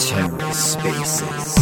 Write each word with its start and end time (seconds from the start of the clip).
TerraSpaces. 0.00 1.60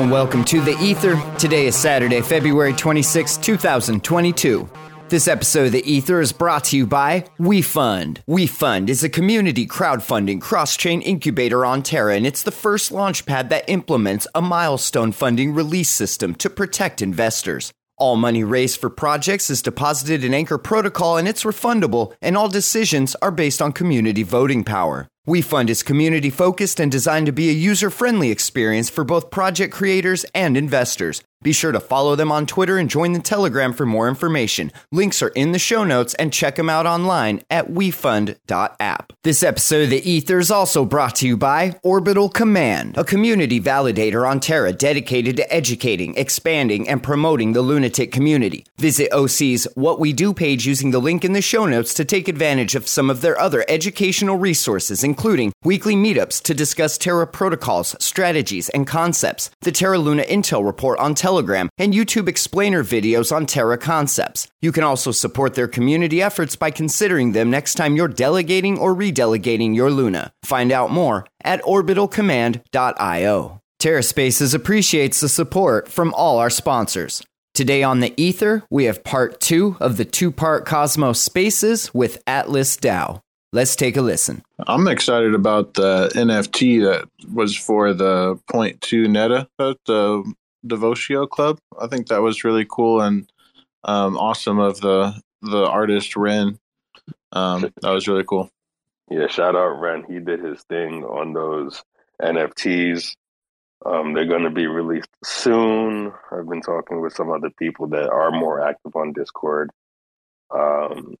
And 0.00 0.10
welcome 0.10 0.46
to 0.46 0.62
The 0.62 0.78
Ether. 0.80 1.22
Today 1.36 1.66
is 1.66 1.76
Saturday, 1.76 2.22
February 2.22 2.72
26, 2.72 3.36
2022. 3.36 4.66
This 5.10 5.28
episode 5.28 5.66
of 5.66 5.72
The 5.72 5.92
Ether 5.92 6.22
is 6.22 6.32
brought 6.32 6.64
to 6.64 6.78
you 6.78 6.86
by 6.86 7.26
WeFund. 7.38 8.20
WeFund 8.26 8.88
is 8.88 9.04
a 9.04 9.10
community 9.10 9.66
crowdfunding 9.66 10.40
cross 10.40 10.78
chain 10.78 11.02
incubator 11.02 11.66
on 11.66 11.82
Terra, 11.82 12.16
and 12.16 12.26
it's 12.26 12.42
the 12.42 12.50
first 12.50 12.90
launchpad 12.90 13.50
that 13.50 13.68
implements 13.68 14.26
a 14.34 14.40
milestone 14.40 15.12
funding 15.12 15.52
release 15.52 15.90
system 15.90 16.34
to 16.36 16.48
protect 16.48 17.02
investors. 17.02 17.70
All 17.98 18.16
money 18.16 18.42
raised 18.42 18.80
for 18.80 18.88
projects 18.88 19.50
is 19.50 19.60
deposited 19.60 20.24
in 20.24 20.32
Anchor 20.32 20.56
Protocol 20.56 21.18
and 21.18 21.28
it's 21.28 21.44
refundable, 21.44 22.14
and 22.22 22.38
all 22.38 22.48
decisions 22.48 23.14
are 23.16 23.30
based 23.30 23.60
on 23.60 23.72
community 23.72 24.22
voting 24.22 24.64
power. 24.64 25.08
WeFund 25.30 25.70
is 25.70 25.84
community 25.84 26.28
focused 26.28 26.80
and 26.80 26.90
designed 26.90 27.26
to 27.26 27.32
be 27.32 27.50
a 27.50 27.52
user 27.52 27.88
friendly 27.88 28.32
experience 28.32 28.90
for 28.90 29.04
both 29.04 29.30
project 29.30 29.72
creators 29.72 30.24
and 30.34 30.56
investors. 30.56 31.22
Be 31.42 31.52
sure 31.52 31.72
to 31.72 31.80
follow 31.80 32.16
them 32.16 32.30
on 32.30 32.44
Twitter 32.44 32.76
and 32.76 32.90
join 32.90 33.14
the 33.14 33.18
Telegram 33.18 33.72
for 33.72 33.86
more 33.86 34.08
information. 34.08 34.70
Links 34.92 35.22
are 35.22 35.28
in 35.28 35.52
the 35.52 35.58
show 35.58 35.84
notes 35.84 36.12
and 36.14 36.34
check 36.34 36.56
them 36.56 36.68
out 36.68 36.84
online 36.84 37.40
at 37.48 37.68
wefund.app. 37.68 39.14
This 39.22 39.42
episode 39.42 39.84
of 39.84 39.90
The 39.90 40.10
Ether 40.10 40.38
is 40.38 40.50
also 40.50 40.84
brought 40.84 41.14
to 41.16 41.26
you 41.26 41.38
by 41.38 41.78
Orbital 41.82 42.28
Command, 42.28 42.98
a 42.98 43.04
community 43.04 43.58
validator 43.58 44.28
on 44.28 44.38
Terra 44.38 44.74
dedicated 44.74 45.36
to 45.38 45.50
educating, 45.50 46.14
expanding, 46.16 46.86
and 46.86 47.02
promoting 47.02 47.54
the 47.54 47.62
lunatic 47.62 48.12
community. 48.12 48.66
Visit 48.76 49.10
OC's 49.10 49.66
What 49.76 49.98
We 49.98 50.12
Do 50.12 50.34
page 50.34 50.66
using 50.66 50.90
the 50.90 51.00
link 51.00 51.24
in 51.24 51.32
the 51.32 51.40
show 51.40 51.64
notes 51.64 51.94
to 51.94 52.04
take 52.04 52.28
advantage 52.28 52.74
of 52.74 52.86
some 52.86 53.08
of 53.08 53.22
their 53.22 53.40
other 53.40 53.64
educational 53.66 54.36
resources, 54.36 55.02
including 55.02 55.19
weekly 55.64 55.94
meetups 55.94 56.42
to 56.42 56.54
discuss 56.54 56.96
Terra 56.96 57.26
protocols, 57.26 57.94
strategies, 58.00 58.68
and 58.70 58.86
concepts, 58.86 59.50
the 59.60 59.72
Terra 59.72 59.98
Luna 59.98 60.22
Intel 60.22 60.64
Report 60.64 60.98
on 60.98 61.14
Telegram, 61.14 61.68
and 61.78 61.92
YouTube 61.92 62.28
explainer 62.28 62.82
videos 62.82 63.34
on 63.34 63.46
Terra 63.46 63.76
concepts. 63.76 64.48
You 64.62 64.72
can 64.72 64.84
also 64.84 65.10
support 65.10 65.54
their 65.54 65.68
community 65.68 66.22
efforts 66.22 66.56
by 66.56 66.70
considering 66.70 67.32
them 67.32 67.50
next 67.50 67.74
time 67.74 67.96
you're 67.96 68.08
delegating 68.08 68.78
or 68.78 68.94
redelegating 68.94 69.74
your 69.74 69.90
Luna. 69.90 70.32
Find 70.42 70.72
out 70.72 70.90
more 70.90 71.26
at 71.44 71.62
orbitalcommand.io. 71.62 73.60
TerraSpaces 73.80 74.54
appreciates 74.54 75.20
the 75.20 75.28
support 75.28 75.88
from 75.88 76.14
all 76.14 76.38
our 76.38 76.50
sponsors. 76.50 77.22
Today 77.54 77.82
on 77.82 78.00
the 78.00 78.14
Ether, 78.16 78.62
we 78.70 78.84
have 78.84 79.04
part 79.04 79.40
two 79.40 79.76
of 79.80 79.96
the 79.96 80.04
two 80.04 80.30
part 80.30 80.64
Cosmos 80.64 81.20
Spaces 81.20 81.92
with 81.92 82.22
Atlas 82.26 82.76
DAO. 82.76 83.20
Let's 83.52 83.74
take 83.74 83.96
a 83.96 84.02
listen. 84.02 84.42
I'm 84.68 84.86
excited 84.86 85.34
about 85.34 85.74
the 85.74 86.10
NFT 86.14 86.84
that 86.84 87.08
was 87.32 87.56
for 87.56 87.92
the 87.92 88.38
point 88.48 88.80
two 88.80 89.08
Neta 89.08 89.48
at 89.58 89.76
the 89.86 90.32
Devotio 90.64 91.28
Club. 91.28 91.58
I 91.80 91.88
think 91.88 92.06
that 92.08 92.22
was 92.22 92.44
really 92.44 92.64
cool 92.68 93.00
and 93.00 93.30
um, 93.84 94.16
awesome 94.16 94.60
of 94.60 94.80
the 94.80 95.20
the 95.42 95.66
artist 95.66 96.16
Ren. 96.16 96.58
Um, 97.32 97.72
that 97.82 97.90
was 97.90 98.06
really 98.06 98.24
cool. 98.24 98.50
Yeah, 99.10 99.26
shout 99.26 99.56
out 99.56 99.80
Ren. 99.80 100.04
He 100.08 100.20
did 100.20 100.44
his 100.44 100.62
thing 100.62 101.02
on 101.04 101.32
those 101.32 101.82
NFTs. 102.22 103.16
Um, 103.84 104.12
they're 104.12 104.26
going 104.26 104.44
to 104.44 104.50
be 104.50 104.66
released 104.66 105.08
soon. 105.24 106.12
I've 106.30 106.48
been 106.48 106.60
talking 106.60 107.00
with 107.00 107.14
some 107.14 107.30
other 107.30 107.50
people 107.58 107.88
that 107.88 108.10
are 108.10 108.30
more 108.30 108.60
active 108.60 108.94
on 108.94 109.12
Discord. 109.12 109.70
Um, 110.54 111.16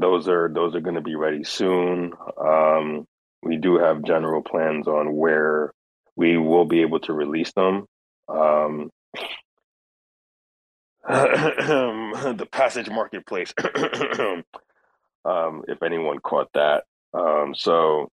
those 0.00 0.28
are 0.28 0.48
those 0.52 0.74
are 0.74 0.80
going 0.80 0.96
to 0.96 1.00
be 1.00 1.14
ready 1.14 1.44
soon. 1.44 2.12
Um, 2.40 3.06
we 3.42 3.56
do 3.56 3.78
have 3.78 4.04
general 4.04 4.42
plans 4.42 4.88
on 4.88 5.14
where 5.14 5.72
we 6.16 6.36
will 6.36 6.64
be 6.64 6.82
able 6.82 7.00
to 7.00 7.12
release 7.12 7.52
them. 7.52 7.86
Um, 8.28 8.90
the 11.08 12.48
Passage 12.50 12.90
Marketplace, 12.90 13.54
um, 15.24 15.62
if 15.68 15.82
anyone 15.82 16.18
caught 16.18 16.48
that. 16.54 16.84
Um, 17.14 17.54
so 17.54 18.10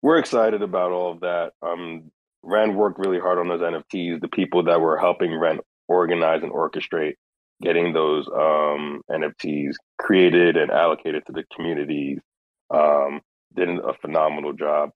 we're 0.00 0.18
excited 0.18 0.62
about 0.62 0.92
all 0.92 1.12
of 1.12 1.20
that. 1.20 1.52
Um, 1.62 2.10
Ren 2.42 2.74
worked 2.74 2.98
really 2.98 3.18
hard 3.18 3.38
on 3.38 3.48
those 3.48 3.60
NFTs. 3.60 4.20
The 4.20 4.28
people 4.28 4.64
that 4.64 4.80
were 4.80 4.98
helping 4.98 5.34
Ren 5.38 5.60
organize 5.88 6.42
and 6.42 6.52
orchestrate 6.52 7.14
getting 7.62 7.92
those 7.92 8.26
um, 8.28 9.02
NFTs 9.10 9.74
created 9.98 10.56
and 10.56 10.70
allocated 10.70 11.24
to 11.26 11.32
the 11.32 11.44
communities. 11.54 12.20
Um, 12.70 13.20
did 13.54 13.68
a 13.68 13.94
phenomenal 14.00 14.52
job. 14.52 14.90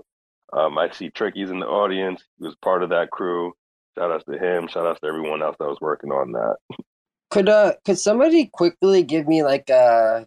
Um, 0.52 0.78
I 0.78 0.90
see 0.90 1.10
Tricky's 1.10 1.50
in 1.50 1.60
the 1.60 1.66
audience. 1.66 2.22
He 2.38 2.46
was 2.46 2.56
part 2.56 2.82
of 2.82 2.90
that 2.90 3.10
crew. 3.10 3.52
Shout 3.96 4.10
outs 4.10 4.24
to 4.24 4.38
him. 4.38 4.68
Shout 4.68 4.86
outs 4.86 5.00
to 5.00 5.06
everyone 5.06 5.42
else 5.42 5.56
that 5.58 5.68
was 5.68 5.80
working 5.80 6.10
on 6.10 6.32
that. 6.32 6.56
Could 7.30 7.48
uh 7.48 7.74
could 7.84 7.98
somebody 7.98 8.46
quickly 8.46 9.02
give 9.02 9.28
me 9.28 9.42
like 9.42 9.68
a 9.68 10.26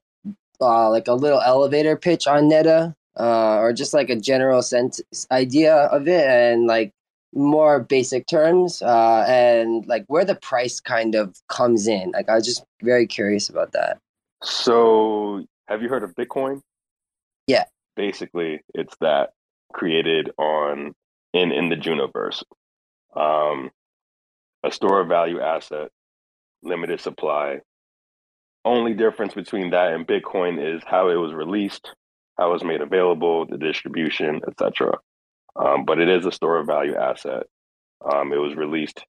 uh, 0.62 0.90
like 0.90 1.08
a 1.08 1.14
little 1.14 1.42
elevator 1.42 1.98
pitch 1.98 2.28
on 2.28 2.48
Neta, 2.48 2.96
uh, 3.20 3.58
or 3.58 3.74
just 3.74 3.94
like 3.94 4.10
a 4.10 4.16
general 4.16 4.62
sense 4.62 5.02
idea 5.32 5.76
of 5.76 6.08
it, 6.08 6.28
and 6.28 6.68
like 6.68 6.94
more 7.34 7.80
basic 7.80 8.28
terms, 8.28 8.82
uh, 8.82 9.26
and 9.28 9.86
like 9.88 10.06
where 10.08 10.26
the 10.26 10.36
price 10.36 10.80
kind 10.80 11.16
of 11.16 11.36
comes 11.48 11.88
in. 11.88 12.12
Like 12.12 12.30
I 12.30 12.36
was 12.36 12.46
just 12.46 12.64
very 12.82 13.08
curious 13.08 13.50
about 13.50 13.72
that. 13.74 13.98
So, 14.44 15.46
have 15.68 15.82
you 15.82 15.90
heard 15.90 16.04
of 16.04 16.16
Bitcoin? 16.16 16.62
Yeah. 17.48 17.66
Basically, 17.96 18.62
it's 18.74 18.96
that 19.02 19.32
created 19.74 20.32
on 20.38 20.94
in 21.34 21.52
in 21.52 21.70
the 21.70 21.76
Junoverse. 21.76 22.44
Um, 23.16 23.72
a 24.64 24.72
store 24.72 25.02
of 25.02 25.08
value 25.08 25.42
asset, 25.42 25.90
limited 26.64 27.00
supply. 27.00 27.60
Only 28.64 28.94
difference 28.94 29.34
between 29.34 29.72
that 29.72 29.94
and 29.94 30.08
Bitcoin 30.08 30.76
is 30.76 30.84
how 30.86 31.10
it 31.10 31.16
was 31.16 31.34
released, 31.34 31.96
how 32.38 32.50
it 32.50 32.54
was 32.54 32.64
made 32.64 32.82
available, 32.82 33.46
the 33.46 33.58
distribution, 33.58 34.42
etc. 34.48 35.00
Um, 35.56 35.86
but 35.86 36.00
it 36.00 36.10
is 36.10 36.26
a 36.26 36.32
store 36.32 36.58
of 36.58 36.68
value 36.68 36.96
asset. 36.96 37.44
Um, 38.04 38.34
it 38.34 38.38
was 38.38 38.56
released. 38.56 39.06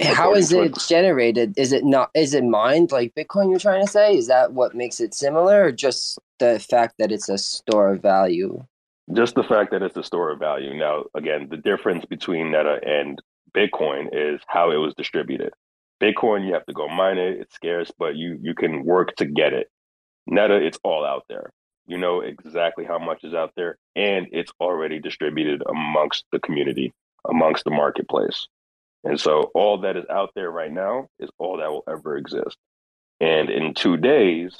How 0.00 0.34
is 0.34 0.52
it 0.52 0.78
generated? 0.88 1.54
Is 1.58 1.72
it 1.72 1.84
not? 1.84 2.10
Is 2.14 2.32
it 2.32 2.44
mined 2.44 2.92
like 2.92 3.14
Bitcoin? 3.14 3.50
You're 3.50 3.58
trying 3.58 3.84
to 3.84 3.90
say? 3.90 4.16
Is 4.16 4.28
that 4.28 4.52
what 4.52 4.74
makes 4.74 5.00
it 5.00 5.14
similar, 5.14 5.64
or 5.64 5.72
just 5.72 6.18
the 6.38 6.58
fact 6.60 6.94
that 6.98 7.12
it's 7.12 7.28
a 7.28 7.36
store 7.36 7.92
of 7.94 8.02
value? 8.02 8.64
Just 9.12 9.34
the 9.34 9.42
fact 9.42 9.72
that 9.72 9.82
it's 9.82 9.96
a 9.96 10.04
store 10.04 10.30
of 10.30 10.38
value. 10.38 10.74
Now, 10.74 11.04
again, 11.14 11.48
the 11.50 11.56
difference 11.56 12.04
between 12.04 12.52
Neta 12.52 12.78
and 12.86 13.20
Bitcoin 13.54 14.08
is 14.12 14.40
how 14.46 14.70
it 14.70 14.76
was 14.76 14.94
distributed. 14.94 15.50
Bitcoin, 16.00 16.46
you 16.46 16.54
have 16.54 16.66
to 16.66 16.72
go 16.72 16.88
mine 16.88 17.18
it; 17.18 17.40
it's 17.40 17.54
scarce, 17.54 17.90
but 17.98 18.16
you 18.16 18.38
you 18.40 18.54
can 18.54 18.84
work 18.84 19.16
to 19.16 19.26
get 19.26 19.52
it. 19.52 19.68
Neta, 20.26 20.54
it's 20.64 20.78
all 20.84 21.04
out 21.04 21.24
there. 21.28 21.50
You 21.90 21.98
know 21.98 22.20
exactly 22.20 22.84
how 22.84 23.00
much 23.00 23.24
is 23.24 23.34
out 23.34 23.50
there, 23.56 23.76
and 23.96 24.28
it's 24.30 24.52
already 24.60 25.00
distributed 25.00 25.60
amongst 25.68 26.24
the 26.30 26.38
community, 26.38 26.92
amongst 27.28 27.64
the 27.64 27.72
marketplace. 27.72 28.46
And 29.02 29.20
so 29.20 29.50
all 29.56 29.78
that 29.78 29.96
is 29.96 30.04
out 30.08 30.30
there 30.36 30.52
right 30.52 30.70
now 30.70 31.08
is 31.18 31.28
all 31.36 31.56
that 31.56 31.68
will 31.68 31.82
ever 31.88 32.16
exist. 32.16 32.56
And 33.18 33.50
in 33.50 33.74
two 33.74 33.96
days, 33.96 34.54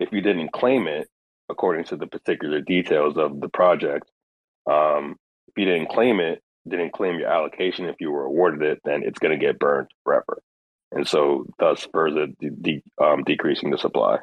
if 0.00 0.10
you 0.10 0.20
didn't 0.20 0.50
claim 0.50 0.88
it, 0.88 1.06
according 1.48 1.84
to 1.84 1.96
the 1.96 2.08
particular 2.08 2.60
details 2.60 3.16
of 3.16 3.40
the 3.40 3.48
project, 3.48 4.10
um, 4.68 5.14
if 5.46 5.54
you 5.56 5.64
didn't 5.64 5.90
claim 5.90 6.18
it, 6.18 6.42
didn't 6.66 6.92
claim 6.92 7.20
your 7.20 7.30
allocation, 7.30 7.84
if 7.84 8.00
you 8.00 8.10
were 8.10 8.24
awarded 8.24 8.62
it, 8.62 8.80
then 8.84 9.04
it's 9.04 9.20
going 9.20 9.38
to 9.38 9.46
get 9.46 9.60
burned 9.60 9.92
forever. 10.02 10.42
And 10.90 11.06
so, 11.06 11.46
thus, 11.60 11.86
further 11.92 12.26
de- 12.40 12.50
de- 12.50 12.82
um, 13.00 13.22
decreasing 13.22 13.70
the 13.70 13.78
supply. 13.78 14.18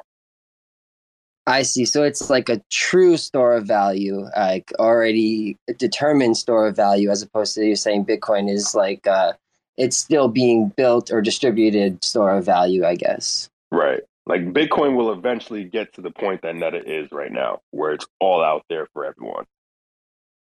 I 1.46 1.62
see. 1.62 1.84
So 1.84 2.04
it's 2.04 2.30
like 2.30 2.48
a 2.48 2.62
true 2.70 3.16
store 3.16 3.54
of 3.54 3.66
value, 3.66 4.28
like 4.36 4.72
already 4.78 5.56
determined 5.76 6.36
store 6.36 6.68
of 6.68 6.76
value, 6.76 7.10
as 7.10 7.22
opposed 7.22 7.54
to 7.54 7.64
you 7.64 7.74
saying 7.74 8.06
Bitcoin 8.06 8.50
is 8.50 8.74
like 8.74 9.06
uh, 9.06 9.32
it's 9.76 9.96
still 9.96 10.28
being 10.28 10.68
built 10.76 11.10
or 11.10 11.20
distributed 11.20 12.02
store 12.04 12.30
of 12.30 12.44
value, 12.44 12.84
I 12.84 12.94
guess. 12.94 13.48
Right. 13.72 14.02
Like 14.24 14.52
Bitcoin 14.52 14.94
will 14.94 15.12
eventually 15.12 15.64
get 15.64 15.92
to 15.94 16.00
the 16.00 16.12
point 16.12 16.42
that 16.42 16.54
Neta 16.54 16.80
is 16.84 17.10
right 17.10 17.32
now, 17.32 17.60
where 17.72 17.92
it's 17.92 18.06
all 18.20 18.42
out 18.42 18.64
there 18.68 18.86
for 18.92 19.04
everyone. 19.04 19.44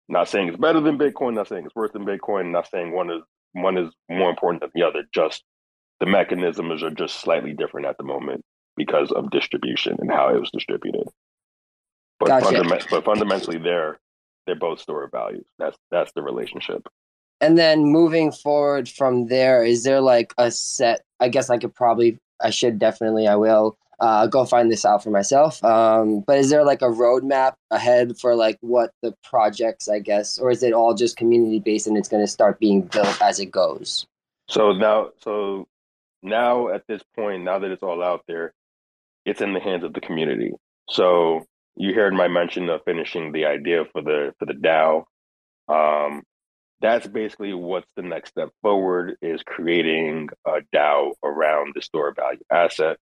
Not 0.07 0.29
saying 0.29 0.47
it's 0.47 0.57
better 0.57 0.79
than 0.79 0.97
Bitcoin, 0.97 1.33
not 1.33 1.49
saying 1.49 1.65
it's 1.65 1.75
worse 1.75 1.91
than 1.91 2.05
Bitcoin, 2.05 2.51
not 2.51 2.69
saying 2.69 2.93
one 2.93 3.09
is 3.09 3.23
one 3.51 3.77
is 3.77 3.91
more 4.09 4.29
important 4.29 4.61
than 4.61 4.71
the 4.73 4.87
other. 4.87 5.03
Just 5.13 5.43
the 5.99 6.05
mechanisms 6.05 6.81
are 6.81 6.91
just 6.91 7.19
slightly 7.19 7.51
different 7.51 7.87
at 7.87 7.97
the 7.97 8.05
moment 8.05 8.45
because 8.77 9.11
of 9.11 9.31
distribution 9.31 9.97
and 9.99 10.11
how 10.11 10.29
it 10.29 10.39
was 10.39 10.51
distributed. 10.51 11.07
But, 12.19 12.27
Gotcha. 12.27 12.45
fundament- 12.45 12.87
but 12.89 13.03
fundamentally, 13.05 13.57
they're 13.57 13.99
they're 14.45 14.55
both 14.55 14.79
store 14.79 15.03
of 15.03 15.11
values. 15.11 15.45
That's 15.59 15.77
that's 15.91 16.11
the 16.13 16.23
relationship. 16.23 16.87
And 17.41 17.57
then 17.57 17.83
moving 17.85 18.31
forward 18.31 18.89
from 18.89 19.27
there, 19.27 19.63
is 19.63 19.83
there 19.83 20.01
like 20.01 20.33
a 20.37 20.49
set? 20.49 21.03
I 21.19 21.29
guess 21.29 21.49
I 21.49 21.57
could 21.57 21.75
probably, 21.75 22.17
I 22.41 22.49
should 22.49 22.79
definitely, 22.79 23.27
I 23.27 23.35
will 23.35 23.77
uh, 23.99 24.25
go 24.27 24.45
find 24.45 24.71
this 24.71 24.85
out 24.85 25.03
for 25.03 25.11
myself. 25.11 25.63
Um, 25.63 26.21
but 26.21 26.39
is 26.39 26.49
there 26.49 26.63
like 26.63 26.81
a 26.81 26.85
roadmap 26.85 27.53
ahead 27.69 28.17
for 28.19 28.35
like 28.35 28.57
what 28.61 28.91
the 29.03 29.13
projects, 29.23 29.87
I 29.87 29.99
guess, 29.99 30.39
or 30.39 30.49
is 30.49 30.63
it 30.63 30.73
all 30.73 30.95
just 30.95 31.17
community 31.17 31.59
based 31.59 31.85
and 31.87 31.97
it's 31.97 32.09
going 32.09 32.23
to 32.23 32.27
start 32.27 32.59
being 32.59 32.81
built 32.81 33.21
as 33.21 33.39
it 33.39 33.51
goes? 33.51 34.07
So 34.49 34.71
now, 34.71 35.11
so 35.21 35.67
now 36.23 36.69
at 36.69 36.87
this 36.87 37.01
point, 37.15 37.43
now 37.43 37.59
that 37.59 37.69
it's 37.69 37.83
all 37.83 38.01
out 38.01 38.23
there, 38.27 38.53
it's 39.27 39.41
in 39.41 39.53
the 39.53 39.59
hands 39.59 39.83
of 39.83 39.93
the 39.93 39.99
community. 39.99 40.53
So 40.89 41.45
you 41.75 41.93
heard 41.93 42.13
my 42.13 42.29
mention 42.29 42.69
of 42.69 42.81
finishing 42.85 43.33
the 43.33 43.45
idea 43.45 43.83
for 43.91 44.01
the 44.01 44.33
for 44.39 44.45
the 44.45 44.53
DAO. 44.53 45.03
Um, 45.67 46.23
that's 46.79 47.05
basically 47.07 47.53
what's 47.53 47.91
the 47.97 48.03
next 48.03 48.29
step 48.29 48.49
forward 48.61 49.17
is 49.21 49.43
creating 49.43 50.29
a 50.45 50.61
DAO 50.73 51.11
around 51.23 51.73
the 51.75 51.81
store 51.81 52.13
value 52.15 52.39
asset 52.49 52.97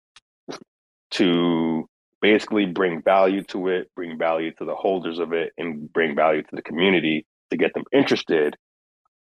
to 1.11 1.89
basically 2.21 2.67
bring 2.67 3.01
value 3.01 3.43
to 3.45 3.69
it, 3.69 3.89
bring 3.95 4.19
value 4.19 4.51
to 4.53 4.65
the 4.65 4.75
holders 4.75 5.17
of 5.17 5.33
it, 5.33 5.53
and 5.57 5.91
bring 5.91 6.15
value 6.15 6.43
to 6.43 6.55
the 6.55 6.61
community 6.61 7.25
to 7.49 7.57
get 7.57 7.73
them 7.73 7.85
interested. 7.91 8.55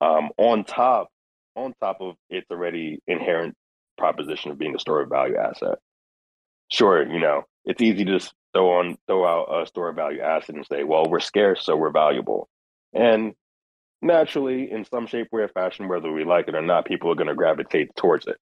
Um, 0.03 0.31
on 0.37 0.65
top, 0.65 1.09
on 1.57 1.73
top 1.81 1.99
of 2.01 2.17
its 2.29 2.51
already 2.51 2.99
inherent 3.07 3.55
proposition 3.97 4.51
of 4.51 4.59
being 4.59 4.75
a 4.75 4.79
store 4.79 5.01
of 5.01 5.09
value 5.09 5.37
asset. 5.37 5.79
Sure, 6.71 7.07
you 7.07 7.19
know, 7.19 7.45
it's 7.65 7.83
easy 7.83 8.05
to 8.05 8.19
just 8.19 8.33
throw 8.53 8.79
on 8.79 8.97
throw 9.07 9.27
out 9.27 9.63
a 9.63 9.67
store 9.67 9.93
value 9.93 10.21
asset 10.21 10.57
and 10.57 10.67
say, 10.67 10.85
well, 10.85 11.07
we're 11.09 11.21
scarce, 11.21 11.65
so 11.65 11.77
we're 11.77 11.91
valuable. 11.91 12.49
And 12.93 13.35
naturally, 14.03 14.71
in 14.71 14.85
some 14.85 15.07
shape, 15.07 15.29
way, 15.33 15.43
or 15.43 15.49
fashion, 15.49 15.89
whether 15.89 16.11
we 16.11 16.25
like 16.25 16.49
it 16.49 16.55
or 16.55 16.63
not, 16.63 16.87
people 16.87 17.11
are 17.11 17.17
going 17.17 17.29
to 17.29 17.35
gravitate 17.35 17.95
towards 17.97 18.27
it. 18.27 18.37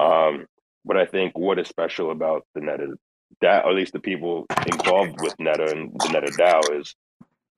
Um, 0.00 0.46
but 0.84 0.96
I 0.96 1.06
think 1.06 1.36
what 1.36 1.58
is 1.58 1.68
special 1.68 2.10
about 2.10 2.46
the 2.54 2.60
Neta 2.60 2.94
that, 3.40 3.64
or 3.64 3.70
at 3.70 3.76
least 3.76 3.92
the 3.92 4.00
people 4.00 4.46
involved 4.66 5.20
with 5.20 5.34
Neta 5.38 5.70
and 5.70 5.92
the 5.98 6.08
Neta 6.08 6.32
DAO, 6.32 6.80
is 6.80 6.94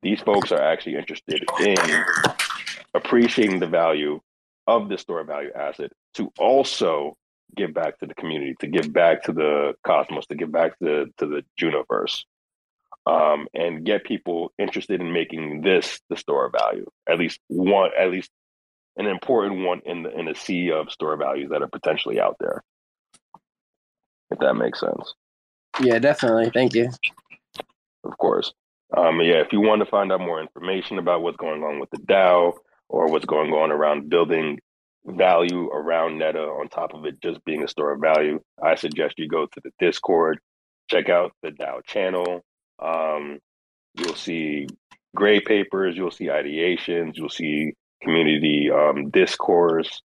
these 0.02 0.20
folks 0.20 0.50
are 0.52 0.60
actually 0.60 0.96
interested 0.96 1.44
in 1.60 1.76
appreciating 2.94 3.60
the 3.60 3.66
value 3.66 4.20
of 4.66 4.88
the 4.88 4.98
store 4.98 5.24
value 5.24 5.52
asset 5.54 5.92
to 6.14 6.32
also 6.38 7.16
give 7.56 7.74
back 7.74 7.98
to 7.98 8.06
the 8.06 8.14
community, 8.14 8.54
to 8.60 8.66
give 8.66 8.92
back 8.92 9.24
to 9.24 9.32
the 9.32 9.74
cosmos, 9.86 10.26
to 10.26 10.34
give 10.34 10.52
back 10.52 10.78
to 10.78 10.84
the 10.84 11.12
to 11.18 11.26
the 11.26 11.44
Junoverse, 11.60 12.24
um, 13.06 13.46
and 13.54 13.84
get 13.84 14.04
people 14.04 14.52
interested 14.58 15.00
in 15.00 15.12
making 15.12 15.62
this 15.62 16.00
the 16.08 16.16
store 16.16 16.46
of 16.46 16.52
value. 16.52 16.86
At 17.08 17.18
least 17.18 17.40
one, 17.48 17.90
at 17.98 18.10
least 18.10 18.30
an 18.96 19.06
important 19.06 19.64
one 19.64 19.80
in 19.84 20.02
the 20.02 20.18
in 20.18 20.28
a 20.28 20.34
sea 20.34 20.70
of 20.70 20.90
store 20.90 21.16
values 21.16 21.50
that 21.50 21.62
are 21.62 21.68
potentially 21.68 22.20
out 22.20 22.36
there. 22.40 22.62
If 24.30 24.38
that 24.38 24.54
makes 24.54 24.80
sense. 24.80 25.14
Yeah, 25.80 25.98
definitely. 25.98 26.50
Thank 26.50 26.74
you. 26.74 26.90
Of 28.04 28.16
course. 28.18 28.52
Um, 28.96 29.20
yeah, 29.20 29.40
if 29.40 29.52
you 29.52 29.60
want 29.60 29.80
to 29.80 29.86
find 29.86 30.12
out 30.12 30.20
more 30.20 30.40
information 30.40 30.98
about 30.98 31.22
what's 31.22 31.36
going 31.36 31.62
on 31.62 31.78
with 31.78 31.90
the 31.90 31.98
DAO 31.98 32.54
or 32.88 33.08
what's 33.08 33.24
going 33.24 33.52
on 33.52 33.70
around 33.70 34.08
building 34.08 34.58
value 35.06 35.68
around 35.68 36.18
Neta 36.18 36.40
on 36.40 36.68
top 36.68 36.94
of 36.94 37.04
it 37.04 37.20
just 37.22 37.44
being 37.44 37.62
a 37.62 37.68
store 37.68 37.92
of 37.92 38.00
value, 38.00 38.40
I 38.62 38.74
suggest 38.74 39.18
you 39.18 39.28
go 39.28 39.46
to 39.46 39.60
the 39.62 39.70
Discord, 39.78 40.38
check 40.88 41.08
out 41.08 41.32
the 41.42 41.50
DAO 41.50 41.84
channel. 41.84 42.42
Um, 42.82 43.38
you'll 43.94 44.14
see 44.14 44.66
gray 45.14 45.40
papers, 45.40 45.96
you'll 45.96 46.10
see 46.10 46.26
ideations, 46.26 47.16
you'll 47.16 47.28
see 47.28 47.72
community 48.02 48.70
um, 48.70 49.10
discourse 49.10 50.02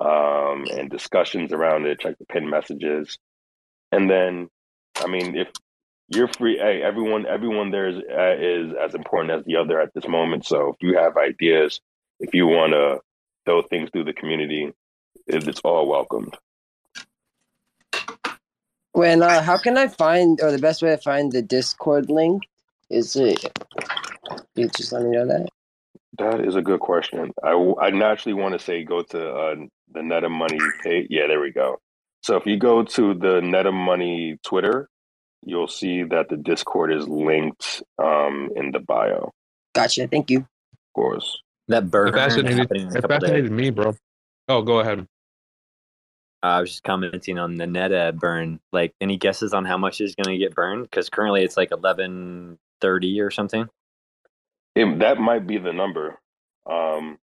um, 0.00 0.64
and 0.72 0.90
discussions 0.90 1.52
around 1.52 1.86
it. 1.86 2.00
Check 2.00 2.18
the 2.18 2.26
pinned 2.26 2.50
messages, 2.50 3.18
and 3.92 4.10
then, 4.10 4.48
I 4.96 5.06
mean, 5.06 5.36
if 5.36 5.48
you're 6.08 6.28
free, 6.28 6.58
hey, 6.58 6.82
everyone, 6.82 7.26
everyone 7.26 7.70
there 7.70 7.88
is 7.88 7.96
uh, 7.96 8.36
is 8.38 8.74
as 8.74 8.94
important 8.94 9.38
as 9.38 9.44
the 9.44 9.56
other 9.56 9.80
at 9.80 9.94
this 9.94 10.08
moment. 10.08 10.46
So 10.46 10.70
if 10.70 10.76
you 10.80 10.96
have 10.98 11.16
ideas, 11.16 11.80
if 12.18 12.34
you 12.34 12.46
want 12.46 12.72
to 12.72 13.00
throw 13.44 13.62
things 13.62 13.90
through 13.92 14.04
the 14.04 14.12
community, 14.12 14.72
it's 15.26 15.60
all 15.60 15.88
welcomed. 15.88 16.36
When 18.92 19.22
uh, 19.22 19.42
how 19.42 19.56
can 19.58 19.78
I 19.78 19.88
find 19.88 20.40
or 20.42 20.50
the 20.50 20.58
best 20.58 20.82
way 20.82 20.90
to 20.90 20.98
find 20.98 21.30
the 21.30 21.42
Discord 21.42 22.10
link? 22.10 22.42
Is 22.90 23.14
it? 23.14 23.44
You 24.56 24.68
just 24.68 24.92
let 24.92 25.02
me 25.04 25.10
know 25.10 25.26
that. 25.26 25.48
That 26.18 26.40
is 26.40 26.56
a 26.56 26.62
good 26.62 26.80
question. 26.80 27.32
I, 27.42 27.52
I 27.80 27.90
naturally 27.90 28.34
want 28.34 28.58
to 28.58 28.58
say 28.58 28.84
go 28.84 29.02
to 29.02 29.32
uh, 29.32 29.54
the 29.92 30.02
Neta 30.02 30.28
Money 30.28 30.58
page. 30.82 31.06
Yeah, 31.08 31.28
there 31.28 31.40
we 31.40 31.52
go. 31.52 31.80
So 32.22 32.36
if 32.36 32.46
you 32.46 32.58
go 32.58 32.82
to 32.82 33.14
the 33.14 33.40
Neta 33.40 33.72
Money 33.72 34.38
Twitter, 34.44 34.88
you'll 35.44 35.68
see 35.68 36.02
that 36.02 36.28
the 36.28 36.36
Discord 36.36 36.92
is 36.92 37.08
linked 37.08 37.82
um, 37.98 38.50
in 38.56 38.72
the 38.72 38.80
bio. 38.80 39.32
Gotcha. 39.74 40.08
Thank 40.08 40.30
you. 40.30 40.40
Of 40.40 40.92
course. 40.94 41.40
That 41.70 41.88
burn 41.88 42.08
It 42.08 42.14
fascinated, 42.14 42.58
happening 42.58 42.82
in 42.82 42.88
a 42.88 42.98
it 42.98 43.02
couple 43.02 43.18
days. 43.18 43.20
fascinated 43.20 43.52
me, 43.52 43.70
bro. 43.70 43.94
Oh, 44.48 44.60
go 44.60 44.80
ahead. 44.80 45.06
Uh, 46.42 46.46
I 46.46 46.60
was 46.60 46.70
just 46.70 46.82
commenting 46.82 47.38
on 47.38 47.54
the 47.56 47.66
Neta 47.66 48.12
burn. 48.12 48.58
Like, 48.72 48.92
any 49.00 49.16
guesses 49.16 49.54
on 49.54 49.64
how 49.64 49.78
much 49.78 50.00
is 50.00 50.16
going 50.16 50.36
to 50.36 50.38
get 50.38 50.54
burned? 50.54 50.82
Because 50.82 51.08
currently 51.08 51.44
it's 51.44 51.56
like 51.56 51.70
eleven 51.70 52.58
thirty 52.80 53.20
or 53.20 53.30
something. 53.30 53.68
It, 54.74 54.98
that 54.98 55.18
might 55.18 55.46
be 55.46 55.58
the 55.58 55.72
number. 55.72 56.18
Um, 56.68 57.18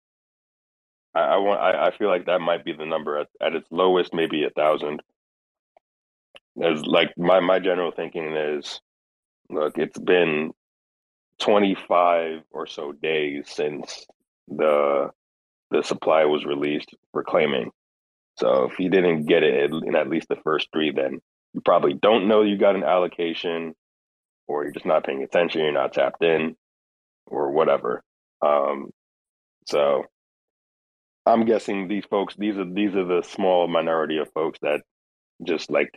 I, 1.16 1.22
I 1.22 1.38
want. 1.38 1.60
I, 1.60 1.88
I 1.88 1.98
feel 1.98 2.10
like 2.10 2.28
that 2.28 2.40
might 2.40 2.64
be 2.64 2.74
the 2.74 2.86
number 2.86 3.18
at, 3.18 3.28
at 3.42 3.56
its 3.56 3.68
lowest, 3.72 4.14
maybe 4.14 4.44
a 4.44 4.52
thousand. 4.52 5.02
As 6.62 6.86
like 6.86 7.18
my 7.18 7.40
my 7.40 7.58
general 7.58 7.92
thinking 7.92 8.36
is, 8.36 8.80
look, 9.50 9.80
it's 9.80 9.98
been 9.98 10.52
twenty 11.40 11.76
five 11.88 12.44
or 12.52 12.68
so 12.68 12.92
days 12.92 13.46
since 13.50 14.06
the 14.48 15.10
the 15.72 15.84
supply 15.84 16.26
was 16.26 16.46
released 16.46 16.94
for 17.12 17.24
claiming. 17.24 17.72
So 18.38 18.70
if 18.72 18.80
you 18.80 18.90
didn't 18.90 19.26
get 19.26 19.44
it 19.44 19.72
in 19.72 19.96
at 19.96 20.10
least 20.10 20.28
the 20.30 20.36
first 20.44 20.68
three, 20.72 20.92
then 20.92 21.20
you 21.54 21.62
probably 21.62 21.94
don't 21.94 22.28
know 22.28 22.42
you 22.44 22.58
got 22.58 22.76
an 22.76 22.84
allocation, 22.84 23.74
or 24.48 24.64
you're 24.64 24.74
just 24.74 24.86
not 24.86 25.06
paying 25.06 25.24
attention. 25.24 25.62
You're 25.62 25.72
not 25.72 25.94
tapped 25.94 26.24
in 26.24 26.56
or 27.28 27.52
whatever. 27.52 28.04
Um, 28.42 28.92
so 29.66 30.04
I'm 31.26 31.46
guessing 31.46 31.88
these 31.88 32.06
folks, 32.06 32.36
these 32.38 32.58
are 32.58 32.66
these 32.66 32.96
are 32.96 33.06
the 33.06 33.24
small 33.24 33.68
minority 33.68 34.18
of 34.18 34.32
folks 34.34 34.60
that 34.62 34.82
just 35.44 35.72
like 35.72 35.90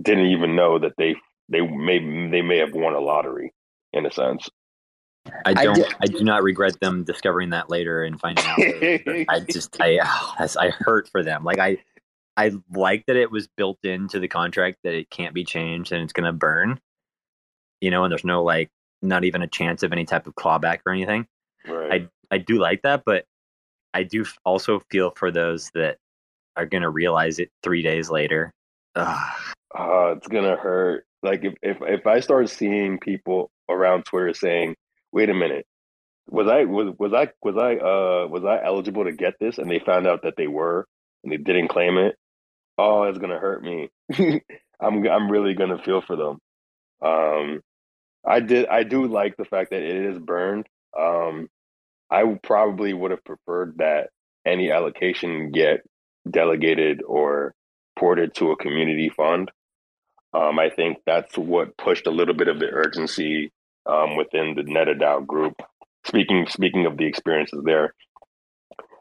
didn't 0.00 0.26
even 0.26 0.56
know 0.56 0.78
that 0.78 0.94
they 0.96 1.16
they 1.48 1.60
may 1.60 1.98
they 2.30 2.42
may 2.42 2.58
have 2.58 2.72
won 2.72 2.94
a 2.94 3.00
lottery 3.00 3.52
in 3.92 4.06
a 4.06 4.12
sense. 4.12 4.48
I 5.26 5.50
I 5.50 5.64
don't. 5.64 5.76
di- 5.76 5.94
I, 6.00 6.06
do 6.06 6.22
not 6.24 6.42
regret 6.42 6.78
them 6.80 7.04
discovering 7.04 7.50
that 7.50 7.70
later 7.70 8.04
and 8.04 8.20
finding 8.20 8.44
out. 8.44 8.58
I 9.28 9.40
just. 9.50 9.76
I. 9.80 9.96
that's- 10.38 10.56
I 10.56 10.70
hurt 10.70 11.08
for 11.08 11.22
them. 11.22 11.44
Like 11.44 11.58
I. 11.58 11.78
I 12.36 12.50
like 12.72 13.04
that 13.06 13.14
it 13.14 13.30
was 13.30 13.46
built 13.56 13.78
into 13.84 14.18
the 14.18 14.26
contract 14.26 14.78
that 14.82 14.92
it 14.94 15.08
can't 15.08 15.34
be 15.34 15.44
changed 15.44 15.92
and 15.92 16.02
it's 16.02 16.12
going 16.12 16.26
to 16.26 16.32
burn. 16.32 16.80
You 17.80 17.92
know, 17.92 18.02
and 18.02 18.10
there's 18.10 18.24
no 18.24 18.42
like, 18.42 18.70
not 19.02 19.22
even 19.22 19.40
a 19.42 19.46
chance 19.46 19.84
of 19.84 19.92
any 19.92 20.04
type 20.04 20.26
of 20.26 20.34
clawback 20.34 20.80
or 20.84 20.92
anything. 20.92 21.28
Right. 21.64 22.08
I 22.32 22.38
do 22.38 22.58
like 22.58 22.82
that, 22.82 23.04
but 23.06 23.24
I 23.92 24.02
do 24.02 24.24
also 24.44 24.82
feel 24.90 25.12
for 25.16 25.30
those 25.30 25.70
that 25.74 25.98
are 26.56 26.66
going 26.66 26.82
to 26.82 26.90
realize 26.90 27.38
it 27.38 27.50
three 27.62 27.82
days 27.82 28.10
later. 28.10 28.50
Ugh. 28.96 29.32
uh, 29.78 30.14
it's 30.16 30.26
gonna 30.26 30.56
hurt. 30.56 31.04
Like 31.22 31.44
if, 31.44 31.54
if 31.62 31.78
if 31.82 32.06
I 32.06 32.18
start 32.18 32.48
seeing 32.50 32.98
people 32.98 33.50
around 33.68 34.04
Twitter 34.06 34.34
saying, 34.34 34.74
"Wait 35.14 35.30
a 35.30 35.34
minute, 35.34 35.66
was 36.28 36.48
I 36.48 36.64
was 36.64 36.94
was 36.98 37.12
I 37.14 37.28
was 37.42 37.56
I 37.56 37.76
uh 37.76 38.26
was 38.28 38.44
I 38.44 38.64
eligible 38.64 39.04
to 39.04 39.12
get 39.12 39.34
this?" 39.40 39.58
and 39.58 39.70
they 39.70 39.78
found 39.78 40.06
out 40.08 40.22
that 40.24 40.34
they 40.36 40.48
were 40.48 40.86
and 41.22 41.32
they 41.32 41.38
didn't 41.38 41.68
claim 41.68 41.96
it, 41.96 42.16
oh, 42.78 43.04
it's 43.04 43.18
gonna 43.18 43.38
hurt 43.38 43.62
me. 43.62 43.90
I'm 44.80 45.06
I'm 45.06 45.30
really 45.30 45.54
gonna 45.54 45.78
feel 45.78 46.02
for 46.02 46.16
them. 46.16 46.38
Um, 47.00 47.60
I 48.26 48.40
did 48.40 48.66
I 48.66 48.82
do 48.82 49.06
like 49.06 49.36
the 49.36 49.44
fact 49.44 49.70
that 49.70 49.82
it 49.82 50.06
is 50.06 50.18
burned. 50.18 50.66
Um, 50.98 51.48
I 52.10 52.22
probably 52.42 52.92
would 52.92 53.12
have 53.12 53.24
preferred 53.24 53.78
that 53.78 54.10
any 54.46 54.70
allocation 54.70 55.50
get 55.52 55.80
delegated 56.28 57.02
or 57.06 57.54
ported 57.98 58.34
to 58.34 58.50
a 58.50 58.56
community 58.56 59.10
fund. 59.10 59.50
Um, 60.32 60.58
I 60.58 60.70
think 60.70 60.98
that's 61.06 61.38
what 61.38 61.76
pushed 61.76 62.06
a 62.06 62.10
little 62.10 62.34
bit 62.34 62.48
of 62.48 62.58
the 62.58 62.66
urgency 62.66 63.52
um, 63.86 64.16
within 64.16 64.54
the 64.54 64.62
NetaDAO 64.62 65.26
group. 65.26 65.54
Speaking 66.06 66.46
speaking 66.48 66.86
of 66.86 66.96
the 66.98 67.06
experiences 67.06 67.62
there, 67.64 67.94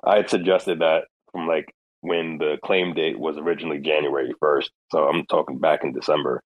I 0.06 0.18
had 0.18 0.30
suggested 0.30 0.80
that 0.80 1.06
from 1.32 1.48
like 1.48 1.74
when 2.02 2.38
the 2.38 2.58
claim 2.64 2.94
date 2.94 3.20
was 3.20 3.38
originally 3.38 3.80
January 3.80 4.34
first, 4.40 4.72
so 4.92 5.08
I'm 5.08 5.26
talking 5.26 5.60
back 5.60 5.84
in 5.84 5.94
December. 5.94 6.42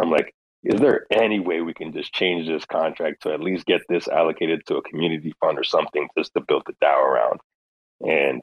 I'm 0.00 0.10
like, 0.10 0.34
is 0.64 0.80
there 0.80 1.06
any 1.10 1.40
way 1.40 1.60
we 1.60 1.74
can 1.74 1.92
just 1.92 2.12
change 2.14 2.46
this 2.46 2.64
contract 2.64 3.22
to 3.22 3.32
at 3.32 3.40
least 3.40 3.66
get 3.66 3.82
this 3.88 4.08
allocated 4.08 4.62
to 4.66 4.76
a 4.76 4.82
community 4.82 5.34
fund 5.40 5.58
or 5.58 5.64
something 5.64 6.08
just 6.16 6.32
to 6.34 6.42
build 6.46 6.62
the 6.66 6.74
DAO 6.82 6.98
around? 7.02 7.40
And 8.00 8.42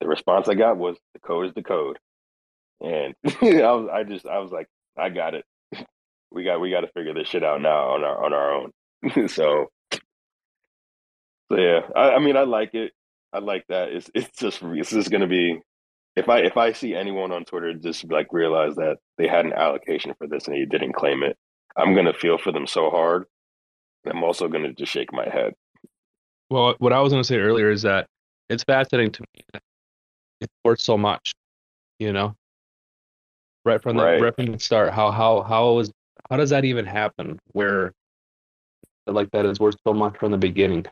the 0.00 0.08
response 0.08 0.48
I 0.48 0.54
got 0.54 0.76
was 0.76 0.96
the 1.14 1.20
code 1.20 1.46
is 1.46 1.54
the 1.54 1.62
code. 1.62 1.98
And 2.80 3.14
I 3.42 3.72
was 3.72 3.88
I 3.92 4.04
just 4.04 4.26
I 4.26 4.38
was 4.38 4.52
like, 4.52 4.68
I 4.96 5.08
got 5.10 5.34
it. 5.34 5.44
We 6.30 6.44
got 6.44 6.60
we 6.60 6.70
got 6.70 6.82
to 6.82 6.88
figure 6.88 7.14
this 7.14 7.28
shit 7.28 7.44
out 7.44 7.60
now 7.62 7.90
on 7.94 8.04
our 8.04 8.24
on 8.24 8.32
our 8.32 8.54
own. 8.54 8.72
so 9.28 9.66
so 11.50 11.58
yeah, 11.58 11.80
I, 11.94 12.10
I 12.12 12.18
mean 12.18 12.36
I 12.36 12.42
like 12.42 12.74
it. 12.74 12.92
I 13.32 13.38
like 13.40 13.64
that. 13.68 13.90
It's 13.90 14.10
it's 14.14 14.30
just 14.38 14.62
it's 14.62 14.90
just 14.90 15.10
gonna 15.10 15.26
be 15.26 15.60
if 16.16 16.28
I 16.28 16.40
if 16.40 16.56
I 16.56 16.72
see 16.72 16.94
anyone 16.94 17.32
on 17.32 17.44
Twitter 17.44 17.74
just 17.74 18.10
like 18.10 18.28
realize 18.32 18.74
that 18.76 18.98
they 19.18 19.28
had 19.28 19.46
an 19.46 19.52
allocation 19.52 20.14
for 20.18 20.26
this 20.26 20.46
and 20.48 20.56
he 20.56 20.66
didn't 20.66 20.94
claim 20.94 21.22
it, 21.22 21.36
I'm 21.76 21.94
gonna 21.94 22.12
feel 22.14 22.38
for 22.38 22.52
them 22.52 22.66
so 22.66 22.90
hard. 22.90 23.24
I'm 24.06 24.24
also 24.24 24.48
gonna 24.48 24.72
just 24.72 24.92
shake 24.92 25.12
my 25.12 25.28
head. 25.28 25.54
Well, 26.50 26.74
what 26.78 26.92
I 26.92 27.00
was 27.00 27.12
gonna 27.12 27.24
say 27.24 27.38
earlier 27.38 27.70
is 27.70 27.82
that 27.82 28.06
it's 28.48 28.64
fascinating 28.64 29.12
to 29.12 29.22
me 29.22 29.42
that 29.52 29.62
it's 30.40 30.52
worth 30.64 30.80
so 30.80 30.96
much, 30.98 31.34
you 31.98 32.12
know, 32.12 32.34
right 33.64 33.82
from 33.82 33.96
the 33.96 34.04
Right. 34.04 34.20
right 34.20 34.34
from 34.34 34.46
the 34.46 34.58
start. 34.58 34.92
How 34.92 35.10
how 35.10 35.42
how 35.42 35.78
is 35.78 35.92
how 36.30 36.36
does 36.36 36.50
that 36.50 36.64
even 36.64 36.86
happen? 36.86 37.38
Where 37.52 37.92
like 39.14 39.30
that 39.32 39.46
is 39.46 39.60
worth 39.60 39.76
so 39.86 39.94
much 39.94 40.18
from 40.18 40.32
the 40.32 40.38
beginning. 40.38 40.86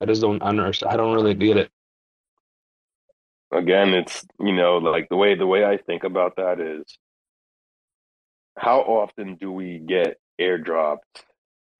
I 0.00 0.06
just 0.06 0.22
don't 0.22 0.42
understand. 0.42 0.92
I 0.92 0.96
don't 0.98 1.14
really 1.14 1.34
get 1.34 1.56
it. 1.58 1.70
again 3.52 3.94
it's 3.94 4.24
you 4.40 4.52
know 4.52 4.76
like 4.78 5.08
the 5.08 5.16
way 5.16 5.34
the 5.34 5.46
way 5.46 5.64
i 5.64 5.76
think 5.78 6.04
about 6.04 6.36
that 6.36 6.60
is 6.60 6.84
how 8.58 8.80
often 8.80 9.36
do 9.36 9.52
we 9.52 9.78
get 9.80 10.18
airdropped 10.40 10.98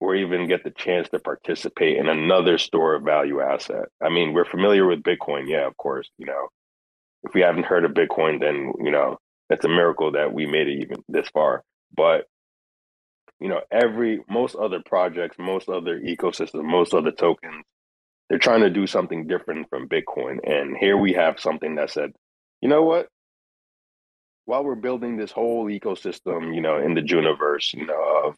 or 0.01 0.15
even 0.15 0.47
get 0.47 0.63
the 0.63 0.71
chance 0.71 1.09
to 1.09 1.19
participate 1.19 1.97
in 1.97 2.09
another 2.09 2.57
store 2.57 2.95
of 2.95 3.03
value 3.03 3.41
asset 3.41 3.87
i 4.03 4.09
mean 4.09 4.33
we're 4.33 4.45
familiar 4.45 4.85
with 4.87 5.03
bitcoin 5.03 5.47
yeah 5.49 5.67
of 5.67 5.77
course 5.77 6.09
you 6.17 6.25
know 6.25 6.47
if 7.23 7.33
we 7.33 7.41
haven't 7.41 7.65
heard 7.65 7.85
of 7.85 7.93
bitcoin 7.93 8.39
then 8.39 8.73
you 8.83 8.91
know 8.91 9.17
it's 9.49 9.65
a 9.65 9.69
miracle 9.69 10.13
that 10.13 10.33
we 10.33 10.45
made 10.45 10.67
it 10.69 10.81
even 10.81 10.97
this 11.09 11.29
far 11.29 11.63
but 11.95 12.25
you 13.39 13.47
know 13.47 13.61
every 13.71 14.21
most 14.29 14.55
other 14.55 14.81
projects 14.85 15.37
most 15.37 15.69
other 15.69 15.99
ecosystems 15.99 16.63
most 16.63 16.93
other 16.93 17.11
tokens 17.11 17.65
they're 18.29 18.39
trying 18.39 18.61
to 18.61 18.69
do 18.69 18.87
something 18.87 19.27
different 19.27 19.69
from 19.69 19.87
Bitcoin. 19.87 20.39
And 20.43 20.75
here 20.77 20.97
we 20.97 21.13
have 21.13 21.39
something 21.39 21.75
that 21.75 21.91
said, 21.91 22.13
you 22.61 22.69
know 22.69 22.83
what? 22.83 23.07
While 24.45 24.63
we're 24.63 24.75
building 24.75 25.17
this 25.17 25.31
whole 25.31 25.65
ecosystem, 25.65 26.53
you 26.53 26.61
know, 26.61 26.77
in 26.77 26.93
the 26.93 27.01
Junoverse, 27.01 27.73
you 27.73 27.85
know, 27.85 28.23
of 28.25 28.35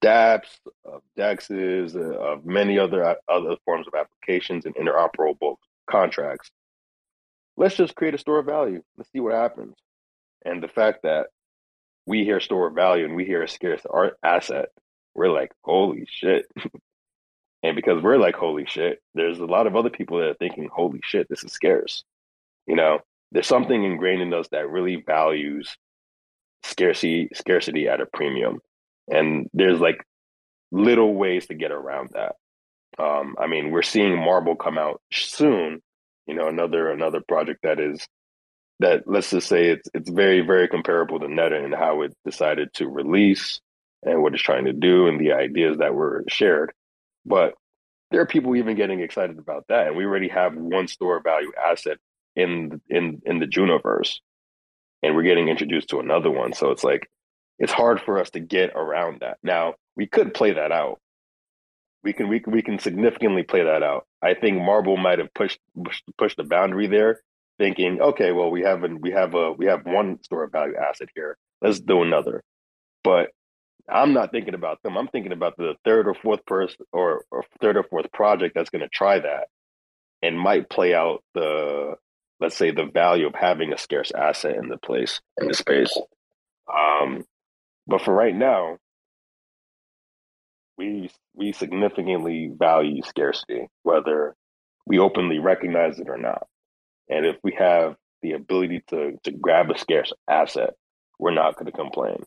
dApps, 0.00 0.58
of 0.84 1.02
DEXs, 1.18 1.94
uh, 1.96 2.18
of 2.18 2.44
many 2.44 2.78
other 2.78 3.16
other 3.28 3.56
forms 3.64 3.86
of 3.86 3.94
applications 3.94 4.66
and 4.66 4.74
interoperable 4.74 5.56
contracts, 5.88 6.50
let's 7.56 7.76
just 7.76 7.94
create 7.94 8.14
a 8.14 8.18
store 8.18 8.40
of 8.40 8.46
value. 8.46 8.82
Let's 8.96 9.10
see 9.10 9.20
what 9.20 9.34
happens. 9.34 9.74
And 10.44 10.62
the 10.62 10.68
fact 10.68 11.02
that 11.02 11.28
we 12.06 12.24
hear 12.24 12.40
store 12.40 12.70
value 12.70 13.04
and 13.04 13.14
we 13.14 13.24
hear 13.24 13.42
a 13.42 13.48
scarce 13.48 13.82
art 13.88 14.16
asset, 14.22 14.68
we're 15.14 15.30
like, 15.30 15.52
holy 15.62 16.06
shit. 16.08 16.46
And 17.62 17.76
because 17.76 18.02
we're 18.02 18.18
like, 18.18 18.34
holy 18.34 18.66
shit, 18.66 19.00
there's 19.14 19.38
a 19.38 19.44
lot 19.44 19.66
of 19.66 19.76
other 19.76 19.90
people 19.90 20.18
that 20.18 20.28
are 20.30 20.34
thinking, 20.34 20.68
holy 20.72 21.00
shit, 21.04 21.28
this 21.28 21.44
is 21.44 21.52
scarce. 21.52 22.02
You 22.66 22.74
know, 22.74 23.00
there's 23.30 23.46
something 23.46 23.84
ingrained 23.84 24.22
in 24.22 24.34
us 24.34 24.48
that 24.50 24.68
really 24.68 24.96
values 24.96 25.76
scarcity, 26.64 27.28
scarcity 27.34 27.88
at 27.88 28.00
a 28.00 28.06
premium. 28.06 28.60
And 29.08 29.48
there's 29.52 29.80
like 29.80 30.04
little 30.72 31.14
ways 31.14 31.46
to 31.46 31.54
get 31.54 31.70
around 31.70 32.10
that. 32.14 32.34
Um, 32.98 33.36
I 33.38 33.46
mean, 33.46 33.70
we're 33.70 33.82
seeing 33.82 34.16
Marble 34.16 34.56
come 34.56 34.76
out 34.76 35.00
soon, 35.12 35.80
you 36.26 36.34
know, 36.34 36.48
another 36.48 36.90
another 36.90 37.20
project 37.26 37.60
that 37.62 37.80
is 37.80 38.06
that 38.82 39.04
let's 39.06 39.30
just 39.30 39.48
say 39.48 39.70
it's 39.70 39.88
it's 39.94 40.10
very, 40.10 40.40
very 40.40 40.68
comparable 40.68 41.18
to 41.20 41.28
Neta 41.28 41.64
and 41.64 41.74
how 41.74 42.02
it 42.02 42.14
decided 42.24 42.72
to 42.74 42.88
release 42.88 43.60
and 44.02 44.22
what 44.22 44.34
it's 44.34 44.42
trying 44.42 44.66
to 44.66 44.72
do 44.72 45.06
and 45.06 45.20
the 45.20 45.32
ideas 45.32 45.78
that 45.78 45.94
were 45.94 46.24
shared. 46.28 46.72
But 47.24 47.54
there 48.10 48.20
are 48.20 48.26
people 48.26 48.56
even 48.56 48.76
getting 48.76 49.00
excited 49.00 49.38
about 49.38 49.64
that, 49.68 49.88
and 49.88 49.96
we 49.96 50.04
already 50.04 50.28
have 50.28 50.54
one 50.54 50.88
store 50.88 51.20
value 51.22 51.52
asset 51.56 51.98
in 52.36 52.80
in 52.88 53.22
in 53.24 53.38
the 53.38 53.46
Junoverse, 53.46 54.18
and 55.02 55.14
we're 55.14 55.22
getting 55.22 55.48
introduced 55.48 55.88
to 55.90 56.00
another 56.00 56.30
one. 56.30 56.52
So 56.52 56.70
it's 56.70 56.84
like 56.84 57.08
it's 57.58 57.72
hard 57.72 58.00
for 58.00 58.18
us 58.18 58.30
to 58.30 58.40
get 58.40 58.72
around 58.74 59.20
that. 59.20 59.38
Now 59.42 59.74
we 59.96 60.06
could 60.06 60.34
play 60.34 60.52
that 60.52 60.72
out. 60.72 61.00
We 62.04 62.12
can 62.12 62.28
we 62.28 62.40
can 62.40 62.52
we 62.52 62.62
can 62.62 62.78
significantly 62.78 63.44
play 63.44 63.62
that 63.64 63.82
out. 63.82 64.06
I 64.20 64.34
think 64.34 64.60
Marble 64.60 64.96
might 64.96 65.18
have 65.18 65.32
pushed, 65.34 65.60
pushed 66.18 66.36
the 66.36 66.44
boundary 66.44 66.88
there, 66.88 67.20
thinking, 67.58 68.00
okay, 68.00 68.32
well 68.32 68.50
we 68.50 68.62
have 68.62 68.84
an, 68.84 69.00
we 69.00 69.10
have 69.12 69.34
a 69.34 69.52
we 69.52 69.66
have 69.66 69.84
one 69.84 70.22
store 70.22 70.44
of 70.44 70.52
value 70.52 70.76
asset 70.76 71.08
here. 71.14 71.36
Let's 71.60 71.80
do 71.80 72.02
another. 72.02 72.42
But 73.04 73.30
I'm 73.88 74.12
not 74.12 74.30
thinking 74.30 74.54
about 74.54 74.82
them. 74.82 74.96
I'm 74.96 75.08
thinking 75.08 75.32
about 75.32 75.56
the 75.56 75.74
third 75.84 76.06
or 76.06 76.14
fourth 76.14 76.44
person 76.46 76.86
or, 76.92 77.24
or 77.30 77.44
third 77.60 77.76
or 77.76 77.82
fourth 77.82 78.10
project 78.12 78.54
that's 78.54 78.70
going 78.70 78.82
to 78.82 78.88
try 78.88 79.18
that 79.18 79.48
and 80.22 80.38
might 80.38 80.70
play 80.70 80.94
out 80.94 81.22
the, 81.34 81.94
let's 82.40 82.56
say, 82.56 82.70
the 82.70 82.86
value 82.86 83.26
of 83.26 83.34
having 83.34 83.72
a 83.72 83.78
scarce 83.78 84.12
asset 84.12 84.56
in 84.56 84.68
the 84.68 84.78
place, 84.78 85.20
in 85.40 85.48
the 85.48 85.54
space. 85.54 85.96
Um, 86.72 87.24
but 87.86 88.02
for 88.02 88.14
right 88.14 88.34
now, 88.34 88.78
we 90.78 91.10
we 91.34 91.52
significantly 91.52 92.50
value 92.56 93.02
scarcity, 93.02 93.66
whether 93.82 94.34
we 94.86 94.98
openly 94.98 95.38
recognize 95.38 95.98
it 95.98 96.08
or 96.08 96.18
not. 96.18 96.46
And 97.08 97.26
if 97.26 97.36
we 97.42 97.52
have 97.58 97.96
the 98.22 98.32
ability 98.32 98.82
to 98.88 99.18
to 99.24 99.32
grab 99.32 99.70
a 99.70 99.78
scarce 99.78 100.12
asset, 100.28 100.74
we're 101.18 101.34
not 101.34 101.56
going 101.56 101.66
to 101.66 101.72
complain. 101.72 102.22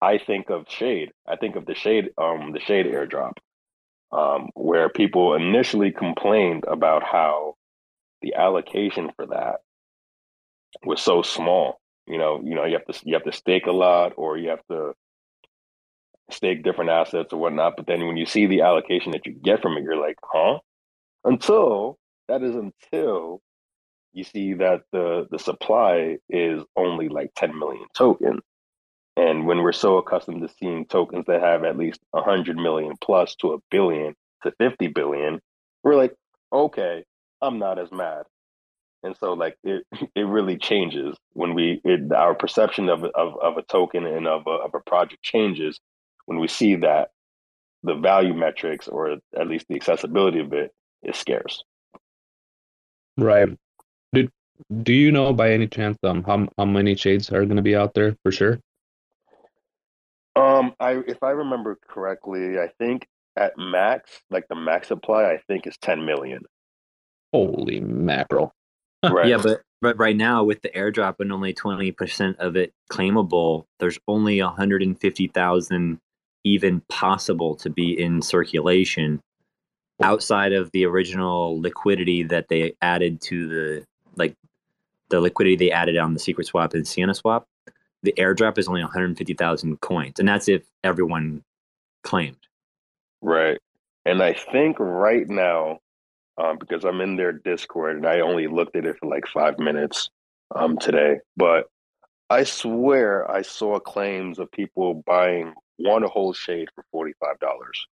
I 0.00 0.18
think 0.18 0.50
of 0.50 0.66
Shade. 0.68 1.12
I 1.28 1.36
think 1.36 1.56
of 1.56 1.64
the 1.66 1.74
Shade, 1.74 2.10
um, 2.18 2.52
the 2.52 2.60
Shade 2.60 2.86
airdrop, 2.86 3.34
um, 4.10 4.50
where 4.54 4.88
people 4.88 5.34
initially 5.34 5.92
complained 5.92 6.64
about 6.66 7.04
how 7.04 7.54
the 8.20 8.34
allocation 8.34 9.10
for 9.16 9.26
that 9.26 9.60
was 10.84 11.00
so 11.00 11.22
small. 11.22 11.80
You 12.06 12.18
know, 12.18 12.40
you 12.44 12.54
know, 12.54 12.64
you 12.64 12.74
have 12.74 12.86
to 12.86 13.00
you 13.04 13.14
have 13.14 13.24
to 13.24 13.32
stake 13.32 13.66
a 13.66 13.72
lot, 13.72 14.14
or 14.16 14.36
you 14.36 14.50
have 14.50 14.66
to 14.70 14.94
stake 16.30 16.64
different 16.64 16.90
assets 16.90 17.32
or 17.32 17.38
whatnot. 17.38 17.76
But 17.76 17.86
then 17.86 18.06
when 18.06 18.16
you 18.16 18.26
see 18.26 18.46
the 18.46 18.62
allocation 18.62 19.12
that 19.12 19.26
you 19.26 19.32
get 19.32 19.62
from 19.62 19.76
it, 19.76 19.84
you're 19.84 20.00
like, 20.00 20.16
huh? 20.24 20.58
Until 21.24 21.98
that 22.28 22.42
is 22.42 22.54
until 22.54 23.40
you 24.12 24.24
see 24.24 24.54
that 24.54 24.82
the 24.92 25.26
the 25.30 25.38
supply 25.38 26.18
is 26.28 26.62
only 26.76 27.08
like 27.08 27.32
10 27.36 27.58
million 27.58 27.86
tokens. 27.94 28.40
And 29.16 29.46
when 29.46 29.62
we're 29.62 29.72
so 29.72 29.98
accustomed 29.98 30.42
to 30.42 30.54
seeing 30.58 30.86
tokens 30.86 31.26
that 31.26 31.42
have 31.42 31.64
at 31.64 31.76
least 31.76 32.00
100 32.12 32.56
million 32.56 32.94
plus 33.00 33.34
to 33.36 33.52
a 33.52 33.58
billion 33.70 34.14
to 34.42 34.52
50 34.58 34.88
billion, 34.88 35.40
we're 35.82 35.96
like, 35.96 36.14
okay, 36.50 37.04
I'm 37.42 37.58
not 37.58 37.78
as 37.78 37.92
mad. 37.92 38.24
And 39.02 39.16
so 39.18 39.32
like 39.32 39.56
it 39.64 39.84
it 40.14 40.26
really 40.26 40.56
changes 40.56 41.16
when 41.32 41.54
we 41.54 41.80
it, 41.84 42.12
our 42.12 42.34
perception 42.34 42.88
of, 42.88 43.04
of 43.04 43.36
of 43.40 43.56
a 43.56 43.62
token 43.62 44.06
and 44.06 44.26
of 44.26 44.46
a, 44.46 44.50
of 44.50 44.74
a 44.74 44.80
project 44.80 45.22
changes 45.22 45.80
when 46.26 46.38
we 46.38 46.48
see 46.48 46.76
that 46.76 47.10
the 47.82 47.94
value 47.94 48.34
metrics 48.34 48.86
or 48.86 49.16
at 49.36 49.48
least 49.48 49.66
the 49.68 49.74
accessibility 49.74 50.38
of 50.38 50.52
it 50.52 50.72
is 51.02 51.16
scarce. 51.16 51.64
Right. 53.16 53.48
Do 54.12 54.28
Do 54.82 54.92
you 54.92 55.12
know 55.12 55.32
by 55.32 55.52
any 55.52 55.66
chance 55.66 55.98
um 56.02 56.22
how 56.22 56.48
how 56.56 56.64
many 56.64 56.94
shades 56.94 57.30
are 57.30 57.44
going 57.44 57.56
to 57.56 57.62
be 57.62 57.76
out 57.76 57.94
there 57.94 58.16
for 58.22 58.32
sure? 58.32 58.60
Um, 60.34 60.74
I 60.80 61.02
if 61.06 61.22
I 61.22 61.30
remember 61.30 61.78
correctly, 61.88 62.58
I 62.58 62.68
think 62.78 63.06
at 63.36 63.52
max, 63.58 64.10
like 64.30 64.48
the 64.48 64.54
max 64.54 64.88
supply, 64.88 65.24
I 65.24 65.38
think 65.46 65.66
is 65.66 65.76
10 65.78 66.04
million. 66.04 66.42
Holy 67.32 67.80
mackerel! 67.80 68.54
Right. 69.04 69.26
Yeah, 69.26 69.38
but 69.42 69.62
but 69.80 69.98
right 69.98 70.14
now 70.14 70.44
with 70.44 70.62
the 70.62 70.68
airdrop 70.68 71.16
and 71.18 71.32
only 71.32 71.52
twenty 71.52 71.90
percent 71.90 72.36
of 72.38 72.54
it 72.54 72.72
claimable, 72.88 73.64
there's 73.80 73.98
only 74.06 74.38
hundred 74.38 74.80
and 74.80 74.98
fifty 75.00 75.26
thousand 75.26 75.98
even 76.44 76.82
possible 76.88 77.56
to 77.56 77.68
be 77.68 78.00
in 78.00 78.22
circulation. 78.22 79.20
Outside 80.02 80.52
of 80.52 80.70
the 80.72 80.84
original 80.84 81.60
liquidity 81.60 82.22
that 82.24 82.48
they 82.48 82.74
added 82.82 83.20
to 83.22 83.48
the 83.48 83.86
like 84.16 84.36
the 85.08 85.20
liquidity 85.20 85.56
they 85.56 85.70
added 85.70 85.96
on 85.96 86.14
the 86.14 86.20
secret 86.20 86.46
swap 86.46 86.74
and 86.74 86.86
Sienna 86.86 87.14
swap, 87.14 87.46
the 88.02 88.14
airdrop 88.18 88.58
is 88.58 88.68
only 88.68 88.82
150,000 88.82 89.80
coins, 89.80 90.18
and 90.18 90.28
that's 90.28 90.48
if 90.48 90.62
everyone 90.82 91.42
claimed. 92.02 92.36
Right. 93.20 93.58
And 94.04 94.22
I 94.22 94.32
think 94.32 94.76
right 94.80 95.28
now, 95.28 95.78
um, 96.38 96.58
because 96.58 96.84
I'm 96.84 97.00
in 97.00 97.16
their 97.16 97.32
Discord 97.32 97.96
and 97.96 98.06
I 98.06 98.20
only 98.20 98.48
looked 98.48 98.74
at 98.74 98.84
it 98.84 98.96
for 98.98 99.08
like 99.08 99.26
five 99.28 99.58
minutes 99.58 100.10
um, 100.54 100.76
today, 100.78 101.18
but 101.36 101.68
I 102.30 102.44
swear 102.44 103.30
I 103.30 103.42
saw 103.42 103.78
claims 103.78 104.38
of 104.38 104.50
people 104.50 105.02
buying 105.06 105.54
one 105.76 106.02
whole 106.02 106.32
shade 106.32 106.68
for 106.74 106.84
forty 106.90 107.12
five 107.20 107.38
dollars. 107.38 107.86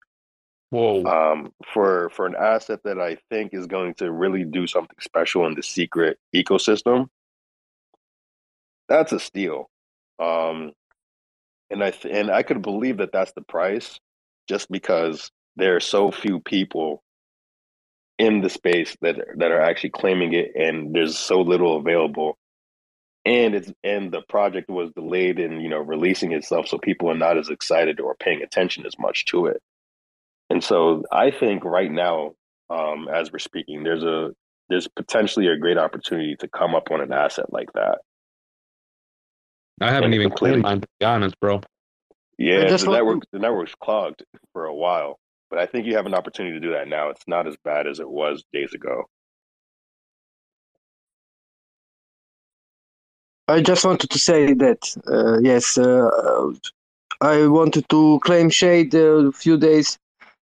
Whoa. 0.70 1.04
Um, 1.04 1.52
for 1.74 2.10
for 2.10 2.26
an 2.26 2.36
asset 2.38 2.80
that 2.84 3.00
I 3.00 3.18
think 3.28 3.54
is 3.54 3.66
going 3.66 3.94
to 3.94 4.10
really 4.10 4.44
do 4.44 4.66
something 4.66 4.96
special 5.00 5.46
in 5.46 5.54
the 5.54 5.62
secret 5.62 6.18
ecosystem, 6.34 7.08
that's 8.88 9.12
a 9.12 9.20
steal. 9.20 9.68
Um, 10.20 10.72
and 11.70 11.82
I 11.82 11.90
th- 11.90 12.14
and 12.14 12.30
I 12.30 12.42
could 12.44 12.62
believe 12.62 12.98
that 12.98 13.12
that's 13.12 13.32
the 13.32 13.42
price, 13.42 13.98
just 14.48 14.70
because 14.70 15.30
there 15.56 15.76
are 15.76 15.80
so 15.80 16.10
few 16.12 16.40
people 16.40 17.02
in 18.18 18.40
the 18.42 18.50
space 18.50 18.96
that 19.00 19.16
that 19.38 19.50
are 19.50 19.60
actually 19.60 19.90
claiming 19.90 20.34
it, 20.34 20.52
and 20.54 20.94
there's 20.94 21.18
so 21.18 21.40
little 21.40 21.78
available. 21.78 22.38
And 23.24 23.54
it's 23.54 23.72
and 23.84 24.12
the 24.12 24.22
project 24.28 24.70
was 24.70 24.92
delayed 24.92 25.40
in 25.40 25.60
you 25.60 25.68
know 25.68 25.78
releasing 25.80 26.32
itself, 26.32 26.68
so 26.68 26.78
people 26.78 27.10
are 27.10 27.16
not 27.16 27.38
as 27.38 27.50
excited 27.50 28.00
or 28.00 28.14
paying 28.14 28.42
attention 28.42 28.86
as 28.86 28.98
much 28.98 29.24
to 29.26 29.46
it. 29.46 29.60
And 30.60 30.64
so 30.66 31.02
I 31.10 31.30
think 31.30 31.64
right 31.64 31.90
now, 31.90 32.32
um, 32.68 33.08
as 33.08 33.32
we're 33.32 33.38
speaking, 33.38 33.82
there's 33.82 34.04
a 34.04 34.32
there's 34.68 34.86
potentially 34.88 35.46
a 35.46 35.56
great 35.56 35.78
opportunity 35.78 36.36
to 36.36 36.48
come 36.48 36.74
up 36.74 36.90
on 36.90 37.00
an 37.00 37.14
asset 37.14 37.50
like 37.50 37.72
that. 37.72 38.00
I 39.80 39.86
haven't 39.86 40.12
and 40.12 40.14
even 40.16 40.28
completely- 40.28 40.60
claimed 40.60 40.62
mine, 40.62 40.80
to 40.82 40.88
be 40.98 41.06
honest, 41.06 41.40
bro. 41.40 41.62
Yeah, 42.36 42.66
the 42.66 42.72
want 42.72 42.90
network 42.90 43.22
the 43.32 43.38
network's 43.38 43.74
clogged 43.74 44.22
for 44.52 44.66
a 44.66 44.74
while, 44.74 45.18
but 45.48 45.58
I 45.58 45.64
think 45.64 45.86
you 45.86 45.96
have 45.96 46.04
an 46.04 46.12
opportunity 46.12 46.52
to 46.52 46.60
do 46.60 46.72
that 46.72 46.88
now. 46.88 47.08
It's 47.08 47.26
not 47.26 47.46
as 47.46 47.56
bad 47.64 47.86
as 47.86 47.98
it 47.98 48.10
was 48.10 48.44
days 48.52 48.74
ago. 48.74 49.04
I 53.48 53.62
just 53.62 53.86
wanted 53.86 54.10
to 54.10 54.18
say 54.18 54.52
that 54.52 54.94
uh, 55.06 55.38
yes, 55.40 55.78
uh, 55.78 56.50
I 57.22 57.46
wanted 57.46 57.88
to 57.88 58.20
claim 58.22 58.50
shade 58.50 58.94
uh, 58.94 59.28
a 59.28 59.32
few 59.32 59.56
days. 59.56 59.98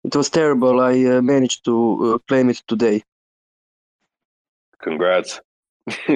It 0.05 0.17
was 0.17 0.29
terrible. 0.31 0.81
I 0.81 1.05
uh, 1.05 1.23
managed 1.23 1.65
to 1.67 2.15
uh, 2.15 2.19
claim 2.29 2.51
it 2.51 2.63
today. 2.67 3.03
Congrats. 4.83 5.41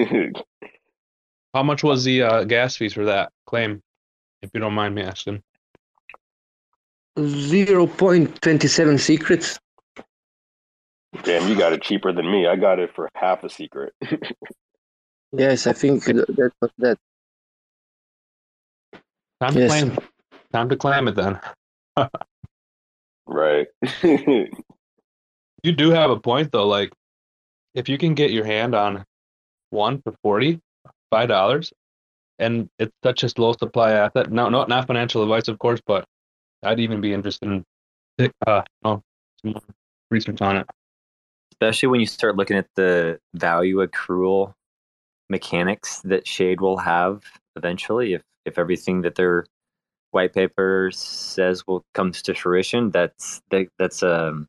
How 1.53 1.63
much 1.63 1.83
was 1.83 2.03
the 2.03 2.21
uh, 2.23 2.43
gas 2.43 2.75
fees 2.75 2.93
for 2.93 3.05
that 3.05 3.31
claim, 3.45 3.81
if 4.41 4.49
you 4.53 4.59
don't 4.59 4.73
mind 4.73 4.93
me 4.95 5.03
asking? 5.03 5.41
Zero 7.19 7.87
point 7.87 8.41
twenty 8.41 8.67
seven 8.67 8.97
secrets. 8.97 9.57
Damn, 11.23 11.47
you 11.47 11.55
got 11.57 11.73
it 11.73 11.81
cheaper 11.81 12.11
than 12.13 12.29
me. 12.29 12.45
I 12.45 12.55
got 12.57 12.77
it 12.79 12.93
for 12.93 13.09
half 13.15 13.43
a 13.43 13.49
secret. 13.49 13.93
Yes, 15.33 15.67
I 15.67 15.73
think 15.73 16.05
th- 16.05 16.25
that 16.25 16.51
was 16.61 16.71
that. 16.77 16.97
Time 19.41 19.53
to 19.53 19.59
Yes. 19.59 19.69
claim. 19.69 19.97
Time 20.53 20.69
to 20.69 20.77
claim 20.77 21.09
it 21.09 21.15
then. 21.15 21.37
right. 23.27 23.67
You 25.63 25.71
do 25.73 25.89
have 25.91 26.11
a 26.11 26.19
point 26.19 26.51
though. 26.51 26.67
Like, 26.67 26.93
if 27.73 27.89
you 27.89 27.97
can 27.97 28.13
get 28.15 28.31
your 28.31 28.45
hand 28.45 28.75
on 28.75 29.03
one 29.71 30.01
for 30.01 30.13
forty 30.23 30.61
five 31.11 31.29
dollars, 31.29 31.73
and 32.39 32.69
it's 32.79 32.93
such 33.03 33.23
a 33.23 33.29
low 33.41 33.53
supply 33.53 33.91
asset. 33.93 34.31
No, 34.31 34.49
no, 34.49 34.65
not 34.65 34.87
financial 34.87 35.23
advice, 35.23 35.47
of 35.47 35.59
course, 35.59 35.81
but 35.85 36.05
I'd 36.63 36.79
even 36.79 37.01
be 37.01 37.13
interested 37.13 37.49
in 38.19 38.31
uh, 38.47 38.61
oh, 38.83 39.01
some 39.41 39.51
more 39.53 39.61
research 40.11 40.41
on 40.41 40.57
it. 40.57 40.67
especially 41.53 41.87
when 41.89 41.99
you 41.99 42.05
start 42.07 42.35
looking 42.37 42.57
at 42.57 42.67
the 42.75 43.19
value 43.35 43.85
accrual 43.85 44.53
mechanics 45.29 46.01
that 46.01 46.27
Shade 46.27 46.61
will 46.61 46.77
have 46.77 47.23
eventually, 47.55 48.13
if 48.13 48.21
if 48.45 48.57
everything 48.59 49.01
that 49.01 49.15
their 49.15 49.45
white 50.11 50.33
paper 50.33 50.89
says 50.93 51.65
will 51.67 51.83
comes 51.93 52.21
to 52.23 52.33
fruition, 52.33 52.91
that's 52.91 53.41
that, 53.51 53.67
that's 53.77 54.03
um 54.03 54.47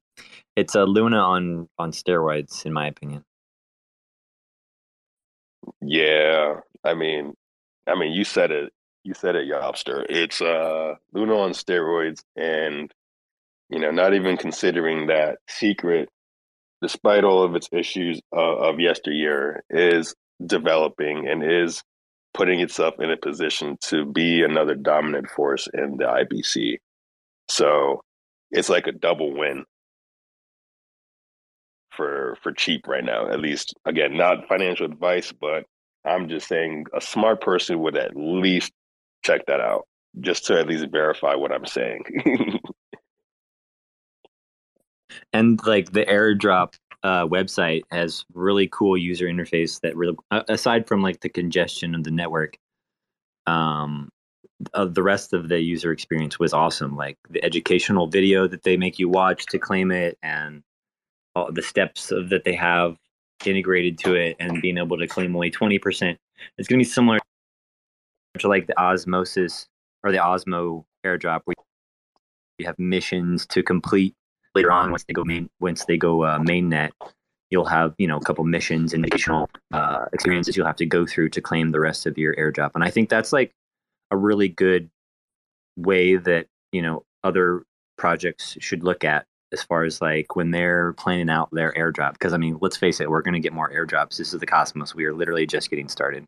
it's 0.56 0.74
a 0.74 0.84
Luna 0.84 1.18
on 1.18 1.68
on 1.78 1.92
steroids, 1.92 2.66
in 2.66 2.72
my 2.72 2.86
opinion. 2.88 3.24
Yeah, 5.80 6.60
I 6.84 6.94
mean, 6.94 7.34
I 7.86 7.94
mean, 7.94 8.12
you 8.12 8.24
said 8.24 8.50
it. 8.50 8.72
You 9.04 9.14
said 9.14 9.36
it, 9.36 9.48
Yobster. 9.48 10.04
It's 10.08 10.40
uh, 10.42 10.94
Luna 11.12 11.38
on 11.38 11.52
steroids, 11.52 12.22
and 12.36 12.92
you 13.70 13.78
know, 13.78 13.90
not 13.90 14.14
even 14.14 14.36
considering 14.36 15.06
that 15.06 15.38
secret, 15.48 16.08
despite 16.82 17.24
all 17.24 17.42
of 17.42 17.54
its 17.54 17.68
issues 17.72 18.20
uh, 18.36 18.56
of 18.56 18.80
yesteryear, 18.80 19.62
is 19.70 20.14
developing 20.44 21.28
and 21.28 21.42
is 21.42 21.82
putting 22.38 22.60
itself 22.60 22.94
in 23.00 23.10
a 23.10 23.16
position 23.16 23.76
to 23.82 24.06
be 24.06 24.42
another 24.42 24.76
dominant 24.76 25.28
force 25.28 25.68
in 25.74 25.96
the 25.96 26.04
IBC. 26.04 26.78
So 27.50 28.00
it's 28.52 28.68
like 28.68 28.86
a 28.86 28.92
double 28.92 29.36
win 29.36 29.64
for 31.90 32.38
for 32.40 32.52
cheap 32.52 32.86
right 32.86 33.04
now. 33.04 33.28
At 33.28 33.40
least, 33.40 33.74
again, 33.84 34.16
not 34.16 34.46
financial 34.48 34.86
advice, 34.86 35.32
but 35.32 35.64
I'm 36.04 36.28
just 36.28 36.46
saying 36.46 36.86
a 36.94 37.00
smart 37.00 37.40
person 37.40 37.80
would 37.80 37.96
at 37.96 38.16
least 38.16 38.72
check 39.24 39.44
that 39.46 39.60
out 39.60 39.88
just 40.20 40.46
to 40.46 40.58
at 40.58 40.68
least 40.68 40.86
verify 40.92 41.34
what 41.34 41.52
I'm 41.52 41.66
saying. 41.66 42.04
And 45.32 45.60
like 45.66 45.92
the 45.92 46.04
airdrop 46.04 46.74
uh, 47.02 47.26
website 47.26 47.82
has 47.90 48.24
really 48.34 48.68
cool 48.72 48.96
user 48.96 49.26
interface 49.26 49.80
that 49.80 49.96
really, 49.96 50.16
aside 50.30 50.86
from 50.86 51.02
like 51.02 51.20
the 51.20 51.28
congestion 51.28 51.94
of 51.94 52.04
the 52.04 52.10
network, 52.10 52.58
um, 53.46 54.08
uh, 54.74 54.84
the 54.84 55.02
rest 55.02 55.32
of 55.32 55.48
the 55.48 55.60
user 55.60 55.92
experience 55.92 56.38
was 56.38 56.52
awesome. 56.52 56.96
Like 56.96 57.16
the 57.30 57.42
educational 57.44 58.08
video 58.08 58.48
that 58.48 58.64
they 58.64 58.76
make 58.76 58.98
you 58.98 59.08
watch 59.08 59.46
to 59.46 59.58
claim 59.58 59.90
it, 59.92 60.18
and 60.22 60.62
all 61.34 61.52
the 61.52 61.62
steps 61.62 62.10
of, 62.10 62.30
that 62.30 62.44
they 62.44 62.54
have 62.54 62.96
integrated 63.44 63.98
to 63.98 64.14
it, 64.14 64.36
and 64.40 64.60
being 64.60 64.78
able 64.78 64.98
to 64.98 65.06
claim 65.06 65.36
only 65.36 65.50
twenty 65.50 65.78
percent. 65.78 66.18
It's 66.58 66.68
going 66.68 66.78
to 66.78 66.84
be 66.84 66.90
similar 66.90 67.18
to 68.38 68.48
like 68.48 68.66
the 68.66 68.78
Osmosis 68.80 69.66
or 70.02 70.12
the 70.12 70.18
Osmo 70.18 70.84
airdrop, 71.06 71.42
where 71.44 71.54
you 72.58 72.66
have 72.66 72.78
missions 72.78 73.46
to 73.46 73.62
complete 73.62 74.14
later 74.58 74.72
on 74.72 74.90
once 74.90 75.04
they 75.04 75.14
go 75.14 75.24
main 75.24 75.48
once 75.60 75.84
they 75.84 75.96
go 75.96 76.24
uh, 76.24 76.38
mainnet 76.38 76.90
you'll 77.50 77.64
have 77.64 77.94
you 77.98 78.06
know 78.06 78.16
a 78.16 78.24
couple 78.24 78.44
missions 78.44 78.92
and 78.92 79.04
additional 79.04 79.48
uh, 79.72 80.04
experiences 80.12 80.56
you'll 80.56 80.66
have 80.66 80.76
to 80.76 80.86
go 80.86 81.06
through 81.06 81.28
to 81.30 81.40
claim 81.40 81.70
the 81.70 81.80
rest 81.80 82.06
of 82.06 82.18
your 82.18 82.34
airdrop. 82.36 82.72
And 82.74 82.84
i 82.84 82.90
think 82.90 83.08
that's 83.08 83.32
like 83.32 83.52
a 84.10 84.16
really 84.16 84.48
good 84.48 84.90
way 85.76 86.16
that 86.16 86.46
you 86.72 86.82
know 86.82 87.04
other 87.24 87.62
projects 87.96 88.56
should 88.60 88.84
look 88.84 89.04
at 89.04 89.24
as 89.52 89.62
far 89.62 89.84
as 89.84 90.00
like 90.00 90.36
when 90.36 90.50
they're 90.50 90.92
planning 90.94 91.30
out 91.30 91.48
their 91.52 91.72
airdrop. 91.72 92.12
Because 92.12 92.32
i 92.32 92.36
mean 92.36 92.58
let's 92.60 92.76
face 92.76 93.00
it 93.00 93.10
we're 93.10 93.22
going 93.22 93.34
to 93.34 93.40
get 93.40 93.52
more 93.52 93.70
airdrops. 93.70 94.16
This 94.16 94.34
is 94.34 94.40
the 94.40 94.46
cosmos. 94.46 94.94
We 94.94 95.06
are 95.06 95.14
literally 95.14 95.46
just 95.46 95.70
getting 95.70 95.88
started. 95.88 96.24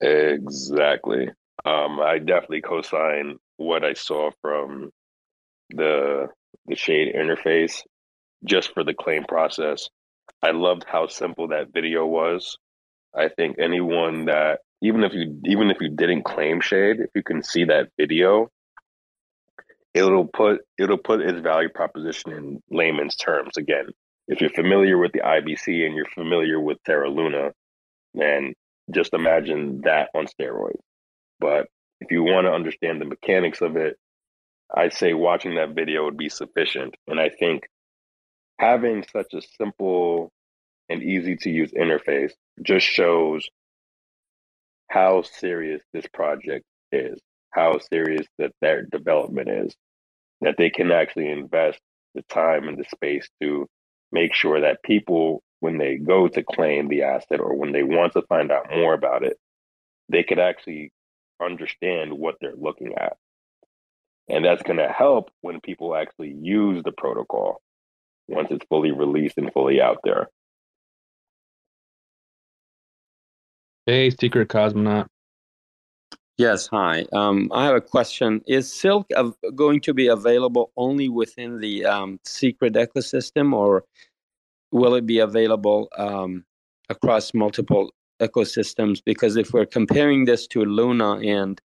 Exactly. 0.00 1.30
Um, 1.64 2.00
I 2.00 2.18
definitely 2.18 2.62
co-sign 2.62 3.38
what 3.56 3.84
I 3.84 3.92
saw 3.92 4.30
from 4.40 4.90
the 5.70 6.28
the 6.66 6.76
shade 6.76 7.14
interface 7.14 7.82
just 8.44 8.72
for 8.74 8.84
the 8.84 8.94
claim 8.94 9.24
process. 9.24 9.88
I 10.42 10.50
loved 10.50 10.84
how 10.86 11.06
simple 11.06 11.48
that 11.48 11.72
video 11.72 12.06
was. 12.06 12.56
I 13.14 13.28
think 13.28 13.56
anyone 13.58 14.26
that 14.26 14.60
even 14.82 15.04
if 15.04 15.12
you 15.12 15.40
even 15.44 15.70
if 15.70 15.78
you 15.80 15.88
didn't 15.88 16.24
claim 16.24 16.60
shade, 16.60 17.00
if 17.00 17.10
you 17.14 17.22
can 17.22 17.42
see 17.42 17.64
that 17.64 17.88
video, 17.98 18.48
it'll 19.94 20.26
put 20.26 20.62
it'll 20.78 20.98
put 20.98 21.20
its 21.20 21.40
value 21.40 21.68
proposition 21.68 22.32
in 22.32 22.62
layman's 22.70 23.16
terms. 23.16 23.56
Again, 23.56 23.86
if 24.28 24.40
you're 24.40 24.50
familiar 24.50 24.98
with 24.98 25.12
the 25.12 25.20
IBC 25.20 25.86
and 25.86 25.94
you're 25.94 26.06
familiar 26.06 26.60
with 26.60 26.78
Terra 26.84 27.08
Luna, 27.08 27.52
then 28.14 28.54
just 28.90 29.14
imagine 29.14 29.82
that 29.82 30.08
on 30.14 30.26
steroids. 30.26 30.80
But 31.42 31.66
if 32.00 32.12
you 32.12 32.22
want 32.22 32.46
to 32.46 32.52
understand 32.52 33.00
the 33.00 33.06
mechanics 33.06 33.60
of 33.62 33.76
it, 33.76 33.98
I'd 34.74 34.94
say 34.94 35.12
watching 35.12 35.56
that 35.56 35.74
video 35.74 36.04
would 36.04 36.16
be 36.16 36.30
sufficient. 36.30 36.94
And 37.08 37.20
I 37.20 37.30
think 37.30 37.64
having 38.58 39.04
such 39.12 39.34
a 39.34 39.42
simple 39.58 40.30
and 40.88 41.02
easy 41.02 41.36
to 41.38 41.50
use 41.50 41.72
interface 41.72 42.32
just 42.62 42.86
shows 42.86 43.46
how 44.88 45.22
serious 45.22 45.82
this 45.92 46.06
project 46.14 46.64
is. 46.92 47.20
how 47.52 47.78
serious 47.92 48.26
that 48.38 48.52
their 48.60 48.82
development 48.82 49.48
is, 49.48 49.74
that 50.40 50.56
they 50.58 50.70
can 50.70 50.90
actually 50.90 51.30
invest 51.30 51.78
the 52.14 52.22
time 52.22 52.66
and 52.68 52.78
the 52.78 52.84
space 52.84 53.28
to 53.40 53.66
make 54.10 54.34
sure 54.34 54.60
that 54.62 54.82
people, 54.82 55.42
when 55.60 55.78
they 55.78 55.96
go 55.96 56.28
to 56.28 56.42
claim 56.42 56.88
the 56.88 57.02
asset 57.02 57.40
or 57.40 57.54
when 57.54 57.72
they 57.72 57.82
want 57.82 58.12
to 58.14 58.22
find 58.22 58.50
out 58.50 58.70
more 58.74 58.94
about 58.94 59.22
it, 59.22 59.36
they 60.08 60.22
could 60.22 60.38
actually 60.38 60.90
understand 61.44 62.12
what 62.12 62.36
they're 62.40 62.56
looking 62.56 62.94
at. 62.96 63.16
And 64.28 64.44
that's 64.44 64.62
going 64.62 64.78
to 64.78 64.88
help 64.88 65.30
when 65.40 65.60
people 65.60 65.94
actually 65.96 66.34
use 66.40 66.82
the 66.84 66.92
protocol 66.92 67.60
once 68.28 68.48
it's 68.50 68.64
fully 68.68 68.92
released 68.92 69.36
and 69.36 69.52
fully 69.52 69.80
out 69.80 69.98
there. 70.04 70.28
Hey, 73.86 74.10
secret 74.10 74.48
cosmonaut. 74.48 75.08
Yes, 76.38 76.66
hi. 76.66 77.04
Um, 77.12 77.50
I 77.52 77.66
have 77.66 77.74
a 77.74 77.80
question. 77.80 78.42
Is 78.46 78.72
Silk 78.72 79.06
av- 79.16 79.36
going 79.54 79.80
to 79.82 79.92
be 79.92 80.06
available 80.06 80.72
only 80.76 81.08
within 81.08 81.60
the 81.60 81.84
um, 81.84 82.18
secret 82.24 82.74
ecosystem, 82.74 83.52
or 83.52 83.84
will 84.70 84.94
it 84.94 85.04
be 85.04 85.18
available 85.18 85.88
um, 85.98 86.44
across 86.88 87.34
multiple 87.34 87.90
ecosystems? 88.22 89.02
Because 89.04 89.36
if 89.36 89.52
we're 89.52 89.66
comparing 89.66 90.24
this 90.24 90.46
to 90.48 90.64
Luna 90.64 91.18
and 91.18 91.60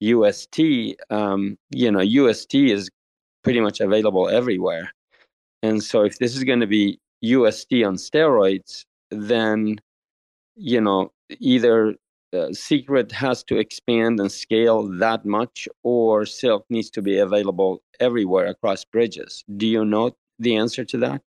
UST, 0.00 0.60
um, 1.10 1.56
you 1.70 1.90
know, 1.90 2.00
UST 2.00 2.54
is 2.54 2.90
pretty 3.42 3.60
much 3.60 3.80
available 3.80 4.28
everywhere. 4.28 4.92
And 5.62 5.82
so 5.82 6.02
if 6.02 6.18
this 6.18 6.36
is 6.36 6.44
going 6.44 6.60
to 6.60 6.66
be 6.66 7.00
UST 7.22 7.72
on 7.84 7.96
steroids, 7.96 8.84
then, 9.10 9.78
you 10.54 10.80
know, 10.80 11.12
either 11.40 11.94
uh, 12.32 12.52
Secret 12.52 13.10
has 13.12 13.42
to 13.44 13.56
expand 13.56 14.20
and 14.20 14.30
scale 14.30 14.82
that 14.98 15.24
much, 15.24 15.68
or 15.82 16.26
Silk 16.26 16.64
needs 16.68 16.90
to 16.90 17.02
be 17.02 17.18
available 17.18 17.82
everywhere 18.00 18.46
across 18.46 18.84
bridges. 18.84 19.44
Do 19.56 19.66
you 19.66 19.84
know 19.84 20.14
the 20.38 20.56
answer 20.56 20.84
to 20.84 20.98
that? 20.98 21.22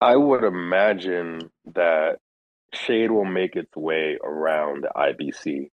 I 0.00 0.16
would 0.16 0.44
imagine 0.44 1.50
that 1.74 2.18
Shade 2.74 3.10
will 3.10 3.24
make 3.24 3.56
its 3.56 3.74
way 3.76 4.18
around 4.22 4.84
the 4.84 4.90
IBC, 4.96 5.70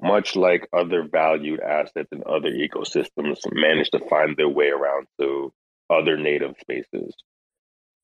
much 0.00 0.36
like 0.36 0.68
other 0.72 1.06
valued 1.10 1.60
assets 1.60 2.08
in 2.12 2.22
other 2.26 2.50
ecosystems 2.50 3.38
manage 3.52 3.90
to 3.90 4.00
find 4.08 4.36
their 4.36 4.48
way 4.48 4.68
around 4.68 5.06
to 5.20 5.52
other 5.90 6.16
native 6.16 6.54
spaces. 6.60 7.14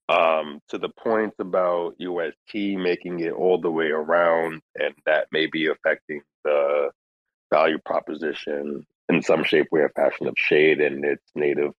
Um, 0.08 0.60
to 0.70 0.78
the 0.78 0.88
point 0.88 1.34
about 1.38 1.94
UST 1.98 2.54
making 2.54 3.20
it 3.20 3.32
all 3.32 3.60
the 3.60 3.70
way 3.70 3.90
around, 3.90 4.60
and 4.74 4.94
that 5.06 5.28
may 5.30 5.46
be 5.46 5.68
affecting 5.68 6.22
the 6.44 6.90
value 7.52 7.78
proposition 7.84 8.84
in 9.08 9.22
some 9.22 9.44
shape, 9.44 9.68
way, 9.70 9.82
or 9.82 9.90
fashion 9.90 10.26
of 10.26 10.34
Shade 10.36 10.80
and 10.80 11.04
its 11.04 11.24
native 11.34 11.72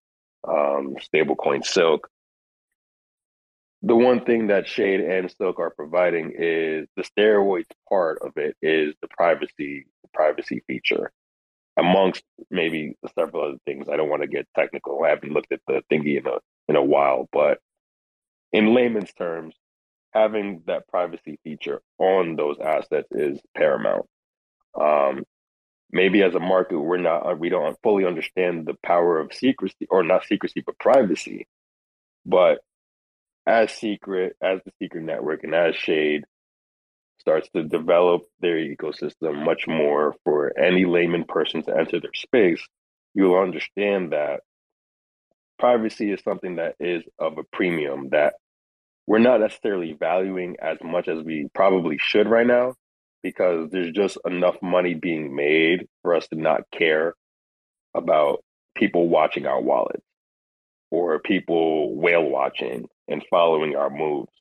um, 0.47 0.95
stablecoin 1.13 1.65
Silk. 1.65 2.09
The 3.83 3.95
one 3.95 4.25
thing 4.25 4.47
that 4.47 4.67
Shade 4.67 5.01
and 5.01 5.31
Silk 5.31 5.59
are 5.59 5.71
providing 5.71 6.33
is 6.37 6.87
the 6.95 7.03
steroids 7.03 7.65
part 7.89 8.19
of 8.21 8.33
it 8.37 8.55
is 8.61 8.93
the 9.01 9.07
privacy 9.07 9.87
the 10.03 10.09
privacy 10.13 10.63
feature, 10.67 11.11
amongst 11.77 12.23
maybe 12.51 12.95
several 13.17 13.43
other 13.43 13.57
things. 13.65 13.87
I 13.91 13.97
don't 13.97 14.09
want 14.09 14.21
to 14.21 14.27
get 14.27 14.47
technical. 14.55 15.03
I 15.03 15.09
haven't 15.09 15.33
looked 15.33 15.51
at 15.51 15.61
the 15.67 15.83
thingy 15.91 16.19
in 16.19 16.27
a 16.27 16.37
in 16.67 16.75
a 16.75 16.83
while, 16.83 17.27
but 17.31 17.59
in 18.53 18.75
layman's 18.75 19.13
terms, 19.13 19.55
having 20.13 20.61
that 20.67 20.87
privacy 20.87 21.39
feature 21.43 21.81
on 21.97 22.35
those 22.35 22.57
assets 22.59 23.07
is 23.11 23.39
paramount. 23.57 24.05
Um, 24.79 25.23
maybe 25.91 26.21
as 26.21 26.35
a 26.35 26.39
market, 26.39 26.79
we're 26.79 26.97
not 26.97 27.39
we 27.39 27.49
don't 27.49 27.77
fully 27.81 28.05
understand 28.05 28.67
the 28.67 28.75
power 28.83 29.19
of 29.19 29.33
secrecy, 29.33 29.87
or 29.89 30.03
not 30.03 30.25
secrecy, 30.25 30.61
but 30.63 30.77
privacy. 30.77 31.47
But 32.25 32.59
as 33.45 33.71
secret, 33.71 34.35
as 34.41 34.59
the 34.65 34.71
secret 34.81 35.03
network, 35.03 35.43
and 35.43 35.55
as 35.55 35.75
Shade 35.75 36.23
starts 37.19 37.49
to 37.55 37.63
develop 37.63 38.23
their 38.39 38.57
ecosystem 38.57 39.45
much 39.45 39.67
more 39.67 40.15
for 40.23 40.57
any 40.57 40.85
layman 40.85 41.23
person 41.23 41.61
to 41.63 41.77
enter 41.77 41.99
their 41.99 42.13
space, 42.13 42.61
you'll 43.13 43.39
understand 43.39 44.11
that 44.11 44.41
privacy 45.59 46.11
is 46.11 46.21
something 46.23 46.55
that 46.55 46.75
is 46.79 47.03
of 47.19 47.37
a 47.37 47.43
premium 47.53 48.09
that 48.09 48.33
we're 49.05 49.19
not 49.19 49.39
necessarily 49.39 49.93
valuing 49.93 50.57
as 50.61 50.77
much 50.83 51.07
as 51.07 51.23
we 51.23 51.47
probably 51.53 51.97
should 51.99 52.27
right 52.27 52.47
now 52.47 52.73
because 53.23 53.69
there's 53.69 53.91
just 53.91 54.17
enough 54.25 54.55
money 54.61 54.95
being 54.95 55.35
made 55.35 55.87
for 56.01 56.15
us 56.15 56.27
to 56.29 56.35
not 56.35 56.61
care 56.71 57.13
about 57.93 58.43
people 58.75 59.07
watching 59.09 59.45
our 59.45 59.61
wallets 59.61 60.03
or 60.89 61.19
people 61.19 61.95
whale 61.95 62.23
watching 62.23 62.87
and 63.11 63.23
following 63.29 63.75
our 63.75 63.89
moves 63.89 64.31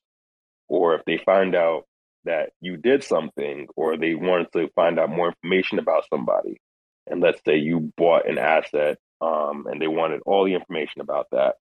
or 0.68 0.94
if 0.94 1.04
they 1.04 1.18
find 1.24 1.54
out 1.54 1.85
that 2.24 2.50
you 2.61 2.76
did 2.76 3.02
something 3.02 3.66
or 3.76 3.96
they 3.96 4.14
wanted 4.14 4.46
to 4.52 4.68
find 4.74 4.98
out 4.98 5.11
more 5.11 5.28
information 5.28 5.78
about 5.78 6.04
somebody 6.11 6.61
and 7.06 7.20
let's 7.20 7.40
say 7.46 7.56
you 7.56 7.92
bought 7.96 8.28
an 8.28 8.38
asset 8.38 8.98
um, 9.20 9.66
and 9.66 9.80
they 9.80 9.88
wanted 9.88 10.20
all 10.24 10.44
the 10.44 10.54
information 10.54 11.00
about 11.00 11.26
that. 11.33 11.56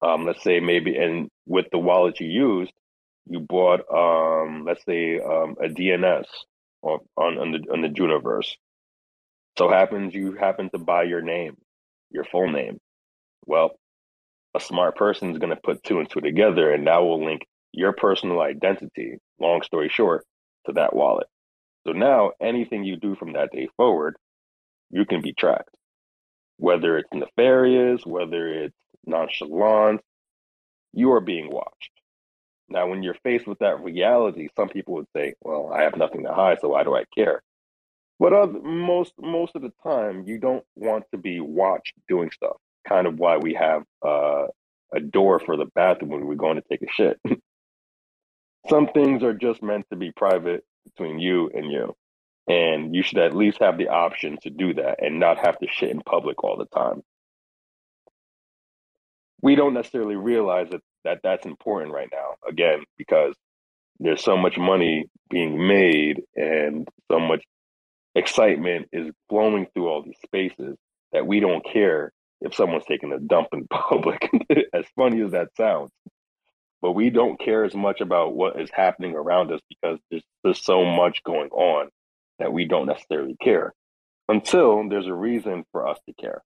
Um, 0.00 0.26
let's 0.26 0.42
say 0.42 0.58
maybe, 0.58 0.96
and 0.96 1.28
with 1.46 1.66
the 1.70 1.78
wallet 1.78 2.18
you 2.18 2.26
used, 2.26 2.72
you 3.28 3.38
bought, 3.38 3.80
um, 3.92 4.64
let's 4.66 4.84
say, 4.84 5.20
um, 5.20 5.56
a 5.62 5.68
DNS 5.68 6.24
on, 6.82 6.98
on, 7.16 7.38
on 7.38 7.52
the 7.52 7.58
on 7.72 7.82
the 7.82 7.88
Junoverse. 7.88 8.50
So 9.56 9.68
happens 9.68 10.12
you 10.12 10.32
happen 10.32 10.70
to 10.70 10.78
buy 10.78 11.04
your 11.04 11.22
name, 11.22 11.56
your 12.10 12.24
full 12.24 12.50
name. 12.50 12.78
Well, 13.46 13.78
a 14.54 14.60
smart 14.60 14.96
person 14.96 15.30
is 15.32 15.38
going 15.38 15.54
to 15.54 15.60
put 15.62 15.82
two 15.84 16.00
and 16.00 16.10
two 16.10 16.20
together, 16.20 16.72
and 16.72 16.86
that 16.86 16.98
will 16.98 17.24
link 17.24 17.46
your 17.72 17.92
personal 17.92 18.40
identity. 18.40 19.18
Long 19.40 19.62
story 19.62 19.88
short, 19.88 20.24
to 20.66 20.72
that 20.74 20.94
wallet. 20.96 21.28
So 21.86 21.92
now 21.92 22.32
anything 22.40 22.84
you 22.84 22.96
do 22.96 23.16
from 23.16 23.34
that 23.34 23.52
day 23.52 23.68
forward, 23.76 24.16
you 24.90 25.06
can 25.06 25.22
be 25.22 25.32
tracked 25.34 25.70
whether 26.58 26.98
it's 26.98 27.10
nefarious, 27.12 28.06
whether 28.06 28.48
it's 28.48 28.78
nonchalant, 29.06 30.00
you 30.92 31.12
are 31.12 31.20
being 31.20 31.50
watched. 31.50 31.90
Now, 32.68 32.88
when 32.88 33.02
you're 33.02 33.16
faced 33.24 33.46
with 33.48 33.58
that 33.60 33.80
reality, 33.82 34.48
some 34.56 34.68
people 34.70 34.94
would 34.94 35.08
say, 35.16 35.34
"Well, 35.42 35.72
I 35.72 35.82
have 35.82 35.96
nothing 35.96 36.24
to 36.24 36.34
hide, 36.34 36.60
so 36.60 36.70
why 36.70 36.84
do 36.84 36.96
I 36.96 37.04
care?" 37.16 37.42
But 38.20 38.34
other, 38.34 38.60
most 38.60 39.14
most 39.18 39.56
of 39.56 39.62
the 39.62 39.72
time, 39.84 40.24
you 40.26 40.38
don't 40.38 40.64
want 40.76 41.06
to 41.12 41.18
be 41.18 41.40
watched 41.40 41.94
doing 42.08 42.30
stuff. 42.32 42.58
Kind 42.88 43.06
of 43.06 43.18
why 43.18 43.38
we 43.38 43.54
have 43.54 43.82
uh, 44.04 44.46
a 44.94 45.00
door 45.00 45.38
for 45.38 45.56
the 45.56 45.66
bathroom 45.74 46.10
when 46.10 46.26
we're 46.26 46.34
going 46.34 46.56
to 46.56 46.64
take 46.68 46.82
a 46.82 46.92
shit. 46.92 47.20
some 48.68 48.88
things 48.88 49.22
are 49.22 49.34
just 49.34 49.62
meant 49.62 49.86
to 49.90 49.96
be 49.96 50.12
private 50.12 50.64
between 50.84 51.18
you 51.18 51.50
and 51.54 51.70
you. 51.70 51.94
And 52.48 52.94
you 52.94 53.02
should 53.02 53.18
at 53.18 53.36
least 53.36 53.58
have 53.60 53.78
the 53.78 53.88
option 53.88 54.36
to 54.42 54.50
do 54.50 54.74
that 54.74 55.02
and 55.02 55.20
not 55.20 55.38
have 55.38 55.58
to 55.58 55.68
shit 55.70 55.90
in 55.90 56.00
public 56.00 56.42
all 56.42 56.56
the 56.56 56.66
time. 56.66 57.02
We 59.40 59.54
don't 59.54 59.74
necessarily 59.74 60.16
realize 60.16 60.68
that, 60.70 60.80
that 61.04 61.20
that's 61.22 61.46
important 61.46 61.92
right 61.92 62.08
now, 62.12 62.34
again, 62.48 62.84
because 62.98 63.34
there's 63.98 64.22
so 64.22 64.36
much 64.36 64.58
money 64.58 65.06
being 65.30 65.66
made 65.66 66.22
and 66.36 66.88
so 67.10 67.20
much 67.20 67.44
excitement 68.14 68.88
is 68.92 69.10
flowing 69.28 69.66
through 69.72 69.88
all 69.88 70.02
these 70.02 70.18
spaces 70.24 70.76
that 71.12 71.26
we 71.26 71.40
don't 71.40 71.64
care 71.64 72.12
if 72.42 72.54
someone's 72.54 72.84
taking 72.86 73.12
a 73.12 73.18
dump 73.18 73.48
in 73.52 73.66
public, 73.70 74.30
as 74.74 74.84
funny 74.96 75.22
as 75.22 75.32
that 75.32 75.48
sounds. 75.56 75.90
But 76.80 76.92
we 76.92 77.10
don't 77.10 77.40
care 77.40 77.64
as 77.64 77.74
much 77.74 78.00
about 78.00 78.34
what 78.34 78.60
is 78.60 78.70
happening 78.72 79.14
around 79.14 79.52
us 79.52 79.60
because 79.68 79.98
there's, 80.10 80.24
there's 80.42 80.64
so 80.64 80.84
much 80.84 81.22
going 81.22 81.50
on 81.50 81.88
that 82.40 82.52
we 82.52 82.64
don't 82.64 82.86
necessarily 82.86 83.36
care 83.40 83.72
until 84.28 84.88
there's 84.88 85.06
a 85.06 85.14
reason 85.14 85.64
for 85.70 85.86
us 85.86 85.98
to 86.08 86.14
care. 86.14 86.42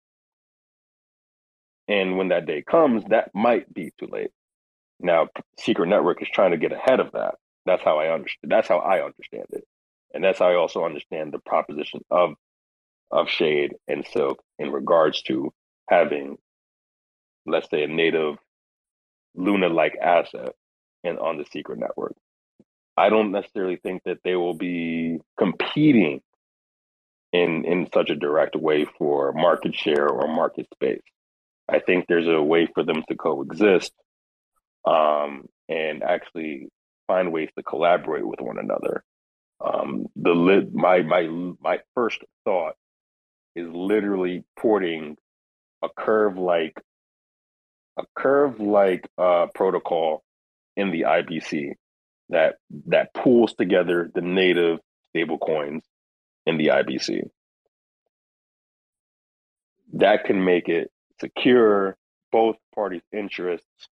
And 1.88 2.18
when 2.18 2.28
that 2.28 2.46
day 2.46 2.62
comes, 2.62 3.04
that 3.08 3.30
might 3.34 3.72
be 3.72 3.92
too 3.98 4.08
late. 4.10 4.30
Now, 5.00 5.28
Secret 5.58 5.88
Network 5.88 6.20
is 6.22 6.28
trying 6.28 6.50
to 6.52 6.56
get 6.56 6.72
ahead 6.72 7.00
of 7.00 7.12
that. 7.12 7.36
That's 7.64 7.82
how 7.82 7.98
I 7.98 8.12
understand. 8.12 8.50
That's 8.50 8.68
how 8.68 8.78
I 8.78 9.04
understand 9.04 9.46
it, 9.50 9.64
and 10.14 10.22
that's 10.22 10.38
how 10.38 10.48
I 10.48 10.54
also 10.54 10.84
understand 10.84 11.32
the 11.32 11.40
proposition 11.40 12.00
of 12.10 12.34
of 13.10 13.28
Shade 13.28 13.74
and 13.88 14.06
Silk 14.12 14.40
in 14.58 14.70
regards 14.70 15.22
to 15.22 15.52
having, 15.88 16.38
let's 17.46 17.68
say, 17.70 17.82
a 17.84 17.88
native 17.88 18.36
Luna-like 19.34 19.96
asset 20.00 20.54
and 21.04 21.18
on 21.18 21.38
the 21.38 21.44
Secret 21.52 21.78
Network. 21.78 22.14
I 22.96 23.10
don't 23.10 23.32
necessarily 23.32 23.76
think 23.76 24.02
that 24.04 24.18
they 24.24 24.34
will 24.34 24.54
be 24.54 25.18
competing 25.38 26.22
in 27.32 27.64
in 27.64 27.88
such 27.92 28.10
a 28.10 28.16
direct 28.16 28.56
way 28.56 28.86
for 28.98 29.32
market 29.32 29.74
share 29.74 30.08
or 30.08 30.26
market 30.28 30.66
space. 30.72 31.02
I 31.68 31.80
think 31.80 32.06
there's 32.06 32.28
a 32.28 32.42
way 32.42 32.66
for 32.72 32.82
them 32.82 33.02
to 33.08 33.16
coexist 33.16 33.92
um, 34.86 35.46
and 35.68 36.02
actually 36.02 36.68
find 37.06 37.32
ways 37.32 37.50
to 37.56 37.62
collaborate 37.62 38.26
with 38.26 38.40
one 38.40 38.58
another. 38.58 39.04
Um, 39.60 40.06
the 40.16 40.30
lit 40.32 40.72
my 40.72 41.02
my 41.02 41.28
my 41.60 41.80
first 41.94 42.22
thought 42.44 42.74
is 43.54 43.68
literally 43.68 44.44
porting 44.58 45.16
a 45.82 45.88
curve 45.96 46.38
like 46.38 46.80
a 47.98 48.04
curve 48.14 48.60
like 48.60 49.08
uh, 49.18 49.46
protocol 49.54 50.22
in 50.76 50.90
the 50.90 51.02
IBC 51.02 51.72
that 52.28 52.56
that 52.86 53.14
pulls 53.14 53.54
together 53.54 54.10
the 54.14 54.20
native 54.20 54.80
stable 55.10 55.38
coins 55.38 55.82
in 56.44 56.58
the 56.58 56.68
IBC. 56.68 57.22
That 59.94 60.24
can 60.24 60.44
make 60.44 60.68
it 60.68 60.90
secure 61.20 61.96
both 62.32 62.56
parties' 62.74 63.02
interests 63.12 63.88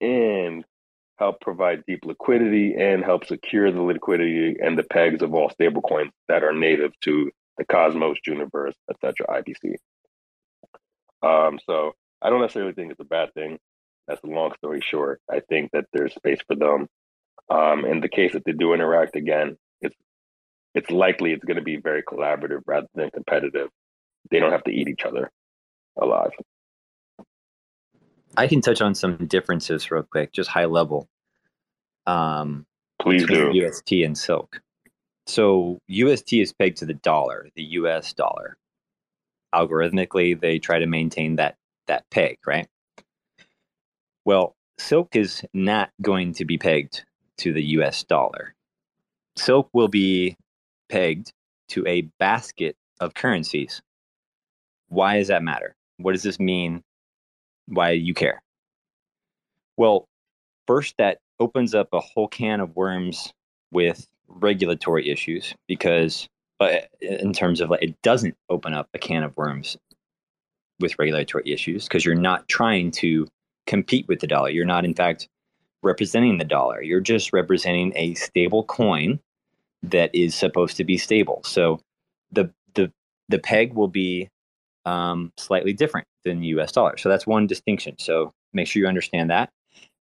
and 0.00 0.64
help 1.18 1.40
provide 1.40 1.84
deep 1.86 2.04
liquidity 2.04 2.74
and 2.74 3.04
help 3.04 3.26
secure 3.26 3.70
the 3.70 3.82
liquidity 3.82 4.56
and 4.60 4.78
the 4.78 4.82
pegs 4.84 5.22
of 5.22 5.34
all 5.34 5.50
stablecoins 5.50 6.10
that 6.28 6.42
are 6.42 6.52
native 6.52 6.92
to 7.00 7.30
the 7.58 7.64
Cosmos, 7.64 8.18
Junoverse, 8.26 8.74
etc. 8.90 9.26
IBC. 9.28 9.74
Um, 11.22 11.58
so 11.64 11.92
I 12.20 12.30
don't 12.30 12.40
necessarily 12.40 12.72
think 12.72 12.90
it's 12.90 13.00
a 13.00 13.04
bad 13.04 13.32
thing. 13.34 13.58
That's 14.08 14.22
a 14.24 14.28
long 14.28 14.52
story 14.56 14.80
short. 14.80 15.20
I 15.30 15.40
think 15.40 15.70
that 15.72 15.86
there's 15.92 16.14
space 16.14 16.40
for 16.46 16.56
them. 16.56 16.88
Um, 17.50 17.84
in 17.84 18.00
the 18.00 18.08
case 18.08 18.32
that 18.32 18.44
they 18.44 18.52
do 18.52 18.72
interact 18.72 19.16
again, 19.16 19.56
it's 19.80 19.96
it's 20.74 20.90
likely 20.90 21.32
it's 21.32 21.44
going 21.44 21.56
to 21.56 21.62
be 21.62 21.76
very 21.76 22.02
collaborative 22.02 22.62
rather 22.66 22.88
than 22.94 23.10
competitive. 23.10 23.68
They 24.30 24.38
don't 24.38 24.52
have 24.52 24.64
to 24.64 24.72
eat 24.72 24.88
each 24.88 25.04
other 25.04 25.30
alive. 26.00 26.30
I 28.36 28.46
can 28.46 28.60
touch 28.60 28.80
on 28.80 28.94
some 28.94 29.26
differences 29.26 29.90
real 29.90 30.02
quick, 30.02 30.32
just 30.32 30.48
high 30.48 30.64
level. 30.64 31.08
Um, 32.06 32.66
Please 33.00 33.26
do. 33.26 33.50
UST 33.52 33.92
and 33.92 34.16
Silk. 34.16 34.60
So 35.26 35.78
UST 35.88 36.34
is 36.34 36.52
pegged 36.52 36.78
to 36.78 36.86
the 36.86 36.94
dollar, 36.94 37.48
the 37.54 37.62
US 37.62 38.12
dollar. 38.12 38.56
Algorithmically, 39.54 40.40
they 40.40 40.58
try 40.58 40.78
to 40.78 40.86
maintain 40.86 41.36
that 41.36 41.56
that 41.86 42.08
peg, 42.10 42.38
right? 42.46 42.68
Well, 44.24 44.54
Silk 44.78 45.16
is 45.16 45.44
not 45.52 45.90
going 46.00 46.32
to 46.34 46.44
be 46.44 46.58
pegged 46.58 47.04
to 47.38 47.52
the 47.52 47.62
US 47.76 48.04
dollar. 48.04 48.54
Silk 49.36 49.68
will 49.72 49.88
be 49.88 50.36
pegged 50.88 51.32
to 51.68 51.86
a 51.86 52.02
basket 52.18 52.76
of 53.00 53.14
currencies. 53.14 53.82
Why 54.88 55.18
does 55.18 55.28
that 55.28 55.42
matter? 55.42 55.74
What 55.96 56.12
does 56.12 56.22
this 56.22 56.38
mean? 56.38 56.82
Why 57.66 57.94
do 57.94 58.00
you 58.00 58.14
care? 58.14 58.42
Well, 59.76 60.06
first, 60.66 60.94
that 60.98 61.18
opens 61.40 61.74
up 61.74 61.88
a 61.92 62.00
whole 62.00 62.28
can 62.28 62.60
of 62.60 62.76
worms 62.76 63.32
with 63.70 64.06
regulatory 64.28 65.08
issues 65.08 65.54
because, 65.66 66.28
uh, 66.62 66.80
in 67.00 67.32
terms 67.32 67.60
of 67.60 67.70
like, 67.70 67.82
it 67.82 68.00
doesn't 68.02 68.36
open 68.48 68.74
up 68.74 68.88
a 68.94 68.98
can 68.98 69.22
of 69.22 69.36
worms 69.36 69.76
with 70.80 70.98
regulatory 70.98 71.44
issues 71.50 71.84
because 71.84 72.04
you're 72.04 72.14
not 72.14 72.48
trying 72.48 72.90
to 72.90 73.26
compete 73.66 74.06
with 74.08 74.20
the 74.20 74.26
dollar. 74.26 74.50
You're 74.50 74.64
not, 74.64 74.84
in 74.84 74.94
fact, 74.94 75.28
representing 75.82 76.38
the 76.38 76.44
dollar. 76.44 76.82
You're 76.82 77.00
just 77.00 77.32
representing 77.32 77.92
a 77.96 78.14
stable 78.14 78.64
coin 78.64 79.20
that 79.82 80.14
is 80.14 80.34
supposed 80.34 80.76
to 80.76 80.84
be 80.84 80.96
stable. 80.96 81.42
So 81.44 81.80
the 82.30 82.50
the 82.74 82.92
the 83.28 83.38
peg 83.38 83.74
will 83.74 83.88
be 83.88 84.28
um, 84.84 85.32
slightly 85.36 85.72
different 85.72 86.06
than 86.24 86.40
the 86.40 86.48
U.S. 86.48 86.72
dollar. 86.72 86.96
So 86.96 87.08
that's 87.08 87.26
one 87.26 87.46
distinction. 87.46 87.96
So 87.98 88.32
make 88.52 88.66
sure 88.66 88.82
you 88.82 88.88
understand 88.88 89.30
that. 89.30 89.50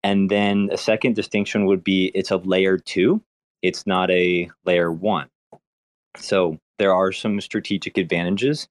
And 0.03 0.31
then 0.31 0.69
a 0.73 0.79
second 0.79 1.17
distinction 1.17 1.67
would 1.67 1.83
be 1.83 2.13
it's 2.15 2.31
a 2.31 2.37
layer 2.37 2.79
two. 2.79 3.23
It's 3.63 3.87
not 3.87 4.11
a 4.11 4.51
layer 4.65 4.93
one. 4.93 5.29
So 6.19 6.59
there 6.79 6.95
are 6.95 7.13
some 7.13 7.41
strategic 7.41 7.99
advantages 7.99 8.69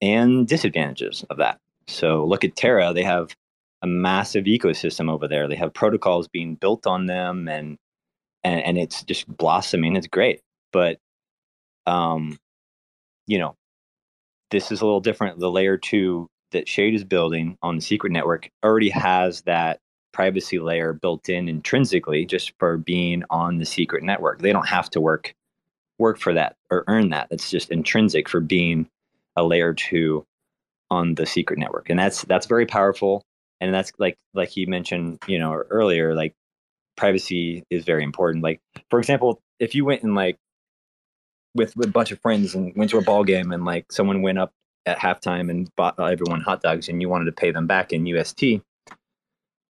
and 0.00 0.46
disadvantages 0.46 1.24
of 1.30 1.38
that. 1.38 1.58
So 1.86 2.24
look 2.24 2.44
at 2.44 2.56
Terra; 2.56 2.92
they 2.92 3.02
have 3.02 3.34
a 3.82 3.86
massive 3.86 4.44
ecosystem 4.44 5.10
over 5.10 5.28
there. 5.28 5.48
They 5.48 5.56
have 5.56 5.74
protocols 5.74 6.28
being 6.28 6.54
built 6.56 6.86
on 6.86 7.06
them, 7.06 7.48
and 7.48 7.76
and, 8.42 8.60
and 8.60 8.78
it's 8.78 9.02
just 9.04 9.28
blossoming. 9.36 9.96
It's 9.96 10.06
great, 10.06 10.40
but 10.72 10.98
um, 11.86 12.38
you 13.26 13.38
know, 13.38 13.54
this 14.50 14.72
is 14.72 14.80
a 14.80 14.84
little 14.84 15.00
different. 15.00 15.38
The 15.38 15.50
layer 15.50 15.76
two 15.76 16.28
that 16.52 16.68
Shade 16.68 16.94
is 16.94 17.04
building 17.04 17.58
on 17.62 17.76
the 17.76 17.82
secret 17.82 18.12
network 18.12 18.48
already 18.64 18.90
has 18.90 19.42
that 19.42 19.80
privacy 20.12 20.60
layer 20.60 20.92
built 20.92 21.28
in 21.28 21.48
intrinsically 21.48 22.24
just 22.24 22.52
for 22.58 22.76
being 22.78 23.24
on 23.30 23.58
the 23.58 23.66
secret 23.66 24.04
network. 24.04 24.40
They 24.40 24.52
don't 24.52 24.68
have 24.68 24.88
to 24.90 25.00
work 25.00 25.34
work 25.98 26.18
for 26.18 26.34
that 26.34 26.56
or 26.70 26.84
earn 26.88 27.10
that. 27.10 27.28
That's 27.30 27.50
just 27.50 27.70
intrinsic 27.70 28.28
for 28.28 28.40
being 28.40 28.88
a 29.36 29.44
layer 29.44 29.74
two 29.74 30.24
on 30.90 31.14
the 31.14 31.26
secret 31.26 31.58
network, 31.58 31.90
and 31.90 31.98
that's 31.98 32.22
that's 32.22 32.46
very 32.46 32.66
powerful. 32.66 33.22
And 33.60 33.72
that's 33.72 33.92
like 33.98 34.16
like 34.34 34.50
he 34.50 34.66
mentioned, 34.66 35.20
you 35.26 35.38
know, 35.38 35.52
earlier, 35.52 36.14
like 36.14 36.34
privacy 36.96 37.64
is 37.70 37.84
very 37.84 38.02
important. 38.02 38.44
Like 38.44 38.60
for 38.90 38.98
example, 38.98 39.40
if 39.58 39.74
you 39.74 39.84
went 39.84 40.02
and 40.02 40.14
like 40.14 40.36
with, 41.54 41.76
with 41.76 41.88
a 41.88 41.92
bunch 41.92 42.10
of 42.12 42.20
friends 42.20 42.54
and 42.54 42.74
went 42.76 42.90
to 42.90 42.98
a 42.98 43.02
ball 43.02 43.24
game 43.24 43.52
and 43.52 43.64
like 43.64 43.92
someone 43.92 44.22
went 44.22 44.38
up 44.38 44.52
at 44.86 44.98
halftime 44.98 45.50
and 45.50 45.74
bought 45.76 45.98
everyone 45.98 46.40
hot 46.40 46.62
dogs 46.62 46.88
and 46.88 47.00
you 47.00 47.08
wanted 47.08 47.26
to 47.26 47.32
pay 47.32 47.50
them 47.50 47.66
back 47.66 47.92
in 47.92 48.06
UST, 48.06 48.42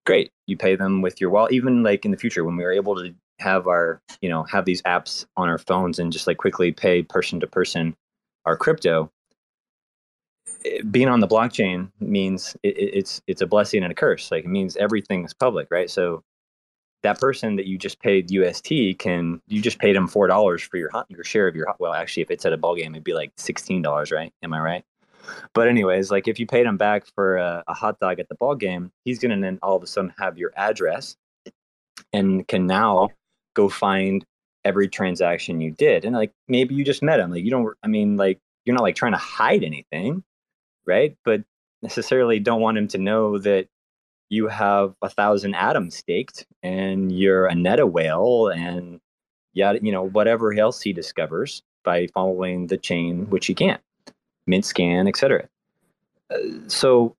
great. 0.07 0.31
You 0.47 0.57
pay 0.57 0.77
them 0.77 1.03
with 1.03 1.21
your 1.21 1.31
wallet. 1.31 1.53
Even 1.53 1.83
like 1.83 2.05
in 2.05 2.11
the 2.11 2.17
future 2.17 2.45
when 2.45 2.57
we 2.57 2.65
were 2.65 2.73
able 2.73 2.97
to 2.97 3.15
have 3.43 3.67
our, 3.67 4.01
you 4.21 4.29
know, 4.29 4.45
have 4.45 4.65
these 4.65 4.83
apps 4.83 5.27
on 5.37 5.49
our 5.49 5.59
phones 5.59 5.99
and 5.99 6.13
just 6.13 6.27
like 6.27 6.39
quickly 6.39 6.73
pay 6.73 7.03
person 7.03 7.41
to 7.41 7.47
person 7.47 7.95
our 8.47 8.57
crypto, 8.57 9.11
being 10.91 11.09
on 11.09 11.21
the 11.21 11.29
blockchain 11.29 11.91
means 12.01 12.57
it, 12.63 12.77
it's 12.77 13.23
it's 13.27 13.43
a 13.43 13.47
blessing 13.47 13.83
and 13.83 13.93
a 13.93 13.95
curse. 13.95 14.31
Like 14.31 14.45
it 14.45 14.49
means 14.51 14.77
everything 14.77 15.25
is 15.25 15.35
public, 15.35 15.69
right? 15.71 15.91
So 15.91 16.23
that 17.03 17.19
person 17.19 17.57
that 17.57 17.67
you 17.67 17.79
just 17.79 18.01
paid 18.01 18.31
UST 18.31 18.99
can 18.99 19.41
you 19.49 19.61
just 19.61 19.79
paid 19.79 19.97
him 19.97 20.07
four 20.07 20.27
dollars 20.29 20.63
for 20.63 20.77
your 20.77 20.91
your 21.09 21.25
share 21.25 21.49
of 21.49 21.57
your 21.57 21.67
well 21.79 21.93
actually 21.93 22.23
if 22.23 22.31
it's 22.31 22.47
at 22.47 22.53
a 22.53 22.57
ball 22.57 22.77
game 22.77 22.95
it'd 22.95 23.05
be 23.05 23.15
like 23.15 23.33
sixteen 23.37 23.83
dollars 23.83 24.13
right 24.13 24.33
am 24.43 24.55
I 24.55 24.61
right? 24.61 24.85
But 25.55 25.69
anyways, 25.69 26.11
like 26.11 26.27
if 26.29 26.41
you 26.41 26.47
paid 26.47 26.67
him 26.67 26.77
back 26.77 27.07
for 27.15 27.37
a, 27.37 27.63
a 27.69 27.75
hot 27.75 28.01
dog 28.01 28.19
at 28.19 28.29
the 28.29 28.35
ball 28.35 28.55
game, 28.57 28.91
he's 29.05 29.19
gonna 29.19 29.41
then 29.41 29.59
all 29.63 29.77
of 29.77 29.83
a 29.83 29.87
sudden 29.87 30.13
have 30.19 30.39
your 30.39 30.53
address 30.57 31.17
and 32.13 32.47
can 32.49 32.67
now 32.67 33.11
go 33.55 33.69
find 33.69 34.25
every 34.65 34.89
transaction 34.89 35.61
you 35.61 35.71
did 35.73 36.05
and 36.05 36.15
like 36.15 36.33
maybe 36.49 36.75
you 36.75 36.85
just 36.85 37.03
met 37.03 37.19
him 37.19 37.31
like 37.31 37.45
you 37.45 37.51
don't 37.51 37.75
I 37.83 37.89
mean 37.89 38.17
like 38.17 38.39
you're 38.65 38.75
not 38.75 38.83
like 38.83 38.95
trying 38.95 39.13
to 39.13 39.19
hide 39.19 39.65
anything 39.65 40.23
right? 40.87 41.17
But 41.25 41.43
necessarily 41.83 42.39
don't 42.39 42.61
want 42.61 42.79
him 42.79 42.89
to 42.89 42.99
know 42.99 43.39
that 43.39 43.69
you 44.29 44.49
have 44.49 44.95
a 45.03 45.09
thousand 45.09 45.55
atoms 45.55 45.97
staked 45.97 46.47
and 46.63 47.13
you're 47.13 47.47
a 47.47 47.55
neta 47.55 47.87
whale 47.87 48.49
and 48.49 49.01
yeah, 49.53 49.75
you 49.83 49.93
know, 49.93 50.03
whatever 50.03 50.55
else 50.55 50.81
he 50.81 50.93
discovers 50.93 51.63
by 51.85 52.07
following 52.15 52.69
the 52.69 52.79
chain, 52.79 53.29
which 53.29 53.47
he 53.47 53.55
can't, 53.55 53.83
Mintscan, 54.49 55.09
etc. 55.09 55.49
Uh, 56.31 56.39
so, 56.69 57.15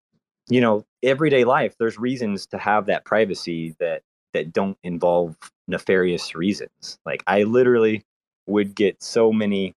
you 0.49 0.59
know, 0.59 0.83
everyday 1.03 1.43
life, 1.43 1.75
there's 1.77 1.99
reasons 1.99 2.47
to 2.47 2.57
have 2.57 2.87
that 2.87 3.05
privacy 3.05 3.75
that 3.79 4.01
that 4.33 4.53
don't 4.53 4.77
involve 4.83 5.35
nefarious 5.67 6.35
reasons. 6.35 6.99
Like 7.05 7.23
I 7.27 7.43
literally 7.43 8.03
would 8.47 8.75
get 8.75 9.01
so 9.01 9.31
many. 9.31 9.73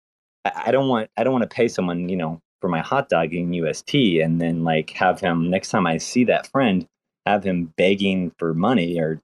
I, 0.46 0.72
don't 0.72 0.88
want. 0.88 1.10
I 1.18 1.24
don't 1.24 1.34
want 1.34 1.50
to 1.50 1.56
pay 1.56 1.68
someone, 1.68 2.10
you 2.10 2.18
know, 2.18 2.42
for 2.62 2.70
my 2.70 2.82
hot 2.82 3.10
dog 3.10 3.34
in 3.34 3.54
UST 3.54 3.94
and 3.94 4.40
then 4.40 4.64
like 4.64 4.92
have 4.92 5.20
him 5.20 5.50
next 5.50 5.70
time 5.70 5.86
I 5.86 5.98
see 5.98 6.24
that 6.26 6.48
friend, 6.48 6.88
have 7.26 7.44
him 7.44 7.74
begging 7.78 8.32
for 8.38 8.54
money 8.54 9.00
or 9.00 9.22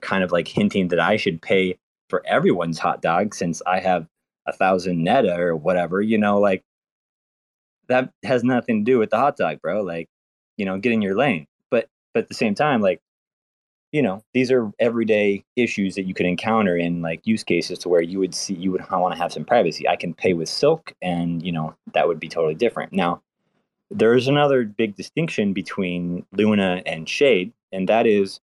kind 0.00 0.24
of 0.24 0.32
like 0.32 0.48
hinting 0.48 0.88
that 0.88 1.00
I 1.00 1.16
should 1.16 1.42
pay 1.42 1.76
for 2.08 2.26
everyone's 2.26 2.78
hot 2.78 3.02
dog 3.02 3.34
since 3.34 3.62
I 3.66 3.80
have 3.80 4.06
a 4.46 4.52
thousand 4.52 5.04
neta 5.04 5.36
or 5.38 5.56
whatever, 5.56 6.00
you 6.00 6.18
know, 6.18 6.40
like 6.40 6.62
that 7.88 8.10
has 8.24 8.42
nothing 8.42 8.84
to 8.84 8.90
do 8.90 8.98
with 8.98 9.10
the 9.10 9.18
hot 9.18 9.36
dog, 9.36 9.60
bro. 9.60 9.82
Like, 9.82 10.08
you 10.56 10.64
know, 10.64 10.78
get 10.78 10.92
in 10.92 11.02
your 11.02 11.16
lane. 11.16 11.46
But 11.70 11.88
but 12.14 12.24
at 12.24 12.28
the 12.28 12.34
same 12.34 12.54
time, 12.54 12.80
like 12.80 13.00
you 13.92 14.02
know 14.02 14.22
these 14.34 14.50
are 14.50 14.70
everyday 14.78 15.44
issues 15.56 15.94
that 15.94 16.04
you 16.04 16.14
could 16.14 16.26
encounter 16.26 16.76
in 16.76 17.02
like 17.02 17.20
use 17.26 17.42
cases 17.42 17.78
to 17.80 17.88
where 17.88 18.02
you 18.02 18.18
would 18.18 18.34
see 18.34 18.54
you 18.54 18.70
would 18.70 18.88
want 18.90 19.14
to 19.14 19.20
have 19.20 19.32
some 19.32 19.44
privacy. 19.44 19.88
I 19.88 19.96
can 19.96 20.14
pay 20.14 20.32
with 20.32 20.48
silk 20.48 20.92
and 21.02 21.44
you 21.44 21.52
know 21.52 21.74
that 21.94 22.06
would 22.06 22.20
be 22.20 22.28
totally 22.28 22.54
different. 22.54 22.92
Now 22.92 23.22
there's 23.90 24.28
another 24.28 24.64
big 24.64 24.94
distinction 24.94 25.52
between 25.52 26.24
luna 26.32 26.82
and 26.86 27.08
shade 27.08 27.52
and 27.72 27.88
that 27.88 28.06
is 28.06 28.40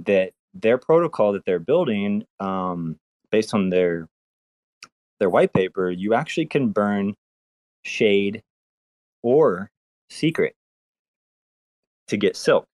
that 0.00 0.32
their 0.52 0.78
protocol 0.78 1.32
that 1.32 1.44
they're 1.46 1.58
building 1.58 2.24
um, 2.38 2.98
based 3.30 3.54
on 3.54 3.70
their 3.70 4.08
their 5.18 5.30
white 5.30 5.52
paper 5.52 5.90
you 5.90 6.12
actually 6.12 6.46
can 6.46 6.68
burn 6.68 7.14
shade 7.82 8.42
or 9.22 9.70
secret 10.10 10.54
to 12.08 12.16
get 12.16 12.36
silk 12.36 12.66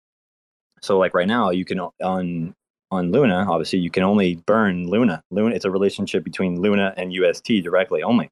so 0.83 0.99
like 0.99 1.15
right 1.15 1.29
now, 1.29 1.51
you 1.51 1.65
can 1.65 1.81
on 1.81 2.55
on 2.91 3.11
Luna, 3.11 3.47
obviously 3.49 3.81
you 3.81 3.91
can 3.91 4.03
only 4.03 4.37
burn 4.47 4.89
Luna. 4.89 5.23
Luna, 5.31 5.55
it's 5.55 5.65
a 5.65 5.71
relationship 5.71 6.23
between 6.23 6.61
Luna 6.61 6.95
and 6.97 7.13
UST 7.13 7.47
directly 7.63 8.03
only. 8.03 8.31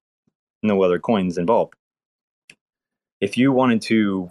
No 0.62 0.82
other 0.82 0.98
coins 0.98 1.38
involved. 1.38 1.74
If 3.20 3.36
you 3.36 3.52
wanted 3.52 3.82
to 3.82 4.30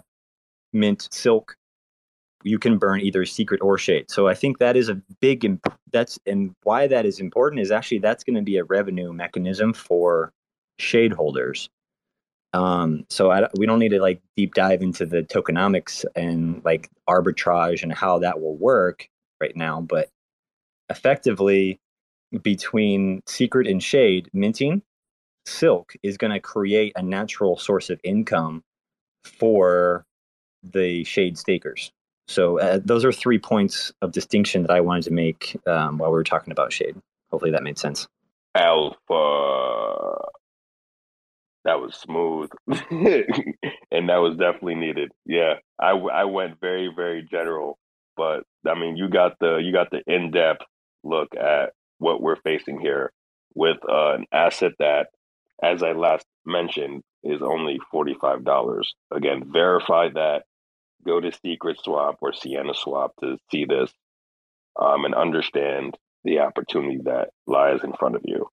mint 0.72 1.08
Silk, 1.10 1.56
you 2.42 2.58
can 2.58 2.78
burn 2.78 3.00
either 3.00 3.24
secret 3.24 3.60
or 3.62 3.78
shade. 3.78 4.10
So 4.10 4.28
I 4.28 4.34
think 4.34 4.58
that 4.58 4.76
is 4.76 4.88
a 4.88 5.00
big 5.20 5.44
imp- 5.44 5.72
that's 5.92 6.18
and 6.26 6.54
why 6.62 6.86
that 6.86 7.06
is 7.06 7.20
important 7.20 7.60
is 7.60 7.70
actually 7.70 7.98
that's 7.98 8.24
going 8.24 8.36
to 8.36 8.42
be 8.42 8.58
a 8.58 8.64
revenue 8.64 9.12
mechanism 9.12 9.72
for 9.72 10.32
shade 10.78 11.12
holders. 11.12 11.68
Um, 12.54 13.04
so 13.10 13.32
I, 13.32 13.48
we 13.58 13.66
don't 13.66 13.80
need 13.80 13.90
to 13.90 14.00
like 14.00 14.22
deep 14.36 14.54
dive 14.54 14.80
into 14.80 15.04
the 15.04 15.22
tokenomics 15.22 16.04
and 16.14 16.64
like 16.64 16.88
arbitrage 17.08 17.82
and 17.82 17.92
how 17.92 18.20
that 18.20 18.40
will 18.40 18.56
work 18.56 19.08
right 19.40 19.56
now, 19.56 19.80
but 19.80 20.08
effectively 20.88 21.80
between 22.42 23.22
secret 23.26 23.66
and 23.66 23.82
shade 23.82 24.30
minting 24.32 24.82
silk 25.46 25.94
is 26.02 26.16
going 26.16 26.32
to 26.32 26.40
create 26.40 26.92
a 26.96 27.02
natural 27.02 27.56
source 27.58 27.90
of 27.90 28.00
income 28.02 28.62
for 29.24 30.04
the 30.62 31.04
shade 31.04 31.38
stakers 31.38 31.92
so 32.26 32.58
uh, 32.58 32.80
those 32.82 33.04
are 33.04 33.12
three 33.12 33.38
points 33.38 33.92
of 34.02 34.10
distinction 34.10 34.62
that 34.62 34.70
i 34.70 34.80
wanted 34.80 35.04
to 35.04 35.12
make 35.12 35.56
um, 35.66 35.98
while 35.98 36.10
we 36.10 36.14
were 36.14 36.24
talking 36.24 36.50
about 36.50 36.72
shade 36.72 36.96
hopefully 37.30 37.50
that 37.50 37.62
made 37.62 37.78
sense 37.78 38.08
Alpha. 38.54 40.16
That 41.64 41.80
was 41.80 41.94
smooth, 41.94 42.50
and 42.68 44.08
that 44.08 44.18
was 44.18 44.36
definitely 44.36 44.74
needed. 44.74 45.12
Yeah, 45.24 45.54
I, 45.80 45.90
I 45.92 46.24
went 46.24 46.60
very 46.60 46.90
very 46.94 47.22
general, 47.22 47.78
but 48.16 48.44
I 48.68 48.74
mean 48.74 48.96
you 48.96 49.08
got 49.08 49.38
the 49.40 49.56
you 49.56 49.72
got 49.72 49.90
the 49.90 50.02
in 50.06 50.30
depth 50.30 50.64
look 51.04 51.28
at 51.36 51.72
what 51.98 52.20
we're 52.22 52.36
facing 52.36 52.80
here 52.80 53.12
with 53.54 53.78
uh, 53.88 54.14
an 54.14 54.26
asset 54.32 54.72
that, 54.78 55.08
as 55.62 55.82
I 55.82 55.92
last 55.92 56.26
mentioned, 56.44 57.02
is 57.22 57.40
only 57.42 57.78
forty 57.90 58.14
five 58.20 58.44
dollars. 58.44 58.94
Again, 59.12 59.44
verify 59.52 60.08
that. 60.10 60.44
Go 61.06 61.20
to 61.20 61.32
Secret 61.44 61.78
Swap 61.82 62.16
or 62.22 62.32
Sienna 62.32 62.74
Swap 62.74 63.12
to 63.20 63.38
see 63.50 63.64
this, 63.66 63.90
um, 64.80 65.04
and 65.04 65.14
understand 65.14 65.96
the 66.24 66.40
opportunity 66.40 66.98
that 67.04 67.30
lies 67.46 67.80
in 67.84 67.92
front 67.94 68.16
of 68.16 68.22
you. 68.24 68.48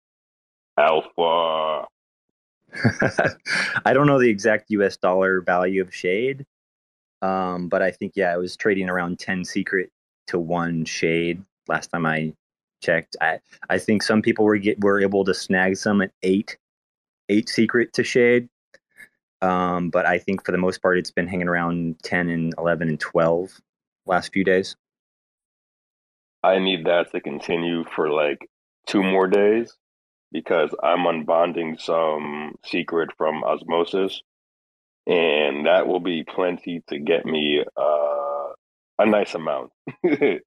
Alpha. 0.79 1.87
I 3.85 3.93
don't 3.93 4.07
know 4.07 4.19
the 4.19 4.31
exact 4.31 4.71
US 4.71 4.97
dollar 4.97 5.41
value 5.41 5.83
of 5.83 5.95
shade. 5.95 6.47
Um, 7.23 7.69
but 7.69 7.83
I 7.83 7.91
think 7.91 8.13
yeah, 8.17 8.35
it 8.35 8.39
was 8.39 8.57
trading 8.57 8.91
around 8.91 9.19
10 9.19 9.45
secret 9.45 9.91
to 10.29 10.39
1 10.39 10.85
shade 10.85 11.43
last 11.69 11.89
time 11.89 12.07
I 12.07 12.35
checked. 12.83 13.17
I 13.21 13.41
I 13.71 13.79
think 13.79 14.03
some 14.03 14.23
people 14.23 14.45
were 14.45 14.59
get 14.59 14.81
were 14.81 15.01
able 15.01 15.25
to 15.25 15.35
snag 15.35 15.77
some 15.77 16.03
at 16.03 16.13
8 16.23 16.57
8 17.29 17.49
secret 17.49 17.93
to 17.95 18.05
shade. 18.05 18.49
Um, 19.43 19.91
but 19.91 20.07
I 20.07 20.19
think 20.19 20.45
for 20.45 20.53
the 20.53 20.59
most 20.59 20.83
part 20.83 20.99
it's 20.99 21.11
been 21.11 21.29
hanging 21.29 21.49
around 21.49 22.03
10 22.03 22.29
and 22.29 22.55
11 22.59 22.89
and 22.89 23.01
12 23.01 23.61
last 24.07 24.33
few 24.33 24.45
days. 24.45 24.77
I 26.43 26.59
need 26.59 26.87
that 26.87 27.11
to 27.13 27.21
continue 27.21 27.85
for 27.85 28.11
like 28.11 28.49
two 28.87 29.03
more 29.03 29.27
days 29.27 29.77
because 30.37 30.69
I'm 30.83 31.07
unbonding 31.07 31.81
some 31.81 32.57
secret 32.63 33.09
from 33.17 33.43
osmosis, 33.43 34.21
and 35.07 35.65
that 35.65 35.87
will 35.87 36.01
be 36.01 36.25
plenty 36.25 36.83
to 36.89 36.99
get 36.99 37.25
me 37.25 37.65
uh, 37.75 38.49
a 38.99 39.07
nice 39.07 39.35
amount. 39.35 39.73
Needless 40.03 40.43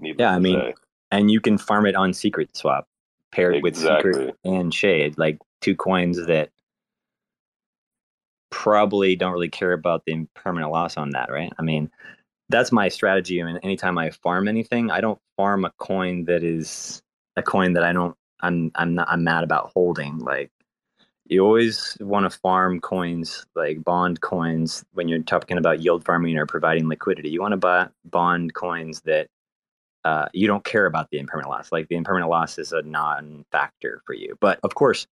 Yeah, 0.00 0.30
I 0.30 0.38
mean, 0.38 0.58
say. 0.58 0.74
and 1.10 1.30
you 1.30 1.38
can 1.38 1.58
farm 1.58 1.84
it 1.84 1.96
on 1.96 2.14
secret 2.14 2.56
swap 2.56 2.88
paired 3.30 3.62
with 3.62 3.76
secret 3.76 4.34
and 4.42 4.72
shade, 4.72 5.18
like 5.18 5.38
two 5.60 5.76
coins 5.76 6.24
that 6.24 6.48
probably 8.48 9.16
don't 9.16 9.32
really 9.32 9.50
care 9.50 9.74
about 9.74 10.06
the 10.06 10.26
permanent 10.34 10.72
loss 10.72 10.96
on 10.96 11.10
that, 11.10 11.30
right? 11.30 11.52
I 11.58 11.62
mean, 11.62 11.90
that's 12.48 12.72
my 12.72 12.88
strategy. 12.88 13.42
I 13.42 13.44
mean, 13.44 13.58
anytime 13.58 13.98
I 13.98 14.12
farm 14.12 14.48
anything, 14.48 14.90
I 14.90 15.02
don't 15.02 15.20
farm 15.36 15.66
a 15.66 15.72
coin 15.76 16.24
that 16.24 16.42
is 16.42 17.02
a 17.36 17.42
coin 17.42 17.74
that 17.74 17.84
I 17.84 17.92
don't 17.92 18.16
I'm 18.42 18.70
I'm 18.74 18.94
not 18.94 19.08
I'm 19.10 19.24
mad 19.24 19.44
about 19.44 19.72
holding. 19.74 20.18
Like 20.18 20.50
you 21.26 21.44
always 21.44 21.96
want 22.00 22.30
to 22.30 22.38
farm 22.38 22.80
coins 22.80 23.46
like 23.54 23.84
bond 23.84 24.20
coins 24.20 24.84
when 24.92 25.08
you're 25.08 25.22
talking 25.22 25.58
about 25.58 25.80
yield 25.80 26.04
farming 26.04 26.36
or 26.36 26.46
providing 26.46 26.88
liquidity. 26.88 27.30
You 27.30 27.40
want 27.40 27.52
to 27.52 27.56
buy 27.56 27.88
bond 28.04 28.54
coins 28.54 29.02
that 29.02 29.28
uh, 30.04 30.26
you 30.32 30.46
don't 30.46 30.64
care 30.64 30.86
about 30.86 31.10
the 31.10 31.18
impermanent 31.18 31.50
loss. 31.50 31.72
Like 31.72 31.88
the 31.88 31.96
impermanent 31.96 32.30
loss 32.30 32.58
is 32.58 32.72
a 32.72 32.82
non-factor 32.82 34.02
for 34.06 34.14
you. 34.14 34.36
But 34.40 34.58
of 34.62 34.74
course, 34.74 35.06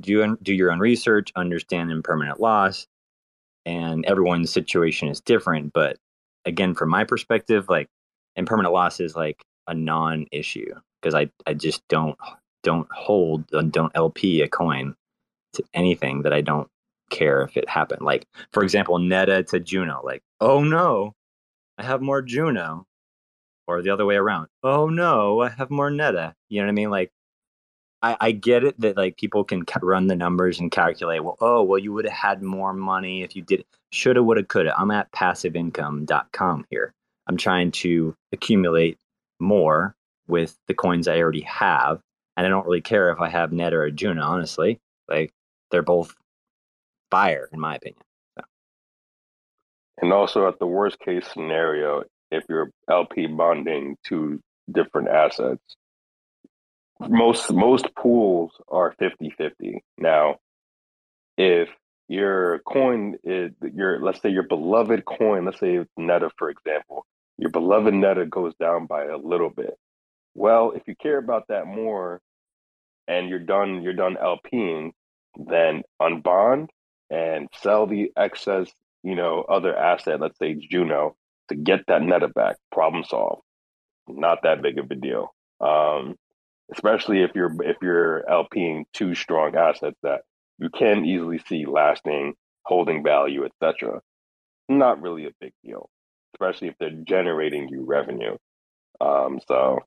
do 0.00 0.36
do 0.42 0.54
your 0.54 0.72
own 0.72 0.78
research, 0.78 1.32
understand 1.36 1.90
impermanent 1.90 2.40
loss, 2.40 2.86
and 3.66 4.04
everyone's 4.06 4.52
situation 4.52 5.08
is 5.08 5.20
different. 5.20 5.72
But 5.72 5.98
again, 6.44 6.74
from 6.74 6.90
my 6.90 7.04
perspective, 7.04 7.68
like 7.68 7.88
impermanent 8.36 8.72
loss 8.72 9.00
is 9.00 9.16
like 9.16 9.42
a 9.66 9.74
non-issue 9.74 10.72
because 11.02 11.14
I 11.14 11.30
I 11.46 11.54
just 11.54 11.86
don't 11.88 12.16
don't 12.62 12.88
hold 12.92 13.44
uh, 13.54 13.62
don't 13.62 13.92
LP 13.94 14.42
a 14.42 14.48
coin 14.48 14.94
to 15.54 15.64
anything 15.74 16.22
that 16.22 16.32
I 16.32 16.40
don't 16.40 16.68
care 17.10 17.42
if 17.42 17.56
it 17.56 17.68
happened. 17.68 18.02
Like 18.02 18.26
for 18.52 18.62
example, 18.62 18.98
neta 18.98 19.42
to 19.44 19.60
Juno. 19.60 20.00
Like 20.04 20.22
oh 20.40 20.62
no, 20.62 21.14
I 21.78 21.84
have 21.84 22.02
more 22.02 22.22
Juno 22.22 22.86
or 23.68 23.82
the 23.82 23.90
other 23.90 24.06
way 24.06 24.16
around. 24.16 24.48
Oh 24.64 24.88
no, 24.88 25.42
I 25.42 25.50
have 25.50 25.70
more 25.70 25.90
neta. 25.90 26.34
You 26.48 26.60
know 26.60 26.66
what 26.66 26.72
I 26.72 26.74
mean? 26.74 26.90
Like, 26.90 27.12
I, 28.02 28.16
I 28.20 28.32
get 28.32 28.64
it 28.64 28.80
that 28.80 28.96
like 28.96 29.16
people 29.16 29.44
can 29.44 29.64
ca- 29.64 29.80
run 29.82 30.06
the 30.06 30.16
numbers 30.16 30.58
and 30.58 30.70
calculate. 30.70 31.22
Well, 31.22 31.36
oh 31.40 31.62
well, 31.62 31.78
you 31.78 31.92
would 31.92 32.04
have 32.06 32.14
had 32.14 32.42
more 32.42 32.72
money 32.72 33.22
if 33.22 33.36
you 33.36 33.42
did. 33.42 33.64
Shoulda, 33.92 34.22
woulda, 34.22 34.44
coulda. 34.44 34.74
I'm 34.78 34.90
at 34.90 35.12
passiveincome.com 35.12 36.66
here. 36.70 36.94
I'm 37.28 37.36
trying 37.36 37.70
to 37.72 38.14
accumulate 38.32 38.98
more 39.38 39.94
with 40.26 40.56
the 40.66 40.74
coins 40.74 41.08
I 41.08 41.18
already 41.18 41.42
have, 41.42 42.00
and 42.38 42.46
I 42.46 42.50
don't 42.50 42.64
really 42.64 42.80
care 42.80 43.10
if 43.10 43.20
I 43.20 43.28
have 43.28 43.52
neta 43.52 43.76
or 43.76 43.90
Juno. 43.90 44.22
Honestly, 44.22 44.78
like 45.08 45.32
they're 45.72 45.82
both 45.82 46.14
fire 47.10 47.48
in 47.52 47.58
my 47.58 47.74
opinion. 47.74 48.00
And 50.00 50.12
also, 50.12 50.46
at 50.46 50.60
the 50.60 50.66
worst 50.66 51.00
case 51.00 51.26
scenario, 51.32 52.04
if 52.30 52.44
you're 52.48 52.70
LP 52.88 53.26
bonding 53.26 53.96
to 54.04 54.40
different 54.70 55.08
assets, 55.08 55.60
most 57.00 57.52
most 57.52 57.92
pools 57.96 58.52
are 58.68 58.94
50-50. 59.00 59.80
Now, 59.98 60.36
if 61.36 61.68
your 62.06 62.60
coin 62.60 63.16
is 63.24 63.50
your 63.74 64.00
let's 64.00 64.22
say 64.22 64.28
your 64.28 64.44
beloved 64.44 65.04
coin, 65.04 65.44
let's 65.44 65.58
say 65.58 65.84
neta, 65.96 66.30
for 66.38 66.50
example, 66.50 67.04
your 67.36 67.50
beloved 67.50 67.94
neta 67.94 68.26
goes 68.26 68.54
down 68.60 68.86
by 68.86 69.06
a 69.06 69.16
little 69.16 69.50
bit. 69.50 69.76
Well, 70.36 70.70
if 70.76 70.82
you 70.86 70.94
care 70.94 71.18
about 71.18 71.48
that 71.48 71.66
more 71.66 72.20
and 73.08 73.28
you're 73.28 73.38
done 73.38 73.82
you're 73.82 73.94
done 73.94 74.16
LPing, 74.22 74.92
then 75.36 75.82
unbond 76.00 76.68
and 77.10 77.48
sell 77.54 77.86
the 77.86 78.12
excess, 78.16 78.70
you 79.02 79.14
know, 79.14 79.44
other 79.48 79.76
asset, 79.76 80.20
let's 80.20 80.38
say 80.38 80.54
Juno, 80.54 81.16
to 81.48 81.56
get 81.56 81.80
that 81.88 82.02
neta 82.02 82.28
back. 82.28 82.56
Problem 82.70 83.02
solved. 83.04 83.42
Not 84.06 84.42
that 84.42 84.62
big 84.62 84.78
of 84.78 84.90
a 84.90 84.94
deal. 84.94 85.34
Um, 85.60 86.16
especially 86.72 87.22
if 87.22 87.30
you're 87.34 87.54
if 87.62 87.76
you're 87.82 88.24
LPing 88.28 88.84
two 88.92 89.14
strong 89.14 89.56
assets 89.56 89.96
that 90.02 90.22
you 90.58 90.68
can 90.70 91.04
easily 91.04 91.38
see 91.48 91.66
lasting 91.66 92.34
holding 92.64 93.02
value, 93.02 93.44
etc. 93.46 94.00
Not 94.68 95.00
really 95.00 95.26
a 95.26 95.30
big 95.40 95.52
deal, 95.64 95.88
especially 96.34 96.68
if 96.68 96.74
they're 96.78 96.90
generating 96.90 97.68
you 97.68 97.84
revenue. 97.84 98.36
Um, 99.00 99.40
so 99.48 99.80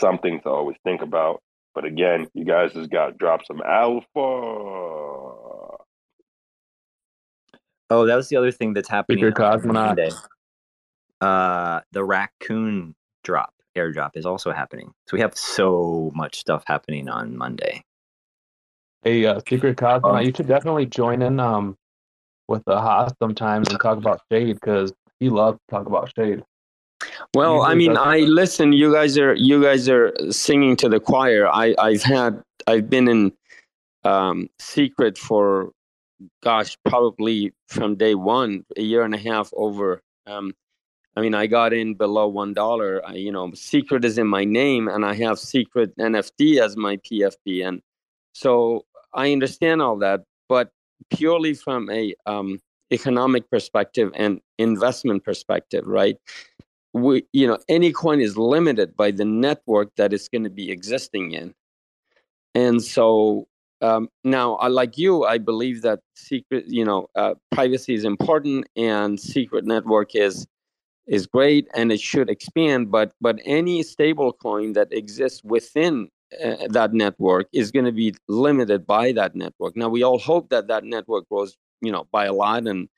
something 0.00 0.40
to 0.40 0.48
always 0.48 0.76
think 0.84 1.02
about. 1.02 1.42
But 1.74 1.84
again, 1.84 2.28
you 2.34 2.44
guys 2.44 2.72
just 2.72 2.90
got 2.90 3.06
to 3.06 3.12
drop 3.12 3.40
some 3.46 3.62
alpha. 3.66 4.08
Oh, 7.90 8.06
that 8.06 8.16
was 8.16 8.28
the 8.28 8.36
other 8.36 8.50
thing 8.50 8.72
that's 8.72 8.88
happening 8.88 9.18
Secret 9.18 9.34
cosmonaut. 9.34 9.72
Monday. 9.72 10.10
Uh, 11.20 11.80
the 11.92 12.02
raccoon 12.02 12.94
drop, 13.22 13.54
airdrop, 13.76 14.10
is 14.14 14.26
also 14.26 14.50
happening. 14.50 14.92
So 15.06 15.16
we 15.16 15.20
have 15.20 15.36
so 15.36 16.10
much 16.14 16.40
stuff 16.40 16.64
happening 16.66 17.08
on 17.08 17.36
Monday. 17.36 17.84
Hey, 19.02 19.26
uh, 19.26 19.40
Secret 19.48 19.76
Cosmonaut, 19.76 20.18
Um, 20.20 20.26
you 20.26 20.32
should 20.34 20.48
definitely 20.48 20.86
join 20.86 21.22
in 21.22 21.40
um 21.40 21.76
with 22.48 22.64
the 22.66 22.80
Haas 22.80 23.12
sometimes 23.20 23.68
and 23.68 23.80
talk 23.80 23.98
about 23.98 24.20
shade 24.30 24.54
because 24.54 24.92
he 25.20 25.28
loves 25.28 25.58
to 25.58 25.74
talk 25.74 25.86
about 25.86 26.12
shade. 26.16 26.42
Well, 27.34 27.62
I 27.62 27.74
mean, 27.74 27.96
I 27.96 28.18
listen. 28.20 28.72
You 28.72 28.92
guys 28.92 29.18
are 29.18 29.34
you 29.34 29.62
guys 29.62 29.88
are 29.88 30.12
singing 30.30 30.76
to 30.76 30.88
the 30.88 31.00
choir. 31.00 31.48
I 31.48 31.74
I've 31.78 32.02
had 32.02 32.42
I've 32.66 32.88
been 32.88 33.08
in 33.08 33.32
um, 34.04 34.48
secret 34.58 35.18
for 35.18 35.72
gosh, 36.42 36.76
probably 36.84 37.52
from 37.68 37.96
day 37.96 38.14
one, 38.14 38.64
a 38.76 38.82
year 38.82 39.02
and 39.02 39.14
a 39.14 39.18
half 39.18 39.50
over. 39.54 40.02
Um, 40.26 40.54
I 41.16 41.20
mean, 41.20 41.34
I 41.34 41.46
got 41.46 41.72
in 41.72 41.94
below 41.94 42.28
one 42.28 42.54
dollar. 42.54 43.02
You 43.12 43.32
know, 43.32 43.52
secret 43.54 44.04
is 44.04 44.18
in 44.18 44.26
my 44.26 44.44
name, 44.44 44.88
and 44.88 45.04
I 45.04 45.14
have 45.14 45.38
secret 45.38 45.96
NFT 45.98 46.60
as 46.60 46.76
my 46.76 46.96
PFP, 46.98 47.66
and 47.66 47.82
so 48.32 48.84
I 49.12 49.32
understand 49.32 49.82
all 49.82 49.98
that. 49.98 50.24
But 50.48 50.70
purely 51.10 51.54
from 51.54 51.90
a 51.90 52.14
um, 52.26 52.60
economic 52.92 53.50
perspective 53.50 54.10
and 54.14 54.40
investment 54.58 55.24
perspective, 55.24 55.86
right? 55.86 56.16
We, 56.94 57.24
you 57.32 57.46
know, 57.46 57.58
any 57.68 57.92
coin 57.92 58.20
is 58.20 58.36
limited 58.36 58.96
by 58.96 59.12
the 59.12 59.24
network 59.24 59.94
that 59.96 60.12
it's 60.12 60.28
going 60.28 60.44
to 60.44 60.50
be 60.50 60.70
existing 60.70 61.32
in, 61.32 61.54
and 62.54 62.82
so 62.82 63.48
um, 63.82 64.08
now, 64.22 64.54
I, 64.56 64.68
like 64.68 64.96
you, 64.96 65.24
I 65.24 65.38
believe 65.38 65.82
that 65.82 66.00
secret, 66.14 66.64
you 66.68 66.84
know, 66.84 67.08
uh, 67.16 67.34
privacy 67.50 67.94
is 67.94 68.04
important, 68.04 68.68
and 68.76 69.18
secret 69.18 69.64
network 69.64 70.14
is 70.14 70.46
is 71.08 71.26
great, 71.26 71.66
and 71.74 71.90
it 71.90 72.00
should 72.00 72.30
expand. 72.30 72.92
But 72.92 73.12
but 73.20 73.40
any 73.44 73.82
stable 73.82 74.32
coin 74.32 74.74
that 74.74 74.92
exists 74.92 75.42
within 75.42 76.08
uh, 76.44 76.68
that 76.68 76.92
network 76.94 77.48
is 77.52 77.72
going 77.72 77.84
to 77.86 77.92
be 77.92 78.14
limited 78.28 78.86
by 78.86 79.10
that 79.12 79.34
network. 79.34 79.76
Now, 79.76 79.88
we 79.88 80.04
all 80.04 80.18
hope 80.18 80.48
that 80.50 80.68
that 80.68 80.84
network 80.84 81.28
grows, 81.28 81.56
you 81.80 81.90
know, 81.90 82.06
by 82.12 82.26
a 82.26 82.32
lot, 82.32 82.68
and 82.68 82.88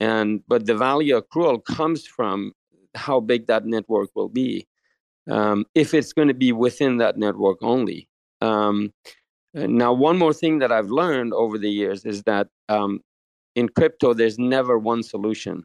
and 0.00 0.40
but 0.48 0.64
the 0.64 0.74
value 0.74 1.20
accrual 1.20 1.62
comes 1.62 2.06
from 2.06 2.54
how 2.94 3.20
big 3.20 3.46
that 3.46 3.66
network 3.66 4.10
will 4.14 4.28
be 4.28 4.66
um, 5.30 5.64
if 5.74 5.94
it's 5.94 6.12
going 6.12 6.28
to 6.28 6.34
be 6.34 6.52
within 6.52 6.98
that 6.98 7.16
network 7.16 7.58
only. 7.62 8.08
Um, 8.40 8.92
now, 9.54 9.92
one 9.92 10.18
more 10.18 10.32
thing 10.32 10.58
that 10.58 10.72
I've 10.72 10.90
learned 10.90 11.32
over 11.32 11.58
the 11.58 11.70
years 11.70 12.04
is 12.04 12.22
that 12.24 12.48
um, 12.68 13.00
in 13.54 13.68
crypto, 13.68 14.12
there's 14.12 14.38
never 14.38 14.78
one 14.78 15.02
solution. 15.02 15.64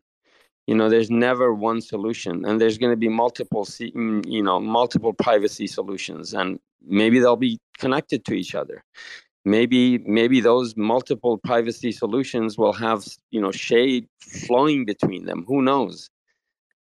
You 0.67 0.75
know, 0.75 0.89
there's 0.89 1.09
never 1.09 1.53
one 1.53 1.81
solution, 1.81 2.45
and 2.45 2.61
there's 2.61 2.77
going 2.77 2.91
to 2.91 2.97
be 2.97 3.09
multiple, 3.09 3.65
mm, 3.65 4.23
you 4.27 4.43
know, 4.43 4.59
multiple 4.59 5.13
privacy 5.13 5.65
solutions, 5.65 6.35
and 6.35 6.59
maybe 6.85 7.19
they'll 7.19 7.35
be 7.35 7.59
connected 7.79 8.23
to 8.25 8.33
each 8.35 8.53
other. 8.53 8.83
Maybe, 9.45 9.97
maybe 9.99 10.41
those 10.41 10.77
multiple 10.77 11.39
privacy 11.39 11.91
solutions 11.91 12.57
will 12.57 12.73
have, 12.73 13.07
you 13.31 13.41
know, 13.41 13.51
shade 13.51 14.07
flowing 14.19 14.85
between 14.85 15.25
them. 15.25 15.43
Who 15.47 15.63
knows? 15.63 16.09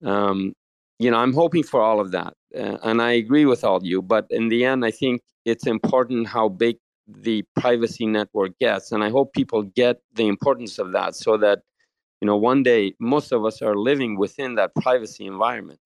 Um, 0.04 0.54
you 1.00 1.12
know, 1.12 1.18
I'm 1.18 1.34
hoping 1.34 1.64
for 1.64 1.82
all 1.82 2.00
of 2.00 2.12
that, 2.12 2.34
uh, 2.58 2.78
and 2.84 3.02
I 3.02 3.12
agree 3.12 3.46
with 3.46 3.64
all 3.64 3.84
you. 3.84 4.02
But 4.02 4.28
in 4.30 4.48
the 4.48 4.66
end, 4.66 4.86
I 4.86 4.92
think 4.92 5.22
it's 5.46 5.68
important 5.68 6.28
how 6.28 6.50
big 6.50 6.78
the 7.08 7.44
privacy 7.56 8.06
network 8.06 8.58
gets 8.60 8.92
and 8.92 9.04
i 9.04 9.10
hope 9.10 9.32
people 9.34 9.62
get 9.62 9.98
the 10.16 10.28
importance 10.28 10.80
of 10.80 10.92
that 10.92 11.16
so 11.16 11.38
that 11.38 11.60
you 12.20 12.26
know 12.26 12.36
one 12.36 12.64
day 12.64 12.94
most 13.00 13.32
of 13.32 13.46
us 13.46 13.62
are 13.62 13.76
living 13.76 14.18
within 14.18 14.56
that 14.56 14.74
privacy 14.76 15.26
environment 15.26 15.80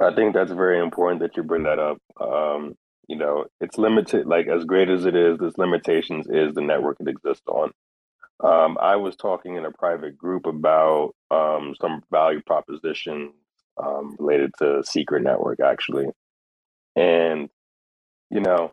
i 0.00 0.14
think 0.14 0.32
that's 0.32 0.52
very 0.52 0.80
important 0.80 1.20
that 1.20 1.36
you 1.36 1.42
bring 1.42 1.64
that 1.64 1.78
up 1.78 1.98
um, 2.20 2.74
you 3.08 3.16
know 3.16 3.44
it's 3.60 3.76
limited 3.76 4.26
like 4.26 4.46
as 4.46 4.64
great 4.64 4.88
as 4.88 5.04
it 5.04 5.14
is 5.14 5.36
this 5.38 5.58
limitations 5.58 6.26
is 6.28 6.54
the 6.54 6.62
network 6.62 6.96
it 7.00 7.08
exists 7.08 7.46
on 7.46 7.70
um, 8.40 8.76
i 8.80 8.96
was 8.96 9.16
talking 9.16 9.56
in 9.56 9.64
a 9.64 9.72
private 9.72 10.16
group 10.16 10.46
about 10.46 11.12
um, 11.30 11.74
some 11.80 12.02
value 12.10 12.42
proposition 12.46 13.32
um, 13.82 14.16
related 14.18 14.50
to 14.58 14.82
secret 14.84 15.22
network 15.22 15.60
actually 15.60 16.06
and 16.96 17.48
you 18.30 18.40
know 18.40 18.72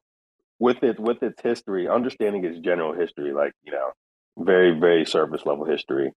with 0.64 0.82
it 0.82 0.98
with 0.98 1.22
its 1.22 1.42
history, 1.42 1.90
understanding 1.90 2.46
its 2.46 2.58
general 2.60 2.94
history, 2.94 3.34
like 3.34 3.52
you 3.64 3.72
know, 3.74 3.92
very 4.38 4.80
very 4.80 5.06
surface 5.06 5.46
level 5.46 5.66
history, 5.66 6.14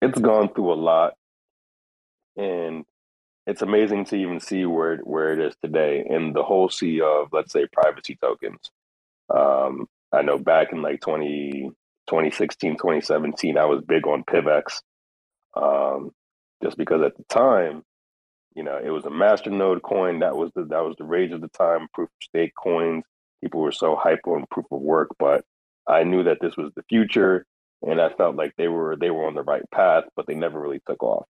it's 0.00 0.18
gone 0.18 0.52
through 0.54 0.72
a 0.72 0.74
lot, 0.74 1.12
and 2.34 2.86
it's 3.46 3.60
amazing 3.60 4.06
to 4.06 4.16
even 4.16 4.40
see 4.40 4.64
where 4.64 4.96
where 4.98 5.34
it 5.34 5.38
is 5.38 5.54
today 5.62 6.02
in 6.08 6.32
the 6.32 6.42
whole 6.42 6.70
sea 6.70 7.02
of 7.02 7.28
let's 7.32 7.52
say 7.52 7.66
privacy 7.70 8.16
tokens. 8.18 8.70
Um, 9.28 9.86
I 10.12 10.22
know 10.22 10.38
back 10.38 10.72
in 10.72 10.80
like 10.80 11.02
20, 11.02 11.70
2016, 12.08 12.74
2017, 12.74 13.58
I 13.58 13.64
was 13.66 13.82
big 13.86 14.06
on 14.06 14.24
PivX, 14.24 14.80
um, 15.56 16.10
just 16.62 16.76
because 16.76 17.02
at 17.02 17.16
the 17.16 17.24
time, 17.28 17.82
you 18.54 18.64
know, 18.64 18.78
it 18.82 18.90
was 18.90 19.04
a 19.04 19.10
masternode 19.10 19.82
coin. 19.82 20.20
That 20.20 20.36
was 20.36 20.50
the 20.54 20.64
that 20.64 20.84
was 20.84 20.96
the 20.98 21.04
rage 21.04 21.32
of 21.32 21.40
the 21.40 21.48
time. 21.48 21.86
Proof 21.94 22.08
of 22.08 22.22
stake 22.22 22.52
coins 22.60 23.04
people 23.42 23.60
were 23.60 23.72
so 23.72 23.96
hype 23.96 24.26
on 24.26 24.44
proof 24.50 24.66
of 24.70 24.80
work, 24.80 25.08
but 25.18 25.44
I 25.86 26.04
knew 26.04 26.24
that 26.24 26.38
this 26.40 26.56
was 26.56 26.72
the 26.74 26.82
future, 26.88 27.44
and 27.82 28.00
I 28.00 28.10
felt 28.10 28.36
like 28.36 28.52
they 28.56 28.68
were 28.68 28.96
they 28.96 29.10
were 29.10 29.26
on 29.26 29.34
the 29.34 29.42
right 29.42 29.68
path, 29.72 30.04
but 30.16 30.26
they 30.26 30.34
never 30.34 30.60
really 30.60 30.80
took 30.86 31.02
off. 31.02 31.26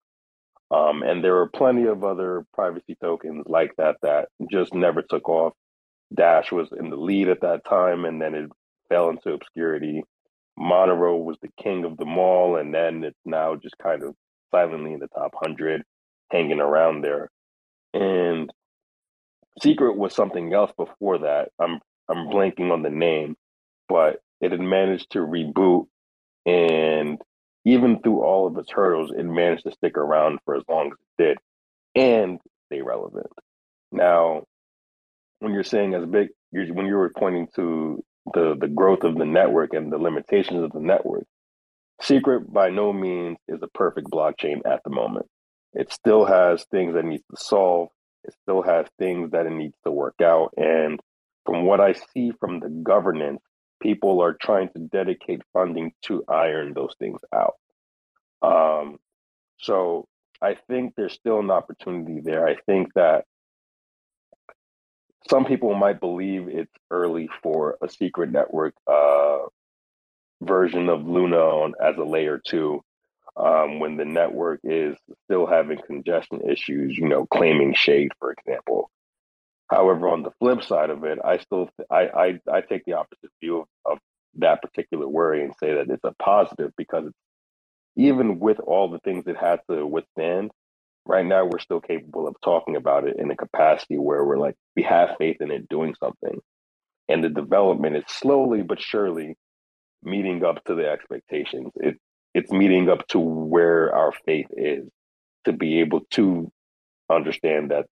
Um, 0.71 1.03
and 1.03 1.23
there 1.23 1.35
were 1.35 1.49
plenty 1.49 1.85
of 1.85 2.03
other 2.05 2.45
privacy 2.53 2.97
tokens 3.01 3.45
like 3.47 3.73
that 3.79 3.97
that 4.03 4.29
just 4.51 4.75
never 4.75 5.03
took 5.03 5.29
off. 5.29 5.53
Dash 6.15 6.51
was 6.51 6.69
in 6.79 6.91
the 6.91 6.97
lead 6.97 7.29
at 7.29 7.43
that 7.43 7.65
time, 7.65 8.05
and 8.05 8.21
then 8.21 8.35
it 8.35 8.51
fell 8.89 9.11
into 9.11 9.33
obscurity. 9.33 10.03
Monero 10.59 11.23
was 11.23 11.37
the 11.43 11.51
king 11.63 11.85
of 11.85 11.97
them 11.99 12.19
all, 12.19 12.57
and 12.57 12.75
then 12.75 13.05
it's 13.05 13.19
now 13.25 13.57
just 13.57 13.77
kind 13.79 14.03
of 14.03 14.15
silently 14.53 14.93
in 14.95 15.01
the 15.01 15.09
top 15.09 15.33
hundred, 15.37 15.83
hanging 16.31 16.61
around 16.61 17.03
there. 17.03 17.29
And 17.95 18.51
Secret 19.63 19.97
was 19.97 20.15
something 20.15 20.53
else 20.55 20.73
before 20.77 21.19
that. 21.19 21.51
I'm 21.61 21.81
I'm 22.09 22.29
blanking 22.29 22.73
on 22.73 22.83
the 22.83 22.91
name, 22.91 23.37
but 23.89 24.21
it 24.41 24.53
had 24.53 24.61
managed 24.61 25.13
to 25.13 25.21
reboot 25.21 25.87
and 26.47 27.21
even 27.65 28.01
through 28.03 28.23
all 28.23 28.47
of 28.47 28.57
its 28.59 28.71
hurdles, 28.73 29.13
it 29.17 29.25
managed 29.25 29.65
to 29.65 29.73
stick 29.73 29.97
around 29.97 30.39
for 30.45 30.57
as 30.57 30.63
long 30.69 30.89
as 30.89 30.99
it 31.19 31.23
did 31.23 31.39
and 31.95 32.41
stay 32.67 32.83
relevant. 32.83 33.29
Now, 33.93 34.45
when 35.41 35.53
you're 35.53 35.65
saying 35.65 35.95
as 35.95 36.07
big, 36.07 36.29
you're, 36.53 36.73
when 36.75 36.87
you 36.87 36.97
were 36.97 37.13
pointing 37.17 37.49
to 37.57 38.03
the 38.35 38.57
the 38.59 38.69
growth 38.69 39.05
of 39.05 39.17
the 39.17 39.25
network 39.25 39.73
and 39.73 39.93
the 39.93 39.99
limitations 39.99 40.63
of 40.63 40.73
the 40.73 40.81
network, 40.81 41.27
Secret 42.01 42.53
by 42.53 42.69
no 42.69 42.93
means 42.93 43.39
is 43.49 43.63
a 43.63 43.69
perfect 43.69 44.11
blockchain 44.11 44.61
at 44.67 44.83
the 44.85 44.91
moment. 44.91 45.27
It 45.73 45.93
still 45.93 46.25
has 46.27 46.65
things 46.71 46.95
that 46.95 47.05
needs 47.05 47.25
to 47.31 47.37
solve. 47.43 47.89
It 48.25 48.35
still 48.43 48.63
has 48.63 48.87
things 48.99 49.31
that 49.31 49.47
it 49.47 49.53
needs 49.53 49.77
to 49.85 49.91
work 49.91 50.17
out, 50.23 50.53
and 50.57 51.01
from 51.47 51.65
what 51.65 51.81
I 51.81 51.95
see 52.13 52.33
from 52.39 52.61
the 52.61 52.69
governance, 52.69 53.41
people 53.81 54.21
are 54.21 54.35
trying 54.35 54.69
to 54.71 54.81
dedicate 54.81 55.43
funding 55.53 55.93
to 56.03 56.25
iron 56.29 56.75
those 56.75 56.95
things 56.99 57.21
out. 57.33 57.55
Um, 58.43 58.99
so 59.59 60.07
I 60.43 60.57
think 60.69 60.95
there's 60.97 61.15
still 61.15 61.39
an 61.39 61.51
opportunity 61.51 62.21
there. 62.21 62.47
I 62.47 62.57
think 62.67 62.93
that 62.95 63.25
some 65.31 65.45
people 65.45 65.75
might 65.75 66.01
believe 66.01 66.49
it's 66.49 66.73
early 66.91 67.29
for 67.43 67.77
a 67.83 67.89
secret 67.89 68.31
network 68.33 68.75
uh, 68.87 69.39
version 70.43 70.89
of 70.89 71.07
Luna 71.07 71.39
on 71.39 71.75
as 71.83 71.97
a 71.97 72.05
layer 72.05 72.41
two. 72.45 72.83
Um, 73.37 73.81
when 73.81 73.99
the 73.99 74.07
network 74.07 74.61
is 74.65 74.97
still 75.27 75.47
having 75.47 75.79
congestion 75.87 76.41
issues, 76.51 76.97
you 76.97 77.07
know, 77.07 77.27
claiming 77.27 77.75
shade, 77.75 78.13
for 78.19 78.33
example. 78.33 78.91
However, 79.69 80.09
on 80.09 80.23
the 80.23 80.31
flip 80.39 80.63
side 80.63 80.91
of 80.91 81.05
it, 81.05 81.19
I 81.25 81.39
still 81.39 81.69
I 81.91 82.09
I, 82.09 82.41
I 82.51 82.61
take 82.63 82.85
the 82.87 82.95
opposite 82.95 83.31
view 83.43 83.61
of, 83.61 83.67
of 83.85 83.99
that 84.37 84.63
particular 84.63 85.07
worry 85.09 85.45
and 85.45 85.53
say 85.61 85.75
that 85.75 85.91
it's 85.91 86.05
a 86.05 86.15
positive 86.23 86.73
because 86.79 87.11
even 87.97 88.39
with 88.39 88.61
all 88.61 88.91
the 88.91 89.01
things 89.01 89.25
it 89.27 89.37
has 89.37 89.59
to 89.71 89.87
withstand, 89.87 90.51
right 91.07 91.25
now 91.25 91.45
we're 91.45 91.59
still 91.59 91.81
capable 91.81 92.27
of 92.27 92.37
talking 92.43 92.77
about 92.77 93.07
it 93.07 93.17
in 93.19 93.31
a 93.31 93.37
capacity 93.37 93.97
where 93.99 94.25
we're 94.25 94.39
like 94.39 94.57
we 94.75 94.83
have 94.83 95.17
faith 95.19 95.41
in 95.41 95.51
it 95.51 95.69
doing 95.69 95.95
something, 96.03 96.39
and 97.09 97.23
the 97.23 97.29
development 97.29 97.97
is 97.97 98.05
slowly 98.09 98.63
but 98.63 98.81
surely 98.81 99.37
meeting 100.03 100.45
up 100.45 100.63
to 100.65 100.75
the 100.75 100.89
expectations. 100.89 101.73
It 101.77 101.99
it's 102.35 102.53
meeting 102.53 102.91
up 102.91 103.07
to 103.09 103.19
where 103.19 103.95
our 103.95 104.13
faith 104.25 104.49
is 104.51 104.87
to 105.45 105.53
be 105.53 105.81
able 105.81 106.01
to 106.11 106.51
understand 107.11 107.71
that 107.71 107.87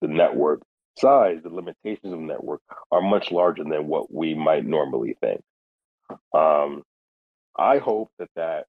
the 0.00 0.08
network 0.08 0.60
size, 0.98 1.38
the 1.42 1.48
limitations 1.48 2.12
of 2.12 2.20
the 2.20 2.26
network 2.26 2.60
are 2.92 3.00
much 3.00 3.32
larger 3.32 3.64
than 3.64 3.86
what 3.88 4.12
we 4.12 4.34
might 4.34 4.64
normally 4.64 5.16
think. 5.20 5.40
Um, 6.32 6.82
I 7.56 7.78
hope 7.78 8.10
that 8.18 8.30
that 8.36 8.66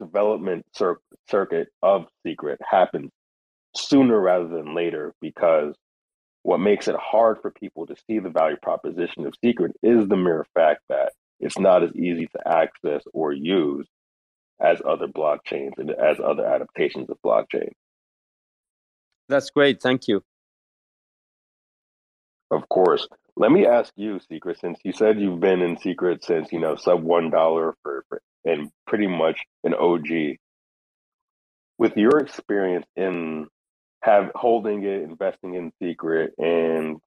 development 0.00 0.64
cir- 0.74 1.00
circuit 1.30 1.68
of 1.82 2.06
Secret 2.26 2.60
happens 2.68 3.10
sooner 3.74 4.18
rather 4.18 4.48
than 4.48 4.74
later 4.74 5.12
because 5.20 5.74
what 6.42 6.58
makes 6.58 6.88
it 6.88 6.96
hard 6.96 7.38
for 7.42 7.50
people 7.50 7.86
to 7.86 7.96
see 8.06 8.18
the 8.18 8.30
value 8.30 8.56
proposition 8.62 9.26
of 9.26 9.34
Secret 9.44 9.72
is 9.82 10.08
the 10.08 10.16
mere 10.16 10.46
fact 10.54 10.80
that 10.88 11.12
it's 11.40 11.58
not 11.58 11.82
as 11.82 11.94
easy 11.94 12.26
to 12.26 12.48
access 12.48 13.02
or 13.12 13.32
use 13.32 13.86
as 14.60 14.80
other 14.88 15.06
blockchains 15.06 15.72
and 15.76 15.90
as 15.90 16.18
other 16.24 16.46
adaptations 16.46 17.10
of 17.10 17.18
blockchain. 17.24 17.70
That's 19.28 19.50
great. 19.50 19.82
Thank 19.82 20.08
you. 20.08 20.22
Of 22.50 22.68
course. 22.68 23.06
Let 23.36 23.52
me 23.52 23.66
ask 23.66 23.92
you, 23.96 24.20
Secret, 24.30 24.58
since 24.60 24.78
you 24.84 24.92
said 24.92 25.20
you've 25.20 25.40
been 25.40 25.62
in 25.62 25.78
Secret 25.78 26.24
since, 26.24 26.52
you 26.52 26.60
know, 26.60 26.76
sub 26.76 27.02
one 27.02 27.30
dollar 27.30 27.74
for, 27.82 28.04
for 28.08 28.22
and 28.44 28.70
pretty 28.86 29.06
much 29.08 29.40
an 29.64 29.74
OG. 29.74 30.36
with 31.78 31.96
your 31.96 32.18
experience 32.18 32.86
in 32.96 33.48
have 34.02 34.30
holding 34.34 34.84
it, 34.84 35.02
investing 35.02 35.54
in 35.54 35.72
secret, 35.82 36.32
and 36.38 36.98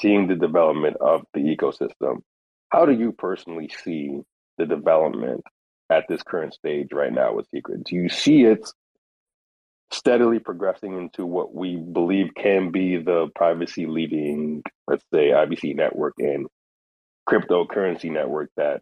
seeing 0.00 0.28
the 0.28 0.34
development 0.34 0.96
of 1.00 1.22
the 1.34 1.40
ecosystem, 1.40 2.18
how 2.70 2.84
do 2.86 2.92
you 2.92 3.12
personally 3.12 3.70
see 3.84 4.20
the 4.58 4.66
development 4.66 5.42
at 5.90 6.04
this 6.08 6.22
current 6.22 6.54
stage 6.54 6.88
right 6.92 7.12
now 7.12 7.34
with 7.34 7.48
secret? 7.54 7.84
Do 7.84 7.96
you 7.96 8.08
see 8.08 8.44
it 8.44 8.68
steadily 9.92 10.38
progressing 10.38 10.96
into 10.96 11.26
what 11.26 11.54
we 11.54 11.76
believe 11.76 12.30
can 12.36 12.70
be 12.70 12.96
the 12.96 13.28
privacy 13.34 13.86
leading, 13.86 14.62
let's 14.86 15.04
say, 15.12 15.30
IBC 15.30 15.76
network 15.76 16.14
and 16.18 16.46
cryptocurrency 17.28 18.10
network 18.10 18.50
that 18.56 18.80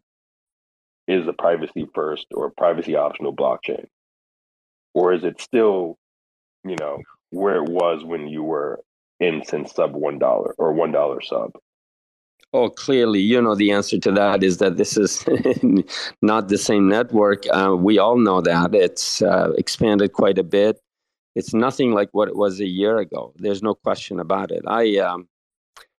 is 1.09 1.27
a 1.27 1.33
privacy 1.33 1.89
first 1.95 2.27
or 2.33 2.53
privacy 2.57 2.95
optional 2.95 3.35
blockchain? 3.35 3.87
Or 4.95 5.13
is 5.13 5.25
it 5.25 5.41
still, 5.41 5.99
you 6.65 6.77
know, 6.79 6.99
where 7.31 7.57
it 7.57 7.69
was 7.69 8.05
when 8.05 8.29
you 8.29 8.43
were 8.43 8.81
in 9.19 9.45
since 9.45 9.75
sub 9.75 9.95
one 9.95 10.19
dollar 10.19 10.55
or 10.59 10.73
one 10.73 10.93
dollar 10.93 11.21
sub? 11.21 11.53
Oh, 12.53 12.69
clearly, 12.69 13.21
you 13.21 13.41
know, 13.41 13.55
the 13.55 13.71
answer 13.71 13.99
to 13.99 14.11
that 14.13 14.43
is 14.43 14.59
that 14.59 14.77
this 14.77 14.97
is 14.97 15.25
not 16.23 16.49
the 16.49 16.59
same 16.59 16.89
network. 16.89 17.45
Uh, 17.53 17.77
we 17.79 17.99
all 17.99 18.17
know 18.19 18.41
that. 18.41 18.75
It's 18.75 19.23
uh, 19.23 19.53
expanded 19.57 20.13
quite 20.15 20.37
a 20.37 20.43
bit. 20.43 20.81
It's 21.35 21.55
nothing 21.55 21.93
like 21.93 22.09
what 22.13 22.29
it 22.29 22.37
was 22.37 22.61
a 22.61 22.67
year 22.67 22.99
ago. 22.99 23.33
There's 23.37 23.63
no 23.63 23.75
question 23.75 24.19
about 24.19 24.51
it. 24.51 24.63
I, 24.67 24.97
um, 24.99 25.29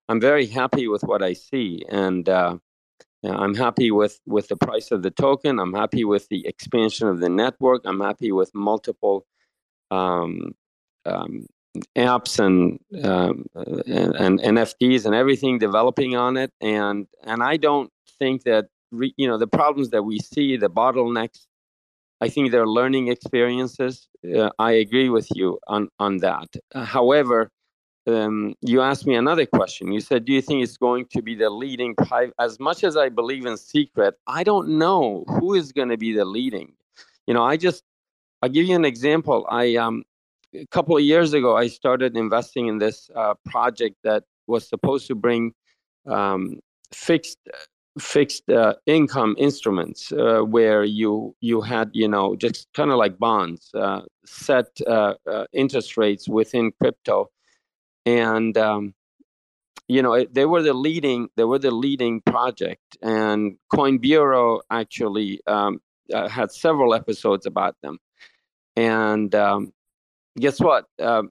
I'm 0.10 0.20
very 0.20 0.46
happy 0.46 0.88
with 0.88 1.04
what 1.04 1.24
I 1.24 1.34
see, 1.34 1.86
and 1.90 2.28
uh, 2.28 2.58
I'm 3.24 3.56
happy 3.56 3.92
with 3.92 4.20
with 4.26 4.48
the 4.50 4.58
price 4.58 4.92
of 4.92 5.04
the 5.04 5.12
token. 5.12 5.60
I'm 5.60 5.74
happy 5.74 6.04
with 6.04 6.28
the 6.30 6.46
expansion 6.46 7.08
of 7.08 7.20
the 7.20 7.30
network. 7.30 7.84
I'm 7.86 8.02
happy 8.02 8.32
with 8.32 8.52
multiple 8.54 9.26
um, 9.90 10.54
um, 11.06 11.46
apps 11.96 12.40
and, 12.40 12.80
um, 13.06 13.46
and, 13.56 14.16
and 14.16 14.40
NFTs 14.40 15.06
and 15.06 15.16
everything 15.16 15.60
developing 15.60 16.16
on 16.16 16.38
it. 16.38 16.52
And 16.60 17.08
and 17.24 17.44
I 17.44 17.58
don't 17.58 17.92
think 18.20 18.44
that 18.44 18.68
re, 18.92 19.14
you 19.18 19.28
know 19.28 19.38
the 19.38 19.48
problems 19.48 19.90
that 19.92 20.04
we 20.04 20.20
see, 20.20 20.58
the 20.58 20.70
bottlenecks. 20.70 21.46
I 22.22 22.30
think 22.30 22.52
they're 22.52 22.68
learning 22.68 23.08
experiences. 23.08 24.08
Uh, 24.36 24.50
I 24.60 24.72
agree 24.74 25.10
with 25.10 25.28
you 25.36 25.60
on 25.68 25.90
on 26.00 26.18
that. 26.18 26.50
Uh, 26.74 26.86
however, 26.86 27.50
um, 28.08 28.54
you 28.62 28.82
asked 28.82 29.06
me 29.08 29.16
another 29.16 29.46
question. 29.46 29.92
You 29.92 30.02
said, 30.02 30.26
"Do 30.26 30.32
you 30.32 30.42
think 30.42 30.64
it's 30.64 30.78
going 30.78 31.06
to 31.14 31.22
be 31.22 31.36
the 31.36 31.50
leading 31.50 31.96
private?" 31.96 32.36
As 32.40 32.60
much 32.60 32.84
as 32.84 32.96
I 32.96 33.10
believe 33.10 33.46
in 33.46 33.58
secret, 33.58 34.16
I 34.28 34.44
don't 34.44 34.78
know 34.78 35.26
who 35.28 35.56
is 35.56 35.72
going 35.72 35.90
to 35.90 35.98
be 35.98 36.14
the 36.14 36.26
leading. 36.26 36.74
You 37.28 37.34
know, 37.34 37.44
I 37.44 37.58
just 37.58 37.84
I'll 38.42 38.50
give 38.50 38.66
you 38.68 38.76
an 38.76 38.86
example. 38.86 39.46
I 39.50 39.76
um 39.76 40.04
a 40.54 40.66
couple 40.68 40.96
of 40.96 41.04
years 41.04 41.34
ago, 41.34 41.56
I 41.58 41.68
started 41.68 42.18
investing 42.18 42.68
in 42.68 42.78
this 42.78 43.10
uh, 43.16 43.36
project 43.46 43.96
that 44.04 44.24
was 44.48 44.68
supposed 44.68 45.08
to 45.08 45.16
bring 45.16 45.54
um, 46.06 46.60
fixed 46.94 47.38
fixed 48.00 48.50
uh, 48.50 48.76
income 48.86 49.36
instruments 49.38 50.12
uh, 50.14 50.40
where 50.40 50.84
you 50.84 51.36
you 51.42 51.62
had 51.62 51.90
you 51.94 52.08
know 52.08 52.36
just 52.36 52.68
kind 52.74 52.92
of 52.92 52.98
like 52.98 53.20
bonds 53.20 53.70
uh, 53.74 54.02
set 54.26 54.68
uh, 54.88 55.16
uh, 55.30 55.46
interest 55.54 55.98
rates 55.98 56.28
within 56.30 56.72
crypto. 56.80 57.30
And 58.06 58.58
um, 58.58 58.94
you 59.88 60.02
know 60.02 60.26
they 60.32 60.46
were 60.46 60.62
the 60.62 60.74
leading 60.74 61.30
they 61.36 61.44
were 61.44 61.60
the 61.60 61.72
leading 61.72 62.22
project. 62.22 62.98
And 63.02 63.58
coin 63.74 63.98
bureau 63.98 64.62
actually 64.72 65.42
um, 65.48 65.82
had 66.30 66.52
several 66.52 66.94
episodes 66.94 67.46
about 67.46 67.76
them. 67.84 68.00
And 68.76 69.36
um, 69.36 69.74
guess 70.40 70.60
what? 70.60 70.86
Uh, 70.98 71.24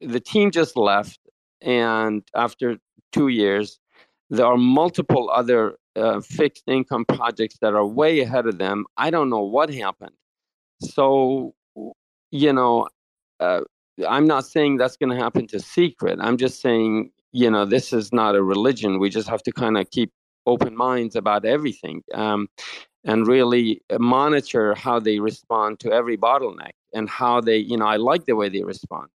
the 0.00 0.20
team 0.20 0.50
just 0.50 0.76
left, 0.76 1.18
and 1.60 2.22
after 2.36 2.78
two 3.10 3.28
years, 3.28 3.80
there 4.30 4.46
are 4.46 4.56
multiple 4.56 5.28
other 5.30 5.76
uh, 5.96 6.20
fixed 6.20 6.64
income 6.66 7.04
projects 7.04 7.58
that 7.60 7.74
are 7.74 7.86
way 7.86 8.20
ahead 8.20 8.46
of 8.46 8.58
them. 8.58 8.84
I 8.96 9.10
don't 9.10 9.30
know 9.30 9.42
what 9.42 9.72
happened. 9.72 10.14
So, 10.80 11.54
you 12.30 12.52
know, 12.52 12.88
uh, 13.40 13.60
I'm 14.08 14.26
not 14.26 14.44
saying 14.46 14.76
that's 14.76 14.96
going 14.96 15.16
to 15.16 15.22
happen 15.22 15.46
to 15.48 15.60
secret. 15.60 16.18
I'm 16.20 16.36
just 16.36 16.60
saying, 16.60 17.10
you 17.32 17.50
know, 17.50 17.64
this 17.64 17.92
is 17.92 18.12
not 18.12 18.34
a 18.34 18.42
religion. 18.42 18.98
We 18.98 19.08
just 19.10 19.28
have 19.28 19.42
to 19.44 19.52
kind 19.52 19.78
of 19.78 19.90
keep 19.90 20.10
open 20.46 20.76
minds 20.76 21.16
about 21.16 21.44
everything. 21.44 22.02
Um, 22.12 22.48
and 23.04 23.26
really 23.26 23.82
monitor 23.98 24.74
how 24.74 24.98
they 24.98 25.20
respond 25.20 25.78
to 25.80 25.92
every 25.92 26.16
bottleneck 26.16 26.72
and 26.94 27.08
how 27.08 27.40
they, 27.40 27.58
you 27.58 27.76
know, 27.76 27.86
I 27.86 27.96
like 27.96 28.24
the 28.24 28.34
way 28.34 28.48
they 28.48 28.62
respond. 28.62 29.08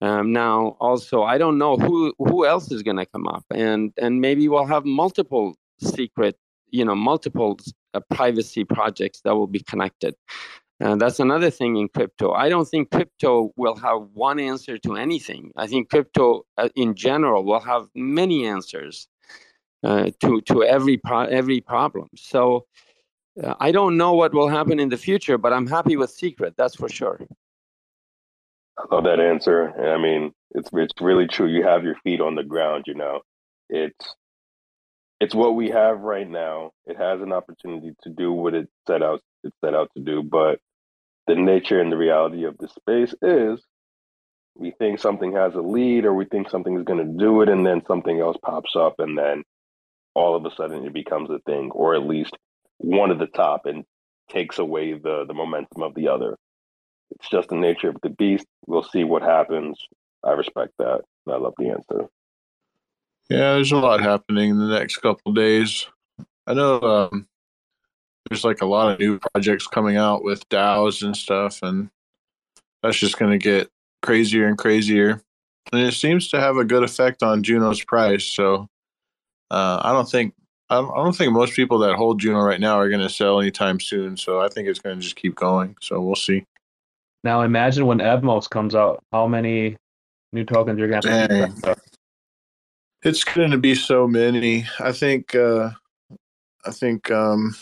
Um, 0.00 0.32
now, 0.32 0.76
also, 0.80 1.22
I 1.22 1.38
don't 1.38 1.56
know 1.56 1.76
who 1.76 2.12
who 2.18 2.44
else 2.44 2.70
is 2.70 2.82
going 2.82 2.98
to 2.98 3.06
come 3.06 3.26
up, 3.26 3.44
and 3.50 3.92
and 3.96 4.20
maybe 4.20 4.48
we'll 4.48 4.66
have 4.66 4.84
multiple 4.84 5.54
secret, 5.80 6.36
you 6.70 6.84
know, 6.84 6.94
multiple 6.94 7.58
uh, 7.94 8.00
privacy 8.10 8.64
projects 8.64 9.20
that 9.24 9.34
will 9.34 9.46
be 9.46 9.60
connected. 9.60 10.14
And 10.80 11.00
that's 11.00 11.20
another 11.20 11.50
thing 11.50 11.76
in 11.76 11.88
crypto. 11.88 12.32
I 12.32 12.48
don't 12.48 12.66
think 12.66 12.90
crypto 12.90 13.52
will 13.56 13.76
have 13.76 14.00
one 14.12 14.40
answer 14.40 14.76
to 14.78 14.96
anything. 14.96 15.52
I 15.56 15.66
think 15.66 15.88
crypto, 15.88 16.44
uh, 16.58 16.68
in 16.74 16.94
general, 16.94 17.44
will 17.44 17.60
have 17.60 17.86
many 17.94 18.46
answers 18.46 19.08
uh, 19.84 20.10
to 20.20 20.40
to 20.42 20.64
every 20.64 20.96
pro- 20.96 21.26
every 21.26 21.60
problem. 21.60 22.08
So 22.16 22.66
uh, 23.42 23.54
I 23.60 23.70
don't 23.70 23.96
know 23.96 24.14
what 24.14 24.34
will 24.34 24.48
happen 24.48 24.80
in 24.80 24.88
the 24.88 24.96
future, 24.96 25.38
but 25.38 25.52
I'm 25.52 25.66
happy 25.66 25.96
with 25.96 26.10
Secret. 26.10 26.54
That's 26.56 26.74
for 26.74 26.88
sure. 26.88 27.20
I 28.78 28.82
love 28.92 29.04
that 29.04 29.20
answer. 29.20 29.72
I 29.94 29.98
mean, 30.00 30.32
it's 30.52 30.70
it's 30.72 30.94
really 31.00 31.28
true. 31.28 31.46
You 31.46 31.64
have 31.64 31.84
your 31.84 31.96
feet 32.02 32.20
on 32.20 32.34
the 32.34 32.42
ground. 32.42 32.84
You 32.86 32.94
know, 32.94 33.20
it's 33.68 34.14
it's 35.20 35.34
what 35.34 35.54
we 35.54 35.70
have 35.70 36.00
right 36.00 36.28
now. 36.28 36.72
It 36.86 36.96
has 36.98 37.20
an 37.20 37.32
opportunity 37.32 37.92
to 38.02 38.10
do 38.10 38.32
what 38.32 38.54
it 38.54 38.68
set 38.86 39.02
out 39.02 39.20
it 39.44 39.52
set 39.64 39.74
out 39.74 39.90
to 39.96 40.02
do, 40.02 40.22
but 40.22 40.58
the 41.26 41.34
nature 41.36 41.80
and 41.80 41.92
the 41.92 41.96
reality 41.96 42.44
of 42.44 42.56
the 42.58 42.68
space 42.68 43.14
is 43.22 43.62
we 44.56 44.72
think 44.78 45.00
something 45.00 45.32
has 45.32 45.54
a 45.54 45.60
lead 45.60 46.04
or 46.04 46.14
we 46.14 46.26
think 46.26 46.48
something 46.50 46.76
is 46.78 46.84
going 46.84 46.98
to 47.04 47.18
do 47.24 47.42
it 47.42 47.48
and 47.48 47.66
then 47.66 47.82
something 47.86 48.20
else 48.20 48.36
pops 48.44 48.76
up 48.76 48.94
and 48.98 49.18
then 49.18 49.42
all 50.14 50.36
of 50.36 50.44
a 50.44 50.54
sudden 50.54 50.84
it 50.84 50.92
becomes 50.92 51.30
a 51.30 51.38
thing 51.40 51.70
or 51.72 51.94
at 51.94 52.06
least 52.06 52.36
one 52.78 53.10
of 53.10 53.18
the 53.18 53.26
top 53.26 53.66
and 53.66 53.84
takes 54.30 54.58
away 54.58 54.92
the 54.92 55.24
the 55.26 55.34
momentum 55.34 55.82
of 55.82 55.94
the 55.94 56.08
other. 56.08 56.36
It's 57.10 57.28
just 57.28 57.48
the 57.48 57.56
nature 57.56 57.88
of 57.88 57.96
the 58.02 58.10
beast. 58.10 58.46
We'll 58.66 58.82
see 58.84 59.04
what 59.04 59.22
happens. 59.22 59.78
I 60.24 60.32
respect 60.32 60.72
that. 60.78 61.02
I 61.28 61.36
love 61.36 61.54
the 61.58 61.70
answer. 61.70 62.08
Yeah, 63.30 63.54
there's 63.54 63.72
a 63.72 63.76
lot 63.76 64.00
happening 64.00 64.50
in 64.50 64.58
the 64.58 64.78
next 64.78 64.98
couple 64.98 65.32
days. 65.32 65.86
I 66.46 66.54
know 66.54 66.80
um, 66.80 67.26
there's 68.28 68.44
like 68.44 68.60
a 68.60 68.66
lot 68.66 68.92
of 68.92 68.98
new 68.98 69.18
projects 69.18 69.66
coming 69.66 69.96
out 69.96 70.22
with 70.22 70.48
DAOs 70.50 71.02
and 71.02 71.16
stuff, 71.16 71.62
and 71.62 71.88
that's 72.82 72.98
just 72.98 73.18
going 73.18 73.32
to 73.32 73.38
get 73.38 73.70
crazier 74.02 74.46
and 74.46 74.58
crazier. 74.58 75.22
And 75.72 75.80
it 75.80 75.94
seems 75.94 76.28
to 76.28 76.40
have 76.40 76.58
a 76.58 76.64
good 76.64 76.82
effect 76.82 77.22
on 77.22 77.42
Juno's 77.42 77.82
price. 77.82 78.24
So 78.24 78.68
uh, 79.50 79.80
I 79.82 79.92
don't 79.92 80.08
think 80.08 80.34
I 80.70 80.80
don't 80.80 81.16
think 81.16 81.32
most 81.32 81.54
people 81.54 81.78
that 81.80 81.94
hold 81.94 82.20
Juno 82.20 82.40
right 82.40 82.60
now 82.60 82.76
are 82.76 82.88
going 82.88 83.00
to 83.00 83.08
sell 83.08 83.40
anytime 83.40 83.80
soon. 83.80 84.16
So 84.16 84.40
I 84.40 84.48
think 84.48 84.68
it's 84.68 84.80
going 84.80 84.96
to 84.96 85.02
just 85.02 85.16
keep 85.16 85.34
going. 85.34 85.76
So 85.80 86.00
we'll 86.00 86.14
see. 86.14 86.44
Now 87.22 87.42
imagine 87.42 87.86
when 87.86 87.98
Evmos 87.98 88.48
comes 88.48 88.74
out, 88.74 89.02
how 89.12 89.26
many 89.26 89.76
new 90.32 90.44
tokens 90.44 90.78
you're 90.78 90.88
going 90.88 91.02
to 91.02 91.52
have. 91.64 91.78
It's 93.04 93.22
going 93.22 93.50
to 93.50 93.58
be 93.58 93.74
so 93.74 94.08
many. 94.08 94.66
I 94.80 94.92
think. 94.92 95.34
Uh, 95.34 95.70
I 96.66 96.70
think 96.70 97.10
um, 97.10 97.54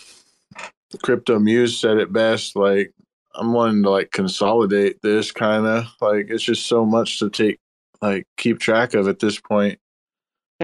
Crypto 1.02 1.38
Muse 1.38 1.78
said 1.78 1.98
it 1.98 2.12
best. 2.12 2.56
Like 2.56 2.92
I'm 3.34 3.52
wanting 3.52 3.82
to 3.82 3.90
like 3.90 4.12
consolidate 4.12 5.02
this 5.02 5.32
kind 5.32 5.66
of 5.66 5.86
like 6.00 6.26
it's 6.28 6.44
just 6.44 6.66
so 6.66 6.84
much 6.84 7.18
to 7.18 7.30
take 7.30 7.58
like 8.00 8.26
keep 8.36 8.58
track 8.58 8.94
of 8.94 9.08
at 9.08 9.18
this 9.18 9.40
point. 9.40 9.78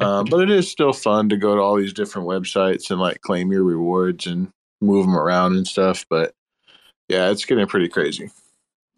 Um, 0.01 0.27
but 0.31 0.41
it 0.41 0.51
is 0.51 0.71
still 0.71 0.93
fun 0.93 1.29
to 1.31 1.37
go 1.37 1.57
to 1.57 1.61
all 1.61 1.77
these 1.77 1.93
different 1.93 2.29
websites 2.29 2.91
and 2.91 3.01
like 3.01 3.21
claim 3.23 3.51
your 3.51 3.65
rewards 3.65 4.27
and 4.29 4.49
move 4.81 5.07
them 5.07 5.17
around 5.17 5.57
and 5.57 5.67
stuff. 5.67 6.07
But 6.09 6.33
yeah, 7.09 7.31
it's 7.31 7.45
getting 7.45 7.67
pretty 7.67 7.89
crazy. 7.89 8.31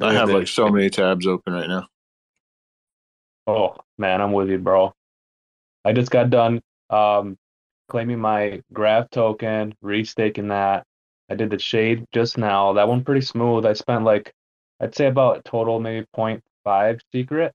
I 0.01 0.13
have 0.13 0.31
like 0.31 0.49
so 0.49 0.69
many 0.69 0.91
tabs 0.91 1.27
open 1.27 1.55
right 1.55 1.69
now. 1.69 1.87
Oh 3.47 3.77
man, 3.99 4.21
I'm 4.21 4.33
with 4.33 4.51
you, 4.51 4.59
bro. 4.59 4.95
I 5.85 5.93
just 5.93 6.11
got 6.11 6.31
done 6.31 6.61
um, 6.91 7.37
claiming 7.89 8.19
my 8.21 8.63
graph 8.73 9.11
token, 9.11 9.75
restaking 9.83 10.49
that. 10.49 10.85
I 11.31 11.35
did 11.35 11.51
the 11.51 11.59
shade 11.59 12.05
just 12.13 12.39
now. 12.39 12.73
That 12.73 12.89
one 12.89 13.05
pretty 13.05 13.21
smooth. 13.21 13.65
I 13.65 13.73
spent 13.73 14.05
like 14.05 14.33
I'd 14.81 14.95
say 14.95 15.07
about 15.07 15.45
total 15.45 15.79
maybe 15.79 16.07
0.5 16.17 17.01
secret. 17.13 17.55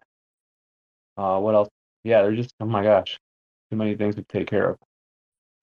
Uh, 1.18 1.40
what 1.40 1.56
else? 1.56 1.70
Yeah, 2.04 2.22
they're 2.22 2.36
just 2.36 2.54
oh 2.60 2.66
my 2.66 2.84
gosh 2.84 3.20
too 3.72 3.78
many 3.78 3.96
things 3.96 4.16
to 4.16 4.24
take 4.24 4.48
care 4.48 4.72
of. 4.72 4.78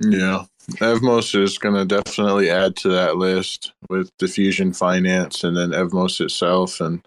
Yeah, 0.01 0.45
Evmos 0.81 1.41
is 1.41 1.59
going 1.59 1.77
to 1.77 1.85
definitely 1.85 2.51
add 2.51 2.77
to 2.77 2.89
that 2.89 3.17
list 3.17 3.73
with 3.89 4.11
Diffusion 4.19 4.73
Finance 4.73 5.45
and 5.45 5.57
then 5.57 5.71
Evmos 5.71 6.21
itself. 6.21 6.81
And 6.81 7.07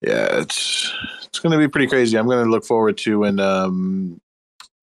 yeah, 0.00 0.26
it's 0.30 0.92
it's 1.24 1.40
going 1.40 1.52
to 1.52 1.58
be 1.58 1.68
pretty 1.68 1.88
crazy. 1.88 2.16
I'm 2.16 2.26
going 2.26 2.44
to 2.44 2.50
look 2.50 2.64
forward 2.64 2.98
to 2.98 3.20
when 3.20 3.40
um, 3.40 4.20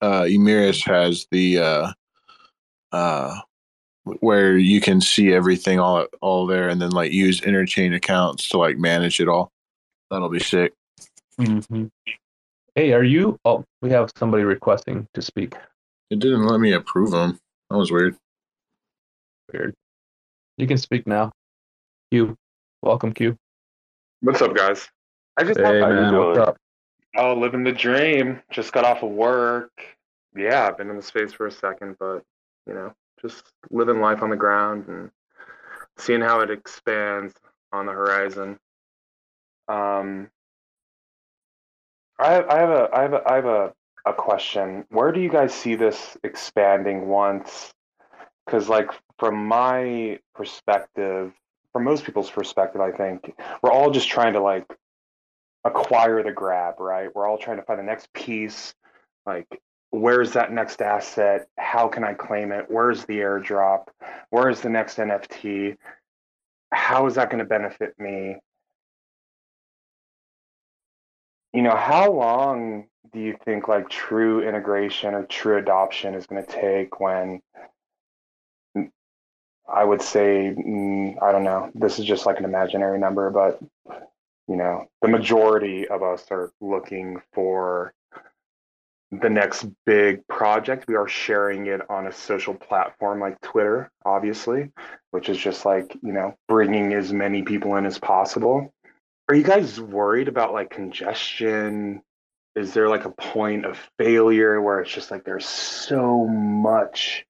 uh, 0.05 0.23
Emeris 0.23 0.83
has 0.85 1.25
the 1.31 1.57
uh, 1.57 1.91
uh, 2.91 3.39
where 4.19 4.55
you 4.55 4.79
can 4.79 5.01
see 5.01 5.33
everything 5.33 5.79
all 5.79 6.05
all 6.21 6.45
there, 6.45 6.69
and 6.69 6.79
then 6.79 6.91
like 6.91 7.11
use 7.11 7.41
interchain 7.41 7.95
accounts 7.95 8.47
to 8.49 8.57
like 8.57 8.77
manage 8.77 9.19
it 9.19 9.27
all. 9.27 9.51
That'll 10.11 10.29
be 10.29 10.39
sick. 10.39 10.73
Mm-hmm. 11.39 11.85
Hey, 12.75 12.93
are 12.93 13.03
you? 13.03 13.39
Oh, 13.45 13.63
we 13.81 13.89
have 13.89 14.11
somebody 14.15 14.43
requesting 14.43 15.07
to 15.15 15.21
speak. 15.21 15.55
It 16.11 16.19
didn't 16.19 16.45
let 16.45 16.59
me 16.59 16.73
approve 16.73 17.09
them. 17.11 17.39
That 17.71 17.77
was 17.77 17.91
weird. 17.91 18.15
Weird. 19.51 19.73
You 20.57 20.67
can 20.67 20.77
speak 20.77 21.07
now. 21.07 21.31
Q. 22.11 22.37
Welcome, 22.83 23.11
Q. 23.11 23.35
What's 24.21 24.41
up, 24.41 24.55
guys? 24.55 24.87
I 25.37 25.43
just 25.43 25.59
Hey, 25.59 25.79
have 25.79 25.89
man. 25.89 26.15
What's 26.15 26.39
up? 26.39 26.57
oh, 27.17 27.33
living 27.33 27.63
the 27.63 27.71
dream. 27.71 28.41
Just 28.51 28.71
got 28.71 28.85
off 28.85 29.03
of 29.03 29.09
work. 29.09 29.71
Yeah, 30.35 30.67
I've 30.67 30.77
been 30.77 30.89
in 30.89 30.97
the 30.97 31.01
space 31.01 31.33
for 31.33 31.47
a 31.47 31.51
second, 31.51 31.97
but 31.99 32.23
you 32.67 32.73
know, 32.73 32.93
just 33.21 33.43
living 33.69 34.01
life 34.01 34.21
on 34.21 34.29
the 34.29 34.35
ground 34.35 34.87
and 34.87 35.11
seeing 35.97 36.21
how 36.21 36.41
it 36.41 36.51
expands 36.51 37.33
on 37.71 37.85
the 37.85 37.91
horizon. 37.91 38.59
Um, 39.67 40.29
I 42.19 42.33
have, 42.33 42.49
I 42.49 42.59
have 42.59 42.69
a 42.69 42.89
I 42.93 43.01
have 43.01 43.13
a 43.13 43.21
I 43.29 43.35
have 43.35 43.45
a, 43.45 43.73
a 44.05 44.13
question. 44.13 44.85
Where 44.89 45.11
do 45.11 45.19
you 45.19 45.29
guys 45.29 45.53
see 45.53 45.75
this 45.75 46.17
expanding 46.23 47.07
once? 47.07 47.73
Because 48.45 48.69
like 48.69 48.91
from 49.19 49.47
my 49.47 50.19
perspective, 50.33 51.33
from 51.73 51.83
most 51.83 52.03
people's 52.03 52.29
perspective, 52.29 52.81
I 52.81 52.91
think 52.91 53.33
we're 53.61 53.71
all 53.71 53.91
just 53.91 54.09
trying 54.09 54.33
to 54.33 54.41
like 54.41 54.65
acquire 55.65 56.23
the 56.23 56.31
grab, 56.31 56.79
right? 56.79 57.13
We're 57.13 57.27
all 57.27 57.37
trying 57.37 57.57
to 57.57 57.63
find 57.63 57.79
the 57.79 57.83
next 57.83 58.13
piece. 58.13 58.73
Like, 59.25 59.47
where's 59.99 60.33
that 60.33 60.51
next 60.51 60.81
asset? 60.81 61.47
How 61.57 61.87
can 61.87 62.03
I 62.03 62.13
claim 62.13 62.51
it? 62.51 62.65
Where's 62.69 63.05
the 63.05 63.19
airdrop? 63.19 63.87
Where's 64.29 64.61
the 64.61 64.69
next 64.69 64.97
NFT? 64.97 65.77
How 66.71 67.07
is 67.07 67.15
that 67.15 67.29
going 67.29 67.39
to 67.39 67.45
benefit 67.47 67.93
me? 67.97 68.37
You 71.53 71.61
know, 71.61 71.75
how 71.75 72.11
long 72.11 72.87
do 73.13 73.19
you 73.19 73.37
think 73.45 73.67
like 73.69 73.89
true 73.89 74.45
integration 74.45 75.13
or 75.13 75.23
true 75.23 75.57
adoption 75.57 76.13
is 76.13 76.27
going 76.27 76.45
to 76.45 76.51
take 76.51 76.99
when 76.99 77.41
I 79.67 79.83
would 79.83 80.01
say, 80.01 80.53
mm, 80.55 81.21
I 81.23 81.31
don't 81.31 81.43
know, 81.43 81.71
this 81.73 81.97
is 81.97 82.05
just 82.05 82.25
like 82.25 82.39
an 82.39 82.45
imaginary 82.45 82.99
number, 82.99 83.29
but 83.29 83.59
you 84.47 84.57
know, 84.57 84.85
the 85.01 85.07
majority 85.07 85.87
of 85.87 86.03
us 86.03 86.25
are 86.29 86.51
looking 86.61 87.21
for 87.33 87.94
the 89.11 89.29
next 89.29 89.65
big 89.85 90.27
project. 90.27 90.85
We 90.87 90.95
are 90.95 91.07
sharing 91.07 91.67
it 91.67 91.81
on 91.89 92.07
a 92.07 92.11
social 92.11 92.53
platform 92.53 93.19
like 93.19 93.39
Twitter, 93.41 93.91
obviously, 94.05 94.71
which 95.11 95.29
is 95.29 95.37
just 95.37 95.65
like, 95.65 95.95
you 96.01 96.13
know, 96.13 96.35
bringing 96.47 96.93
as 96.93 97.13
many 97.13 97.43
people 97.43 97.75
in 97.75 97.85
as 97.85 97.99
possible. 97.99 98.73
Are 99.29 99.35
you 99.35 99.43
guys 99.43 99.79
worried 99.79 100.27
about 100.27 100.53
like 100.53 100.69
congestion? 100.69 102.01
Is 102.55 102.73
there 102.73 102.89
like 102.89 103.05
a 103.05 103.11
point 103.11 103.65
of 103.65 103.79
failure 103.97 104.61
where 104.61 104.79
it's 104.79 104.91
just 104.91 105.11
like 105.11 105.23
there's 105.23 105.45
so 105.45 106.25
much 106.25 107.25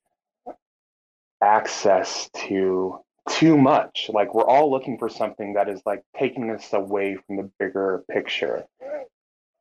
access 1.42 2.30
to 2.48 3.00
too 3.30 3.58
much? 3.58 4.10
Like 4.14 4.34
we're 4.34 4.48
all 4.48 4.70
looking 4.70 4.98
for 4.98 5.10
something 5.10 5.54
that 5.54 5.70
is 5.70 5.82
like 5.86 6.04
taking 6.18 6.52
us 6.52 6.74
away 6.74 7.16
from 7.16 7.38
the 7.38 7.50
bigger 7.60 8.04
picture. 8.12 8.66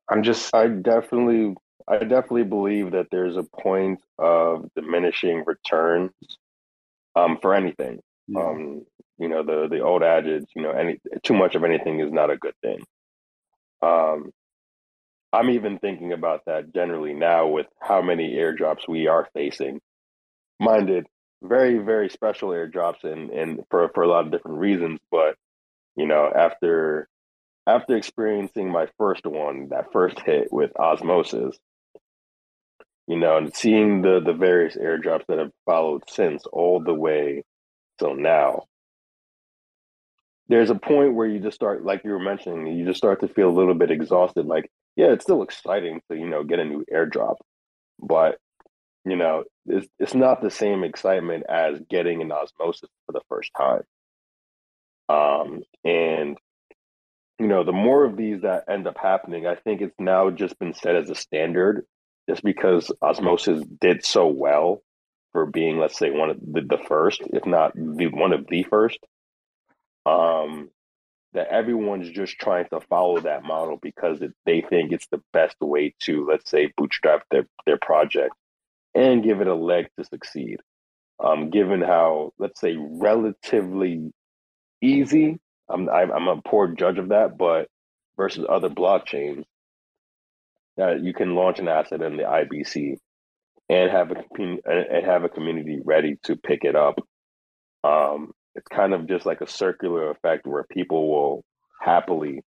I'm 0.09 0.23
just 0.23 0.55
I 0.55 0.67
definitely, 0.67 1.55
I 1.87 1.99
definitely 1.99 2.45
believe 2.45 2.93
that 2.93 3.09
there's 3.11 3.37
a 3.37 3.43
point 3.43 4.01
of 4.18 4.70
diminishing 4.75 5.45
returns 5.45 6.12
um, 7.14 7.39
for 7.41 7.55
anything. 7.55 8.01
Um, 8.35 8.87
you 9.18 9.29
know, 9.29 9.43
the 9.43 9.68
the 9.68 9.81
old 9.81 10.03
adage, 10.03 10.47
you 10.57 10.62
know, 10.62 10.70
any 10.70 10.99
too 11.22 11.35
much 11.35 11.55
of 11.55 11.64
anything 11.64 12.01
is 12.01 12.11
not 12.11 12.31
a 12.31 12.39
good 12.39 12.55
thing. 12.62 12.83
Um, 13.83 14.33
I'm 15.33 15.51
even 15.51 15.79
thinking 15.79 16.12
about 16.12 16.45
that 16.47 16.72
generally 16.72 17.12
now 17.12 17.49
with 17.49 17.66
how 17.81 18.01
many 18.03 18.35
airdrops 18.35 18.89
we 18.89 19.09
are 19.09 19.29
facing. 19.35 19.81
Minded, 20.59 21.07
very 21.43 21.79
very 21.79 22.09
special 22.09 22.51
airdrops, 22.51 23.05
and 23.05 23.31
and 23.31 23.61
for 23.70 23.91
for 23.95 24.03
a 24.05 24.09
lot 24.09 24.27
of 24.27 24.33
different 24.33 24.59
reasons. 24.59 25.01
But 25.11 25.37
you 25.97 26.07
know, 26.07 26.31
after 26.35 27.09
after 27.67 27.97
experiencing 27.97 28.71
my 28.71 28.89
first 28.99 29.27
one, 29.27 29.69
that 29.71 29.93
first 29.93 30.21
hit 30.21 30.53
with 30.53 30.71
osmosis, 30.79 31.57
you 33.07 33.19
know, 33.19 33.37
and 33.37 33.55
seeing 33.55 34.03
the 34.03 34.21
the 34.21 34.33
various 34.33 34.77
airdrops 34.77 35.27
that 35.29 35.39
have 35.39 35.53
followed 35.67 36.03
since, 36.09 36.45
all 36.47 36.81
the 36.81 36.95
way 36.95 37.43
till 37.99 38.15
now, 38.15 38.65
there's 40.49 40.71
a 40.71 40.75
point 40.75 41.15
where 41.15 41.27
you 41.27 41.41
just 41.41 41.55
start, 41.55 41.85
like 41.85 42.05
you 42.05 42.11
were 42.11 42.19
mentioning, 42.19 42.67
you 42.77 42.85
just 42.85 42.99
start 42.99 43.21
to 43.21 43.29
feel 43.29 43.49
a 43.49 43.59
little 43.59 43.75
bit 43.75 43.91
exhausted. 43.91 44.47
Like, 44.47 44.71
yeah, 44.97 45.12
it's 45.12 45.25
still 45.25 45.43
exciting 45.43 46.01
to 46.11 46.17
you 46.17 46.27
know 46.27 46.45
get 46.45 46.59
a 46.59 46.65
new 46.65 46.85
airdrop, 46.93 47.37
but 47.99 48.39
you 49.05 49.17
know, 49.17 49.45
it's 49.67 49.89
it's 49.99 50.15
not 50.15 50.43
the 50.43 50.51
same 50.51 50.85
excitement 50.85 51.45
as 51.49 51.81
getting 51.91 52.23
an 52.23 52.33
osmosis 52.33 52.91
for 53.07 53.12
the 53.12 53.21
first 53.29 53.51
time. 53.57 53.83
Um, 55.09 55.62
and 55.85 56.39
you 57.39 57.47
know, 57.47 57.64
the 57.64 57.72
more 57.72 58.05
of 58.05 58.16
these 58.16 58.43
that 58.43 58.64
end 58.68 58.87
up 58.87 58.97
happening, 59.01 59.47
I 59.47 59.57
think 59.57 59.80
it's 59.80 59.99
now 59.99 60.30
just 60.30 60.59
been 60.59 60.74
set 60.74 60.97
as 60.97 61.11
a 61.11 61.14
standard, 61.14 61.85
just 62.28 62.43
because 62.43 62.91
osmosis 63.03 63.64
did 63.80 64.05
so 64.05 64.28
well 64.28 64.82
for 65.32 65.47
being, 65.47 65.78
let's 65.78 65.99
say, 65.99 66.11
one 66.11 66.30
of 66.30 66.39
the, 66.41 66.61
the 66.61 66.82
first, 66.87 67.22
if 67.32 67.45
not 67.45 67.74
the 67.74 68.07
one 68.07 68.32
of 68.32 68.47
the 68.49 68.62
first. 68.64 68.99
Um, 70.07 70.70
that 71.32 71.49
everyone's 71.49 72.11
just 72.11 72.39
trying 72.39 72.66
to 72.68 72.80
follow 72.89 73.18
that 73.20 73.43
model 73.43 73.76
because 73.82 74.22
it, 74.22 74.32
they 74.47 74.61
think 74.61 74.93
it's 74.93 75.09
the 75.09 75.20
best 75.32 75.57
way 75.61 75.93
to, 76.01 76.26
let's 76.26 76.49
say, 76.49 76.72
bootstrap 76.76 77.22
their 77.30 77.47
their 77.66 77.78
project 77.78 78.35
and 78.95 79.24
give 79.24 79.41
it 79.41 79.49
a 79.49 79.55
leg 79.55 79.89
to 79.99 80.05
succeed. 80.05 80.59
Um, 81.22 81.51
given 81.51 81.80
how, 81.80 82.32
let's 82.39 82.61
say, 82.61 82.76
relatively 82.78 84.12
easy, 84.80 85.39
I'm 85.69 85.89
I'm, 85.89 86.29
a 86.29 86.43
poor 86.43 86.69
judge 86.69 86.99
of 86.99 87.09
that, 87.09 87.39
but 87.39 87.69
versus 88.17 88.45
other 88.49 88.69
blockchains, 88.69 89.45
that 90.77 91.03
you 91.03 91.15
can 91.15 91.35
launch 91.35 91.59
an 91.59 91.69
asset 91.69 92.03
in 92.03 92.17
the 92.17 92.25
IBC 92.25 92.97
and 93.69 93.91
have 93.91 94.11
a 94.11 94.25
and 94.39 95.07
have 95.07 95.25
a 95.25 95.29
community 95.29 95.81
ready 95.85 96.17
to 96.25 96.37
pick 96.37 96.65
it 96.65 96.77
up. 96.77 96.99
Um, 97.83 98.33
it's 98.55 98.69
kind 98.69 98.95
of 98.95 99.09
just 99.09 99.27
like 99.27 99.41
a 99.41 99.49
circular 99.49 100.11
effect 100.11 100.47
where 100.47 100.65
people 100.71 101.09
will 101.09 101.45
happily 101.81 102.43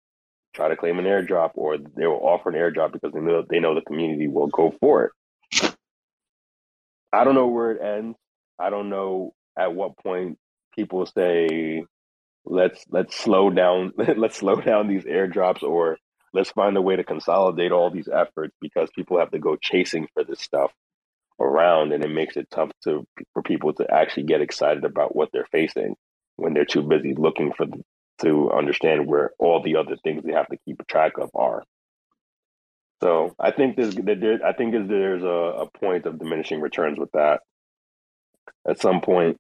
try 0.54 0.70
to 0.70 0.76
claim 0.76 1.00
an 1.00 1.06
airdrop 1.06 1.52
or 1.56 1.78
they 1.78 2.08
will 2.08 2.22
offer 2.22 2.50
an 2.50 2.56
airdrop 2.56 2.94
because 2.94 3.14
they 3.14 3.20
know 3.20 3.44
they 3.48 3.60
know 3.60 3.76
the 3.76 3.82
community 3.82 4.28
will 4.28 4.48
go 4.48 4.74
for 4.80 5.06
it. 5.06 5.76
I 7.14 7.24
don't 7.24 7.36
know 7.36 7.48
where 7.48 7.72
it 7.72 7.82
ends. 7.82 8.18
I 8.60 8.70
don't 8.70 8.90
know 8.90 9.34
at 9.58 9.74
what 9.74 9.98
point 9.98 10.38
people 10.76 11.06
say 11.06 11.84
let's 12.50 12.84
let's 12.90 13.16
slow 13.16 13.50
down 13.50 13.92
let's 14.18 14.38
slow 14.38 14.56
down 14.62 14.88
these 14.88 15.04
airdrops 15.04 15.64
or 15.64 15.98
let's 16.34 16.52
find 16.52 16.76
a 16.78 16.82
way 16.82 16.96
to 16.96 17.04
consolidate 17.04 17.72
all 17.72 17.90
these 17.90 18.08
efforts 18.08 18.56
because 18.62 18.90
people 18.96 19.20
have 19.20 19.32
to 19.32 19.40
go 19.40 19.56
chasing 19.56 20.08
for 20.14 20.24
this 20.24 20.42
stuff 20.42 20.72
around 21.40 21.94
and 21.94 22.04
it 22.04 22.10
makes 22.10 22.36
it 22.36 22.48
tough 22.50 22.72
to 22.84 23.06
for 23.34 23.42
people 23.44 23.74
to 23.74 23.86
actually 23.94 24.24
get 24.24 24.42
excited 24.42 24.84
about 24.84 25.16
what 25.16 25.30
they're 25.32 25.48
facing 25.52 25.96
when 26.36 26.54
they're 26.54 26.66
too 26.66 26.84
busy 26.84 27.14
looking 27.16 27.54
for 27.54 27.68
to 28.20 28.52
understand 28.52 29.08
where 29.08 29.32
all 29.38 29.62
the 29.62 29.76
other 29.76 29.96
things 30.04 30.24
they 30.24 30.34
have 30.34 30.48
to 30.48 30.58
keep 30.66 30.86
track 30.88 31.14
of 31.20 31.30
are. 31.36 31.64
So 33.02 33.36
I 33.40 33.52
think 33.52 33.76
there's 33.76 33.96
there, 33.96 34.40
I 34.44 34.54
think 34.54 34.74
there's 34.88 35.24
a, 35.24 35.28
a 35.28 35.70
point 35.70 36.08
of 36.08 36.18
diminishing 36.18 36.62
returns 36.62 36.98
with 36.98 37.12
that. 37.12 37.42
At 38.68 38.82
some 38.82 39.02
point, 39.02 39.38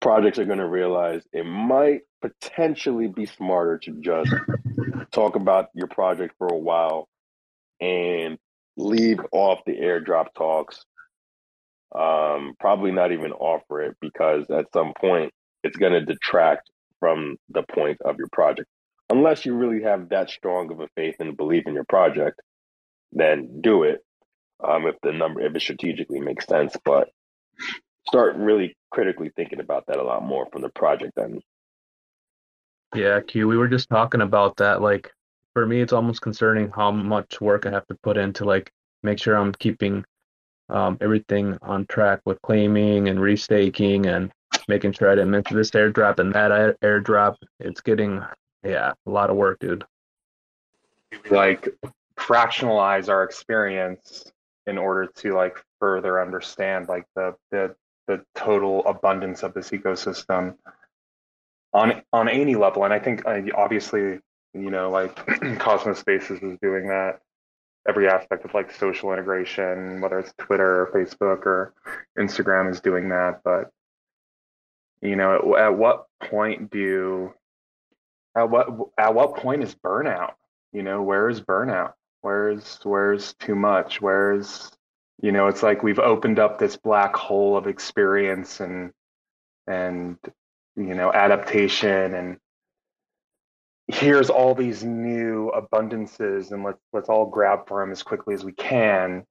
projects 0.00 0.38
are 0.38 0.44
going 0.44 0.58
to 0.58 0.68
realize 0.68 1.22
it 1.32 1.44
might 1.44 2.02
potentially 2.28 3.08
be 3.08 3.26
smarter 3.26 3.78
to 3.78 3.92
just 4.00 4.32
talk 5.12 5.36
about 5.36 5.68
your 5.74 5.86
project 5.86 6.34
for 6.38 6.48
a 6.48 6.58
while 6.58 7.08
and 7.80 8.38
leave 8.76 9.20
off 9.32 9.60
the 9.66 9.76
airdrop 9.76 10.26
talks. 10.36 10.84
Um, 11.94 12.54
probably 12.58 12.90
not 12.90 13.12
even 13.12 13.32
offer 13.32 13.82
it 13.82 13.96
because 14.00 14.44
at 14.50 14.72
some 14.72 14.92
point 14.98 15.32
it's 15.62 15.76
going 15.76 15.92
to 15.92 16.04
detract 16.04 16.70
from 17.00 17.36
the 17.48 17.62
point 17.62 17.98
of 18.04 18.16
your 18.18 18.28
project. 18.32 18.68
Unless 19.08 19.46
you 19.46 19.54
really 19.54 19.82
have 19.82 20.08
that 20.08 20.30
strong 20.30 20.70
of 20.72 20.80
a 20.80 20.88
faith 20.96 21.16
and 21.20 21.36
belief 21.36 21.64
in 21.66 21.74
your 21.74 21.84
project, 21.84 22.40
then 23.12 23.60
do 23.60 23.84
it. 23.84 24.00
Um, 24.62 24.86
if 24.86 24.96
the 25.02 25.12
number, 25.12 25.40
if 25.42 25.54
it 25.54 25.62
strategically 25.62 26.20
makes 26.20 26.46
sense, 26.46 26.76
but 26.84 27.08
start 28.08 28.36
really 28.36 28.76
critically 28.90 29.30
thinking 29.34 29.60
about 29.60 29.86
that 29.86 29.98
a 29.98 30.02
lot 30.02 30.24
more 30.24 30.46
from 30.50 30.62
the 30.62 30.70
project 30.70 31.12
end. 31.18 31.42
Yeah, 32.94 33.20
Q. 33.20 33.48
We 33.48 33.56
were 33.56 33.68
just 33.68 33.88
talking 33.88 34.20
about 34.20 34.56
that. 34.56 34.80
Like, 34.80 35.12
for 35.54 35.66
me, 35.66 35.80
it's 35.80 35.92
almost 35.92 36.20
concerning 36.20 36.70
how 36.70 36.90
much 36.90 37.40
work 37.40 37.66
I 37.66 37.70
have 37.70 37.86
to 37.88 37.96
put 38.02 38.16
in 38.16 38.32
to 38.34 38.44
like 38.44 38.70
make 39.02 39.18
sure 39.18 39.36
I'm 39.36 39.52
keeping 39.52 40.04
um, 40.68 40.98
everything 41.00 41.56
on 41.62 41.86
track 41.86 42.20
with 42.24 42.40
claiming 42.42 43.08
and 43.08 43.18
restaking 43.18 44.06
and 44.06 44.32
making 44.68 44.92
sure 44.92 45.10
I 45.10 45.14
didn't 45.14 45.30
miss 45.30 45.44
this 45.50 45.70
airdrop 45.70 46.18
and 46.18 46.32
that 46.34 46.80
airdrop. 46.80 47.36
It's 47.60 47.80
getting, 47.80 48.22
yeah, 48.64 48.92
a 49.06 49.10
lot 49.10 49.30
of 49.30 49.36
work, 49.36 49.58
dude. 49.60 49.84
Like 51.30 51.68
fractionalize 52.16 53.08
our 53.08 53.22
experience 53.22 54.24
in 54.66 54.78
order 54.78 55.06
to 55.16 55.34
like 55.34 55.62
further 55.78 56.20
understand 56.20 56.88
like 56.88 57.04
the 57.14 57.34
the 57.50 57.74
the 58.06 58.24
total 58.34 58.84
abundance 58.86 59.42
of 59.42 59.54
this 59.54 59.70
ecosystem 59.70 60.56
on 61.76 62.02
on 62.12 62.28
any 62.28 62.54
level 62.56 62.84
and 62.84 62.92
i 62.92 62.98
think 62.98 63.24
uh, 63.26 63.40
obviously 63.54 64.18
you 64.54 64.70
know 64.70 64.90
like 64.90 65.14
cosmos 65.58 65.98
spaces 65.98 66.42
is 66.42 66.58
doing 66.60 66.88
that. 66.88 67.20
Every 67.88 68.08
aspect 68.08 68.44
of 68.44 68.52
like 68.52 68.72
social 68.74 69.12
integration 69.12 70.00
whether 70.00 70.18
it's 70.18 70.32
twitter 70.38 70.82
or 70.82 70.90
facebook 70.92 71.46
or 71.46 71.72
instagram 72.18 72.68
is 72.68 72.80
doing 72.80 73.10
that 73.10 73.42
but 73.44 73.70
you 75.00 75.14
know 75.14 75.54
at, 75.54 75.66
at 75.66 75.78
what 75.78 76.06
point 76.20 76.68
do 76.68 77.32
at 78.36 78.50
what 78.50 78.68
at 78.98 79.14
what 79.14 79.36
point 79.36 79.62
is 79.62 79.74
burnout? 79.74 80.34
You 80.72 80.82
know 80.82 81.02
where 81.02 81.28
is 81.28 81.40
burnout? 81.40 81.94
Where's 82.20 82.78
where's 82.82 83.34
too 83.34 83.54
much? 83.54 84.00
Where's 84.00 84.70
you 85.22 85.32
know 85.32 85.48
it's 85.48 85.62
like 85.62 85.82
we've 85.82 85.98
opened 85.98 86.38
up 86.38 86.58
this 86.58 86.76
black 86.76 87.16
hole 87.16 87.56
of 87.56 87.66
experience 87.66 88.60
and 88.60 88.92
and 89.66 90.18
you 90.76 90.94
know 90.94 91.12
adaptation 91.12 92.14
and 92.14 92.38
here's 93.88 94.30
all 94.30 94.54
these 94.54 94.82
new 94.82 95.50
abundances 95.54 96.50
and 96.50 96.64
let's 96.64 96.80
let's 96.92 97.08
all 97.08 97.26
grab 97.26 97.68
for 97.68 97.80
them 97.80 97.92
as 97.92 98.02
quickly 98.02 98.34
as 98.34 98.44
we 98.44 98.52
can. 98.52 99.24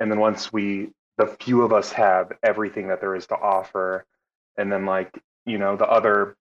And 0.00 0.10
then 0.10 0.18
once 0.18 0.52
we 0.52 0.90
the 1.18 1.26
few 1.40 1.62
of 1.62 1.72
us 1.72 1.92
have 1.92 2.32
everything 2.42 2.88
that 2.88 3.00
there 3.00 3.14
is 3.14 3.26
to 3.26 3.34
offer 3.34 4.04
and 4.56 4.70
then 4.72 4.86
like 4.86 5.20
you 5.44 5.58
know 5.58 5.76
the 5.76 5.86
other 5.86 6.36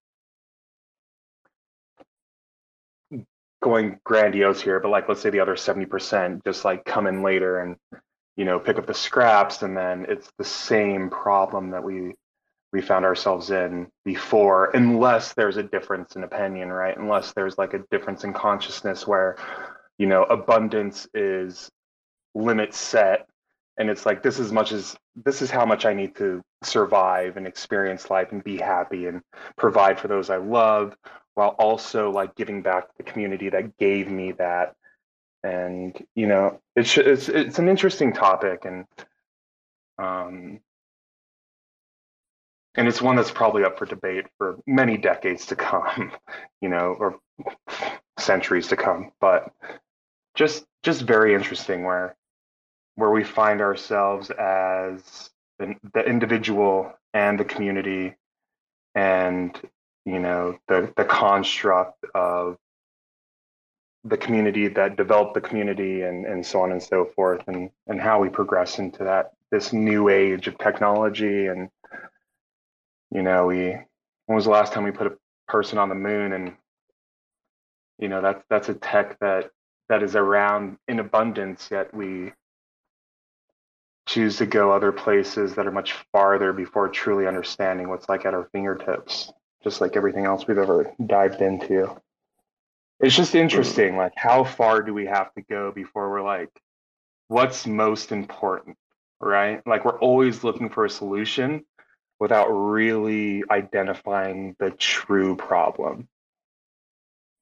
going 3.62 4.00
grandiose 4.04 4.62
here 4.62 4.80
but 4.80 4.90
like 4.90 5.10
let's 5.10 5.20
say 5.20 5.32
the 5.32 5.40
other 5.40 5.56
70% 5.56 6.44
just 6.46 6.64
like 6.64 6.86
come 6.86 7.08
in 7.08 7.24
later 7.24 7.60
and 7.60 7.76
you 8.36 8.46
know 8.46 8.60
pick 8.60 8.78
up 8.78 8.86
the 8.86 8.94
scraps 8.94 9.64
and 9.64 9.76
then 9.76 10.06
it's 10.08 10.32
the 10.38 10.44
same 10.46 11.10
problem 11.10 11.72
that 11.72 11.84
we 11.84 12.14
we 12.78 12.82
found 12.82 13.06
ourselves 13.06 13.50
in 13.52 13.88
before 14.06 14.72
unless 14.76 15.34
there's 15.34 15.58
a 15.58 15.64
difference 15.64 16.16
in 16.16 16.24
opinion 16.24 16.72
right? 16.72 16.98
Unless 16.98 17.34
there's 17.34 17.58
like 17.58 17.74
a 17.74 17.84
difference 17.92 18.24
in 18.24 18.34
consciousness 18.34 19.06
where 19.06 19.38
you 19.98 20.08
know 20.08 20.24
abundance 20.24 21.08
is 21.14 21.70
limit 22.36 22.74
set 22.74 23.28
and 23.78 23.90
it's 23.90 24.06
like 24.06 24.24
this 24.24 24.40
is 24.40 24.52
much 24.52 24.72
as 24.72 24.96
this 25.26 25.42
is 25.42 25.50
how 25.50 25.66
much 25.66 25.86
i 25.86 25.94
need 25.94 26.16
to 26.16 26.44
survive 26.64 27.36
and 27.36 27.48
experience 27.48 28.12
life 28.12 28.32
and 28.32 28.44
be 28.44 28.58
happy 28.58 29.08
and 29.08 29.22
provide 29.56 30.00
for 30.00 30.08
those 30.08 30.30
i 30.30 30.38
love 30.38 30.96
while 31.38 31.50
also 31.60 32.10
like 32.10 32.34
giving 32.34 32.64
back 32.64 32.88
the 32.98 33.04
community 33.04 33.48
that 33.48 33.78
gave 33.78 34.10
me 34.10 34.32
that. 34.32 34.76
And 35.44 35.96
you 36.16 36.26
know 36.26 36.60
it's 36.76 36.98
it's 36.98 37.30
it's 37.30 37.60
an 37.60 37.70
interesting 37.70 38.12
topic 38.12 38.66
and 38.66 38.86
um 40.00 40.60
and 42.78 42.88
it's 42.88 43.02
one 43.02 43.16
that's 43.16 43.32
probably 43.32 43.64
up 43.64 43.78
for 43.78 43.86
debate 43.86 44.26
for 44.38 44.58
many 44.66 44.98
decades 44.98 45.48
to 45.48 45.56
come 45.56 46.12
you 46.62 46.70
know 46.70 46.96
or 47.00 47.20
centuries 48.20 48.68
to 48.68 48.76
come. 48.76 49.12
But 49.20 49.52
just 50.36 50.66
just 50.84 51.02
very 51.02 51.34
interesting 51.34 51.84
where 51.84 52.16
where 52.96 53.12
we 53.12 53.24
find 53.24 53.62
ourselves 53.62 54.30
as 54.32 55.30
the, 55.60 55.76
individual 56.06 56.94
and 57.14 57.40
the 57.40 57.46
community 57.46 58.16
and 58.96 59.60
you 60.06 60.20
know 60.20 60.58
the 60.68 60.92
the 60.96 61.06
construct 61.06 62.04
of 62.14 62.58
the 64.04 64.18
community 64.18 64.68
that 64.68 64.96
developed 64.96 65.34
the 65.34 65.42
community 65.42 66.04
and, 66.04 66.26
and 66.26 66.46
so 66.46 66.62
on 66.62 66.72
and 66.72 66.82
so 66.82 67.04
forth 67.04 67.42
and, 67.48 67.70
and 67.88 68.00
how 68.00 68.22
we 68.22 68.30
progress 68.30 68.80
into 68.80 69.04
that 69.04 69.34
this 69.52 69.74
new 69.74 70.08
age 70.08 70.48
of 70.48 70.58
technology 70.58 71.48
and 71.48 71.70
you 73.12 73.22
know 73.22 73.48
we 73.48 73.78
when 74.26 74.36
was 74.36 74.46
the 74.46 74.52
last 74.52 74.74
time 74.74 74.84
we 74.84 74.92
put 74.92 75.08
a 75.08 75.18
person 75.48 75.78
on 75.78 75.90
the 75.90 75.96
moon? 75.96 76.34
And 76.34 76.54
you 78.00 78.08
know 78.10 78.22
that's 78.22 78.44
that's 78.50 78.70
a 78.70 78.74
tech 78.74 79.20
that 79.20 79.52
that 79.90 80.04
is 80.04 80.16
around 80.16 80.78
in 80.88 81.00
abundance 81.00 81.70
yet 81.72 81.94
we 81.94 82.34
choose 84.08 84.38
to 84.38 84.46
go 84.46 84.72
other 84.72 84.92
places 84.92 85.56
that 85.56 85.68
are 85.68 85.72
much 85.72 85.94
farther 86.14 86.54
before 86.54 86.90
truly 86.90 87.28
understanding 87.28 87.90
what's 87.90 88.08
like 88.10 88.26
at 88.26 88.34
our 88.34 88.50
fingertips 88.52 89.32
just 89.64 89.82
like 89.82 89.98
everything 89.98 90.26
else 90.26 90.48
we've 90.48 90.58
ever 90.58 90.94
dived 91.08 91.42
into. 91.42 91.94
It's 93.00 93.16
just 93.16 93.36
interesting 93.36 93.98
like 93.98 94.14
how 94.16 94.44
far 94.44 94.82
do 94.82 94.94
we 94.94 95.06
have 95.06 95.34
to 95.34 95.42
go 95.42 95.72
before 95.72 96.10
we're 96.10 96.24
like 96.24 96.50
what's 97.28 97.68
most 97.68 98.12
important 98.12 98.78
right? 99.20 99.66
Like 99.66 99.86
we're 99.86 100.00
always 100.00 100.44
looking 100.44 100.70
for 100.70 100.86
a 100.86 100.90
solution 100.90 101.66
without 102.20 102.48
really 102.48 103.44
identifying 103.50 104.56
the 104.60 104.72
true 104.72 105.36
problem. 105.36 106.08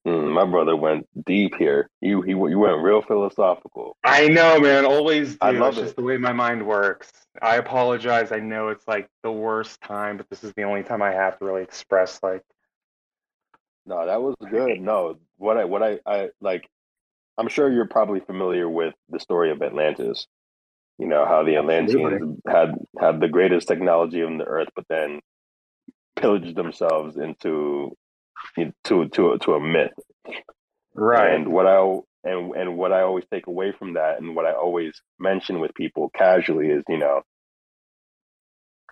Mm, 0.06 0.34
my 0.34 0.46
brother 0.46 0.76
went 0.76 1.08
deep 1.26 1.56
here. 1.56 1.90
You 2.00 2.22
he, 2.22 2.32
you 2.32 2.60
went 2.60 2.84
real 2.84 3.02
philosophical. 3.02 3.98
I 4.04 4.28
know 4.28 4.60
man. 4.60 4.86
Always 4.86 5.32
do. 5.32 5.38
I 5.42 5.52
love 5.52 5.74
it's 5.74 5.80
it. 5.80 5.84
just 5.84 5.96
the 5.96 6.04
way 6.04 6.18
my 6.18 6.34
mind 6.34 6.66
works. 6.66 7.12
I 7.42 7.56
apologize. 7.56 8.32
I 8.32 8.40
know 8.40 8.70
it's 8.70 8.88
like 8.88 9.10
the 9.24 9.32
worst 9.32 9.82
time 9.82 10.18
but 10.18 10.30
this 10.30 10.44
is 10.44 10.54
the 10.54 10.64
only 10.64 10.84
time 10.84 11.02
i 11.02 11.12
have 11.12 11.40
to 11.40 11.46
really 11.46 11.64
express 11.64 12.20
like 12.22 12.44
no 13.86 14.06
that 14.06 14.22
was 14.22 14.36
good. 14.50 14.80
No 14.80 15.18
what 15.38 15.58
I 15.58 15.66
what 15.66 15.82
I, 15.82 16.00
I 16.06 16.30
like 16.40 16.70
I'm 17.38 17.50
sure 17.50 17.72
you're 17.72 17.88
probably 17.88 18.20
familiar 18.20 18.70
with 18.70 18.94
the 19.10 19.20
story 19.20 19.52
of 19.52 19.62
Atlantis. 19.62 20.28
You 20.98 21.08
know 21.08 21.26
how 21.26 21.44
the 21.44 21.58
Atlanteans 21.58 22.40
had 22.48 22.76
had 23.00 23.20
the 23.20 23.28
greatest 23.28 23.68
technology 23.68 24.24
on 24.24 24.38
the 24.38 24.46
earth, 24.46 24.70
but 24.76 24.86
then 24.90 25.20
pillaged 26.16 26.56
themselves 26.56 27.18
into 27.18 27.92
to 28.86 29.10
to 29.10 29.38
to 29.38 29.54
a 29.54 29.60
myth. 29.60 29.92
right 30.94 31.34
And 31.34 31.50
what 31.50 31.68
I 31.68 31.78
and 32.24 32.56
and 32.56 32.78
what 32.78 32.94
I 32.94 33.02
always 33.02 33.26
take 33.32 33.48
away 33.48 33.74
from 33.78 33.94
that, 33.94 34.22
and 34.22 34.36
what 34.36 34.46
I 34.46 34.54
always 34.54 35.02
mention 35.20 35.60
with 35.60 35.74
people 35.76 36.10
casually 36.16 36.70
is, 36.70 36.84
you 36.88 36.98
know, 36.98 37.22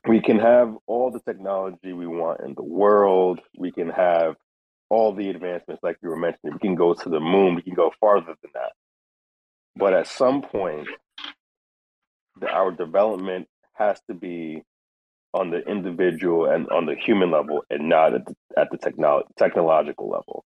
we 0.08 0.22
can 0.22 0.40
have 0.40 0.76
all 0.88 1.12
the 1.12 1.22
technology 1.22 1.94
we 1.94 2.08
want 2.08 2.42
in 2.42 2.54
the 2.56 2.64
world. 2.64 3.40
We 3.58 3.72
can 3.72 3.90
have 3.90 4.36
all 4.90 5.14
the 5.14 5.30
advancements, 5.30 5.82
like 5.82 5.98
you 6.04 6.10
were 6.10 6.18
mentioning. 6.18 6.54
We 6.54 6.60
can 6.60 6.76
go 6.76 6.94
to 6.94 7.10
the 7.10 7.20
moon. 7.20 7.56
We 7.56 7.62
can 7.62 7.74
go 7.74 7.92
farther 8.00 8.36
than 8.42 8.52
that. 8.54 8.74
But 9.76 9.94
at 9.94 10.08
some 10.08 10.42
point, 10.42 10.88
the, 12.40 12.48
our 12.50 12.72
development 12.72 13.48
has 13.74 14.00
to 14.10 14.14
be 14.14 14.64
on 15.34 15.50
the 15.50 15.60
individual 15.68 16.46
and 16.46 16.70
on 16.70 16.86
the 16.86 16.96
human 16.96 17.32
level, 17.32 17.64
and 17.70 17.90
not 17.90 18.14
at 18.14 18.26
the, 18.26 18.36
at 18.58 18.70
the 18.72 18.78
technolo- 18.78 19.24
technological 19.38 20.10
level. 20.10 20.46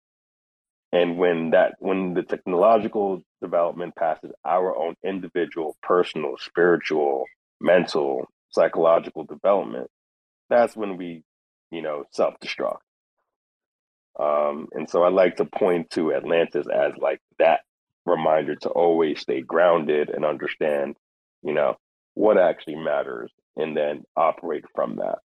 And 0.93 1.18
when 1.18 1.51
that 1.51 1.74
when 1.80 2.14
the 2.14 2.22
technological 2.22 3.22
development 3.43 3.97
passes 3.97 4.32
our 4.45 4.76
own 4.76 4.95
individual, 5.05 5.76
personal, 5.82 6.37
spiritual, 6.39 7.24
mental, 7.61 8.28
psychological 8.51 9.24
development, 9.24 9.89
that's 10.51 10.76
when 10.76 10.97
we, 10.97 11.24
you 11.72 11.82
know, 11.82 12.05
self 12.12 12.35
destruct. 12.41 12.78
Um, 14.18 14.68
and 14.72 14.89
so 14.89 15.03
I 15.03 15.09
like 15.09 15.37
to 15.37 15.45
point 15.45 15.91
to 15.91 16.14
Atlantis 16.14 16.66
as 16.72 16.93
like 16.99 17.20
that 17.39 17.61
reminder 18.07 18.55
to 18.57 18.68
always 18.68 19.20
stay 19.20 19.41
grounded 19.41 20.11
and 20.11 20.24
understand, 20.24 20.97
you 21.45 21.53
know, 21.53 21.76
what 22.14 22.38
actually 22.38 22.76
matters 22.76 23.30
and 23.57 23.76
then 23.76 24.05
operate 24.16 24.64
from 24.74 24.97
that. 24.97 25.18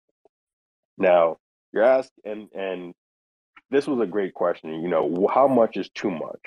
Now, 0.98 1.36
you're 1.72 1.84
asked, 1.84 2.12
and, 2.24 2.48
and 2.54 2.92
this 3.70 3.86
was 3.86 4.00
a 4.00 4.06
great 4.06 4.34
question, 4.34 4.82
you 4.82 4.88
know, 4.88 5.28
how 5.32 5.48
much 5.48 5.76
is 5.76 5.88
too 5.94 6.10
much? 6.10 6.40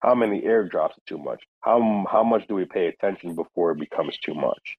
How 0.00 0.14
many 0.14 0.42
airdrops 0.42 0.90
are 0.90 1.06
too 1.06 1.18
much? 1.18 1.42
How, 1.60 2.06
how 2.10 2.22
much 2.22 2.46
do 2.48 2.54
we 2.54 2.64
pay 2.64 2.86
attention 2.86 3.34
before 3.34 3.72
it 3.72 3.80
becomes 3.80 4.16
too 4.18 4.34
much? 4.34 4.76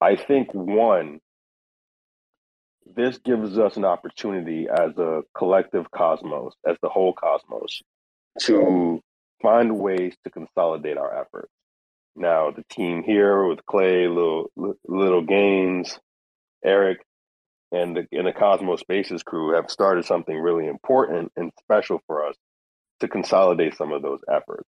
I 0.00 0.16
think 0.16 0.52
one, 0.52 1.20
this 2.94 3.18
gives 3.18 3.58
us 3.58 3.76
an 3.76 3.84
opportunity 3.84 4.68
as 4.68 4.96
a 4.98 5.22
collective 5.36 5.90
cosmos, 5.90 6.54
as 6.66 6.76
the 6.82 6.88
whole 6.88 7.12
cosmos, 7.12 7.82
to 8.40 9.00
find 9.42 9.78
ways 9.78 10.14
to 10.24 10.30
consolidate 10.30 10.96
our 10.96 11.20
efforts. 11.20 11.50
Now, 12.16 12.50
the 12.50 12.64
team 12.70 13.02
here 13.02 13.46
with 13.46 13.64
Clay, 13.66 14.08
little 14.08 14.50
little 14.86 15.22
games, 15.22 15.98
Erik, 16.64 17.04
and 17.70 17.94
the 17.94 18.06
and 18.10 18.26
the 18.26 18.32
Cosmos 18.32 18.80
Spaces 18.80 19.22
crew 19.22 19.54
have 19.54 19.70
started 19.70 20.06
something 20.06 20.36
really 20.36 20.66
important 20.66 21.30
and 21.36 21.52
special 21.60 22.00
for 22.06 22.26
us, 22.26 22.34
to 23.00 23.08
consolidate 23.08 23.76
some 23.76 23.92
of 23.92 24.00
those 24.00 24.20
efforts. 24.32 24.68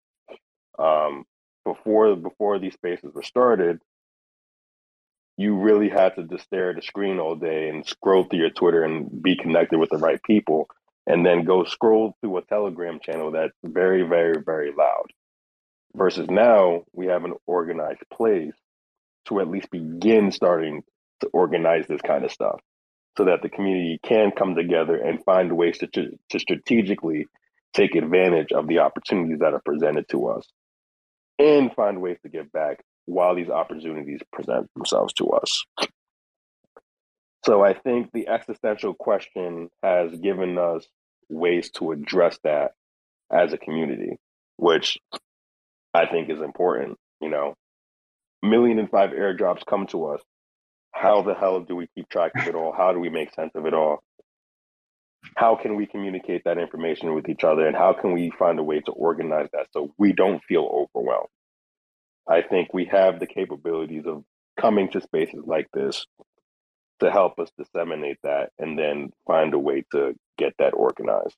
Um, 0.79 1.25
before 1.63 2.15
before 2.15 2.57
these 2.57 2.73
spaces 2.73 3.11
were 3.13 3.23
started, 3.23 3.79
you 5.37 5.55
really 5.55 5.89
had 5.89 6.15
to 6.15 6.23
just 6.23 6.45
stare 6.45 6.71
at 6.71 6.79
a 6.79 6.81
screen 6.81 7.19
all 7.19 7.35
day 7.35 7.69
and 7.69 7.85
scroll 7.85 8.23
through 8.23 8.39
your 8.39 8.49
Twitter 8.49 8.83
and 8.83 9.21
be 9.21 9.35
connected 9.35 9.77
with 9.77 9.91
the 9.91 9.97
right 9.97 10.21
people, 10.23 10.67
and 11.05 11.23
then 11.23 11.43
go 11.43 11.63
scroll 11.63 12.15
through 12.21 12.37
a 12.37 12.41
Telegram 12.41 12.99
channel 12.99 13.31
that's 13.31 13.53
very, 13.63 14.01
very, 14.01 14.41
very 14.43 14.71
loud. 14.75 15.11
Versus 15.95 16.29
now, 16.29 16.83
we 16.91 17.07
have 17.07 17.23
an 17.23 17.33
organized 17.47 18.03
place 18.11 18.53
to 19.27 19.39
at 19.39 19.49
least 19.49 19.71
begin 19.71 20.31
starting 20.31 20.83
to 21.21 21.27
organize 21.27 21.85
this 21.87 22.01
kind 22.01 22.25
of 22.25 22.31
stuff 22.31 22.59
so 23.17 23.25
that 23.25 23.41
the 23.41 23.49
community 23.49 23.97
can 24.03 24.31
come 24.37 24.55
together 24.55 24.97
and 24.97 25.23
find 25.23 25.55
ways 25.55 25.77
to, 25.77 25.87
to, 25.87 26.39
strategically 26.39 27.27
take 27.73 27.95
advantage 27.95 28.51
of 28.51 28.67
the 28.67 28.79
opportunities 28.79 29.39
that 29.39 29.53
are 29.53 29.61
presented 29.63 30.07
to 30.09 30.27
us 30.27 30.45
and 31.39 31.73
find 31.73 32.01
ways 32.01 32.17
to 32.23 32.29
give 32.29 32.51
back 32.51 32.83
while 33.05 33.33
these 33.33 33.49
opportunities 33.49 34.19
present 34.33 34.69
themselves 34.75 35.13
to 35.13 35.29
us. 35.29 35.63
So 37.45 37.63
I 37.63 37.73
think 37.73 38.11
the 38.11 38.27
existential 38.27 38.93
question 38.93 39.69
has 39.81 40.11
given 40.11 40.57
us 40.57 40.85
ways 41.29 41.69
to 41.71 41.91
address 41.91 42.37
that 42.43 42.71
as 43.31 43.53
a 43.53 43.57
community, 43.57 44.17
which 44.57 44.97
I 45.95 46.05
think 46.05 46.29
is 46.29 46.41
important. 46.41 46.97
You 47.21 47.29
know, 47.29 47.55
million 48.43 48.79
and 48.79 48.89
five 48.89 49.11
airdrops 49.11 49.65
come 49.65 49.87
to 49.87 50.07
us. 50.07 50.21
How 50.91 51.21
the 51.21 51.33
hell 51.33 51.59
do 51.61 51.75
we 51.75 51.87
keep 51.95 52.09
track 52.09 52.31
of 52.37 52.47
it 52.47 52.55
all? 52.55 52.71
How 52.71 52.93
do 52.93 52.99
we 52.99 53.09
make 53.09 53.33
sense 53.33 53.51
of 53.55 53.65
it 53.65 53.73
all? 53.73 54.01
How 55.35 55.55
can 55.55 55.75
we 55.75 55.87
communicate 55.87 56.43
that 56.45 56.57
information 56.57 57.13
with 57.15 57.27
each 57.27 57.43
other? 57.43 57.67
And 57.67 57.75
how 57.75 57.93
can 57.93 58.13
we 58.13 58.31
find 58.37 58.59
a 58.59 58.63
way 58.63 58.79
to 58.81 58.91
organize 58.91 59.49
that 59.53 59.67
so 59.73 59.91
we 59.97 60.13
don't 60.13 60.43
feel 60.43 60.87
overwhelmed? 60.95 61.29
I 62.29 62.41
think 62.41 62.73
we 62.73 62.85
have 62.85 63.19
the 63.19 63.27
capabilities 63.27 64.05
of 64.05 64.23
coming 64.59 64.89
to 64.91 65.01
spaces 65.01 65.43
like 65.45 65.67
this 65.73 66.05
to 67.01 67.11
help 67.11 67.39
us 67.39 67.49
disseminate 67.57 68.17
that 68.23 68.51
and 68.57 68.79
then 68.79 69.11
find 69.27 69.53
a 69.53 69.59
way 69.59 69.83
to 69.91 70.15
get 70.37 70.53
that 70.59 70.73
organized. 70.73 71.35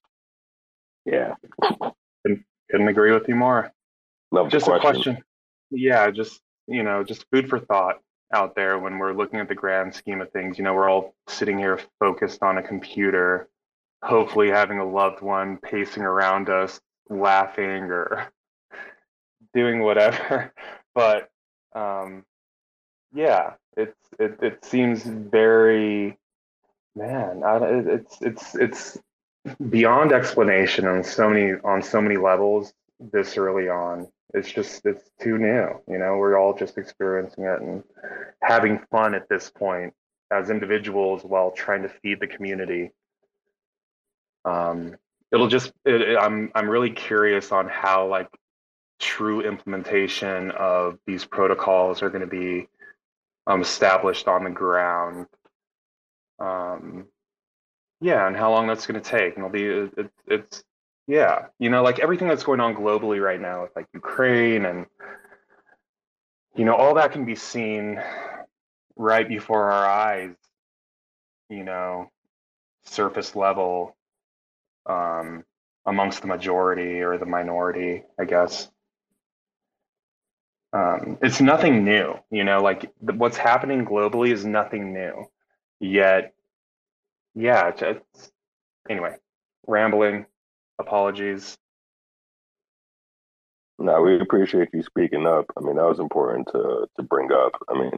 Yeah. 1.05 1.35
Couldn't, 2.23 2.45
couldn't 2.69 2.87
agree 2.89 3.13
with 3.13 3.27
you 3.27 3.35
more. 3.35 3.71
Love 4.31 4.49
just 4.49 4.65
question. 4.65 4.89
a 4.89 4.93
question. 4.93 5.17
Yeah, 5.71 6.11
just 6.11 6.41
you 6.67 6.83
know, 6.83 7.03
just 7.03 7.25
food 7.31 7.49
for 7.49 7.59
thought 7.59 7.97
out 8.33 8.55
there 8.55 8.77
when 8.77 8.97
we're 8.97 9.13
looking 9.13 9.39
at 9.39 9.47
the 9.47 9.55
grand 9.55 9.93
scheme 9.93 10.21
of 10.21 10.31
things. 10.31 10.57
You 10.57 10.63
know, 10.63 10.73
we're 10.73 10.89
all 10.89 11.15
sitting 11.27 11.57
here 11.57 11.79
focused 11.99 12.43
on 12.43 12.57
a 12.57 12.63
computer, 12.63 13.47
hopefully 14.03 14.49
having 14.49 14.79
a 14.79 14.85
loved 14.85 15.21
one 15.21 15.57
pacing 15.57 16.03
around 16.03 16.49
us, 16.49 16.79
laughing 17.09 17.83
or 17.83 18.29
doing 19.53 19.81
whatever. 19.81 20.53
But 20.95 21.29
um, 21.75 22.25
yeah, 23.13 23.53
it's 23.75 23.95
it, 24.17 24.39
it 24.41 24.65
seems 24.65 25.03
very 25.03 26.17
man. 26.95 27.43
I, 27.43 27.57
it's 27.57 28.17
it's 28.19 28.55
it's 28.55 28.97
beyond 29.69 30.11
explanation 30.11 30.87
on 30.87 31.03
so 31.03 31.29
many 31.29 31.53
on 31.63 31.83
so 31.83 32.01
many 32.01 32.17
levels 32.17 32.73
this 32.99 33.37
early 33.37 33.69
on 33.69 34.07
it's 34.33 34.51
just 34.51 34.85
it's 34.85 35.09
too 35.21 35.37
new 35.37 35.81
you 35.87 35.97
know 35.97 36.17
we're 36.17 36.37
all 36.37 36.53
just 36.53 36.77
experiencing 36.77 37.45
it 37.45 37.61
and 37.61 37.83
having 38.41 38.79
fun 38.91 39.15
at 39.15 39.29
this 39.29 39.49
point 39.49 39.93
as 40.31 40.49
individuals 40.49 41.23
while 41.23 41.51
trying 41.51 41.83
to 41.83 41.89
feed 41.89 42.19
the 42.19 42.27
community. 42.27 42.91
Um 44.45 44.95
it'll 45.31 45.47
just 45.47 45.71
it, 45.85 46.01
it, 46.01 46.17
i'm 46.17 46.51
i'm 46.55 46.69
really 46.69 46.89
curious 46.89 47.51
on 47.51 47.67
how 47.67 48.07
like 48.07 48.29
true 48.99 49.41
implementation 49.41 50.51
of 50.51 50.97
these 51.05 51.25
protocols 51.25 52.01
are 52.01 52.09
going 52.09 52.21
to 52.21 52.27
be 52.27 52.67
um, 53.45 53.61
established 53.61 54.27
on 54.27 54.43
the 54.43 54.49
ground. 54.49 55.27
Um 56.39 57.07
yeah 58.01 58.27
and 58.27 58.35
how 58.35 58.51
long 58.51 58.67
that's 58.67 58.85
going 58.85 59.01
to 59.01 59.09
take 59.09 59.35
and 59.35 59.45
it'll 59.45 59.49
be 59.49 59.65
it, 59.65 60.11
it's 60.27 60.63
yeah, 61.07 61.47
you 61.59 61.69
know, 61.69 61.83
like 61.83 61.99
everything 61.99 62.27
that's 62.27 62.43
going 62.43 62.59
on 62.59 62.75
globally 62.75 63.21
right 63.23 63.39
now 63.39 63.63
with 63.63 63.75
like 63.75 63.87
Ukraine 63.93 64.65
and 64.65 64.85
you 66.55 66.65
know, 66.65 66.75
all 66.75 66.95
that 66.95 67.11
can 67.11 67.25
be 67.25 67.35
seen 67.35 68.01
right 68.95 69.27
before 69.27 69.71
our 69.71 69.85
eyes, 69.87 70.35
you 71.49 71.63
know, 71.63 72.11
surface 72.85 73.35
level 73.35 73.95
um 74.85 75.43
amongst 75.85 76.21
the 76.21 76.27
majority 76.27 77.01
or 77.01 77.17
the 77.17 77.25
minority, 77.25 78.03
I 78.19 78.25
guess. 78.25 78.69
Um, 80.73 81.17
it's 81.21 81.39
nothing 81.41 81.85
new, 81.85 82.15
you 82.29 82.43
know, 82.43 82.61
like 82.61 82.91
what's 82.99 83.37
happening 83.37 83.85
globally 83.85 84.31
is 84.33 84.45
nothing 84.45 84.93
new. 84.93 85.25
Yet, 85.79 86.33
yeah, 87.35 87.71
it's, 87.79 88.31
anyway, 88.89 89.15
rambling 89.65 90.25
apologies. 90.79 91.57
No, 93.79 94.01
we 94.01 94.19
appreciate 94.19 94.69
you 94.73 94.81
speaking 94.81 95.27
up. 95.27 95.45
I 95.55 95.61
mean, 95.61 95.75
that 95.75 95.85
was 95.85 95.99
important 95.99 96.47
to 96.51 96.87
to 96.95 97.03
bring 97.03 97.31
up. 97.31 97.51
I 97.69 97.77
mean, 97.77 97.91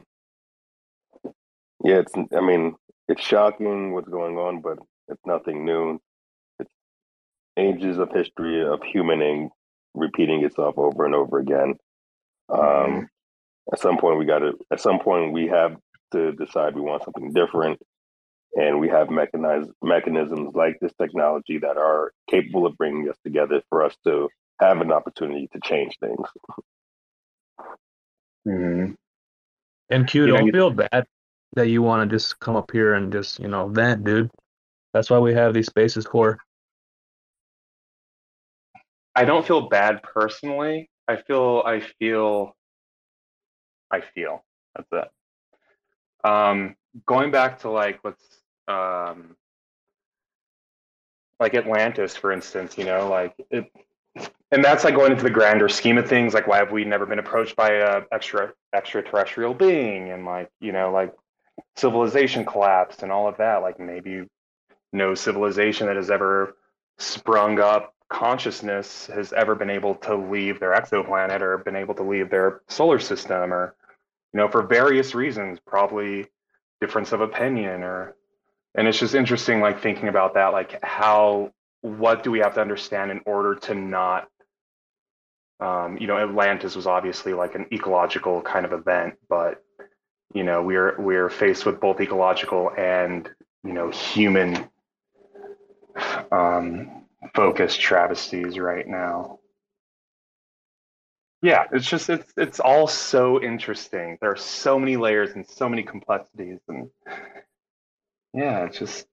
yeah, 1.84 2.00
it's. 2.00 2.12
I 2.36 2.40
mean, 2.40 2.74
it's 3.08 3.22
shocking 3.22 3.92
what's 3.92 4.08
going 4.08 4.36
on, 4.36 4.60
but 4.60 4.78
it's 5.08 5.24
nothing 5.24 5.64
new. 5.64 5.98
It's 6.58 6.72
ages 7.56 7.98
of 7.98 8.12
history 8.12 8.62
of 8.62 8.80
humaning 8.80 9.48
repeating 9.94 10.44
itself 10.44 10.76
over 10.76 11.06
and 11.06 11.14
over 11.14 11.38
again. 11.38 11.74
Um, 12.50 13.08
at 13.72 13.80
some 13.80 13.96
point, 13.96 14.18
we 14.18 14.26
got 14.26 14.40
to. 14.40 14.52
At 14.70 14.80
some 14.80 14.98
point, 14.98 15.32
we 15.32 15.46
have 15.46 15.76
to 16.12 16.32
decide 16.32 16.74
we 16.74 16.82
want 16.82 17.04
something 17.04 17.32
different 17.32 17.80
and 18.54 18.80
we 18.80 18.88
have 18.88 19.10
mechanized 19.10 19.70
mechanisms 19.82 20.54
like 20.54 20.78
this 20.80 20.92
technology 21.00 21.58
that 21.58 21.76
are 21.76 22.12
capable 22.28 22.66
of 22.66 22.76
bringing 22.76 23.08
us 23.08 23.16
together 23.24 23.62
for 23.68 23.84
us 23.84 23.94
to 24.06 24.28
have 24.60 24.80
an 24.80 24.92
opportunity 24.92 25.48
to 25.52 25.60
change 25.60 25.96
things. 26.00 26.26
Mm-hmm. 28.46 28.92
And 29.90 30.06
Q, 30.06 30.26
You 30.26 30.32
don't 30.32 30.46
you- 30.46 30.52
feel 30.52 30.70
bad 30.70 31.06
that 31.54 31.68
you 31.68 31.82
want 31.82 32.08
to 32.08 32.16
just 32.16 32.38
come 32.38 32.56
up 32.56 32.70
here 32.70 32.94
and 32.94 33.12
just 33.12 33.40
you 33.40 33.48
know 33.48 33.68
vent, 33.68 34.04
dude. 34.04 34.30
That's 34.92 35.10
why 35.10 35.18
we 35.18 35.34
have 35.34 35.54
these 35.54 35.66
spaces 35.66 36.06
for. 36.06 36.38
I 39.14 39.24
don't 39.24 39.46
feel 39.46 39.68
bad 39.68 40.02
personally. 40.02 40.88
I 41.08 41.16
feel 41.16 41.62
I 41.66 41.80
feel 41.98 42.56
I 43.90 44.00
feel 44.14 44.44
that's 44.74 44.88
it. 44.92 46.28
Um, 46.28 46.76
going 47.06 47.30
back 47.30 47.60
to 47.60 47.70
like 47.70 48.00
let's 48.04 48.22
um, 48.70 49.36
like 51.38 51.54
Atlantis, 51.54 52.16
for 52.16 52.32
instance. 52.32 52.78
You 52.78 52.84
know, 52.84 53.08
like 53.08 53.34
it, 53.50 53.70
and 54.52 54.64
that's 54.64 54.84
like 54.84 54.94
going 54.94 55.12
into 55.12 55.24
the 55.24 55.30
grander 55.30 55.68
scheme 55.68 55.98
of 55.98 56.08
things. 56.08 56.34
Like, 56.34 56.46
why 56.46 56.58
have 56.58 56.72
we 56.72 56.84
never 56.84 57.06
been 57.06 57.18
approached 57.18 57.56
by 57.56 57.72
a 57.72 58.02
extra 58.12 58.52
extraterrestrial 58.74 59.54
being? 59.54 60.10
And 60.10 60.24
like, 60.24 60.50
you 60.60 60.72
know, 60.72 60.90
like 60.90 61.14
civilization 61.76 62.44
collapsed 62.44 63.02
and 63.02 63.12
all 63.12 63.28
of 63.28 63.36
that. 63.38 63.62
Like, 63.62 63.78
maybe 63.78 64.26
no 64.92 65.14
civilization 65.14 65.86
that 65.86 65.96
has 65.96 66.10
ever 66.10 66.56
sprung 66.98 67.60
up 67.60 67.94
consciousness 68.10 69.06
has 69.06 69.32
ever 69.32 69.54
been 69.54 69.70
able 69.70 69.94
to 69.94 70.16
leave 70.16 70.58
their 70.58 70.72
exoplanet 70.72 71.40
or 71.40 71.58
been 71.58 71.76
able 71.76 71.94
to 71.94 72.02
leave 72.02 72.28
their 72.28 72.60
solar 72.68 72.98
system 72.98 73.54
or 73.54 73.76
you 74.34 74.38
know 74.38 74.48
for 74.48 74.62
various 74.62 75.14
reasons 75.14 75.60
probably 75.64 76.26
difference 76.80 77.12
of 77.12 77.20
opinion 77.20 77.84
or 77.84 78.16
and 78.74 78.86
it's 78.86 78.98
just 78.98 79.14
interesting 79.14 79.60
like 79.60 79.80
thinking 79.82 80.08
about 80.08 80.34
that 80.34 80.48
like 80.48 80.78
how 80.84 81.50
what 81.82 82.22
do 82.22 82.30
we 82.30 82.40
have 82.40 82.54
to 82.54 82.60
understand 82.60 83.10
in 83.10 83.20
order 83.26 83.54
to 83.54 83.74
not 83.74 84.28
um, 85.60 85.98
you 85.98 86.06
know 86.06 86.16
atlantis 86.16 86.76
was 86.76 86.86
obviously 86.86 87.34
like 87.34 87.54
an 87.54 87.66
ecological 87.72 88.40
kind 88.42 88.64
of 88.64 88.72
event 88.72 89.14
but 89.28 89.62
you 90.34 90.44
know 90.44 90.62
we're 90.62 90.98
we're 91.00 91.30
faced 91.30 91.66
with 91.66 91.80
both 91.80 92.00
ecological 92.00 92.70
and 92.76 93.28
you 93.64 93.72
know 93.72 93.90
human 93.90 94.68
um, 96.32 97.04
focused 97.34 97.80
travesties 97.80 98.58
right 98.58 98.86
now. 98.86 99.38
Yeah 101.42 101.64
it's 101.72 101.88
just 101.88 102.10
it's 102.10 102.32
it's 102.36 102.60
all 102.60 102.86
so 102.86 103.42
interesting. 103.42 104.18
There 104.20 104.30
are 104.30 104.36
so 104.36 104.78
many 104.78 104.96
layers 104.96 105.32
and 105.32 105.46
so 105.46 105.68
many 105.68 105.82
complexities 105.82 106.58
and 106.68 106.90
yeah 108.34 108.64
it's 108.64 108.78
just 108.78 109.06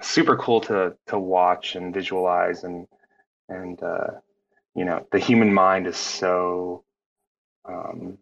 super 0.00 0.36
cool 0.36 0.60
to 0.60 0.96
to 1.06 1.18
watch 1.18 1.76
and 1.76 1.92
visualize 1.92 2.64
and 2.64 2.86
and 3.48 3.82
uh 3.82 4.08
you 4.74 4.84
know 4.84 5.06
the 5.12 5.18
human 5.18 5.52
mind 5.52 5.86
is 5.86 5.96
so 5.96 6.84
um 7.66 8.18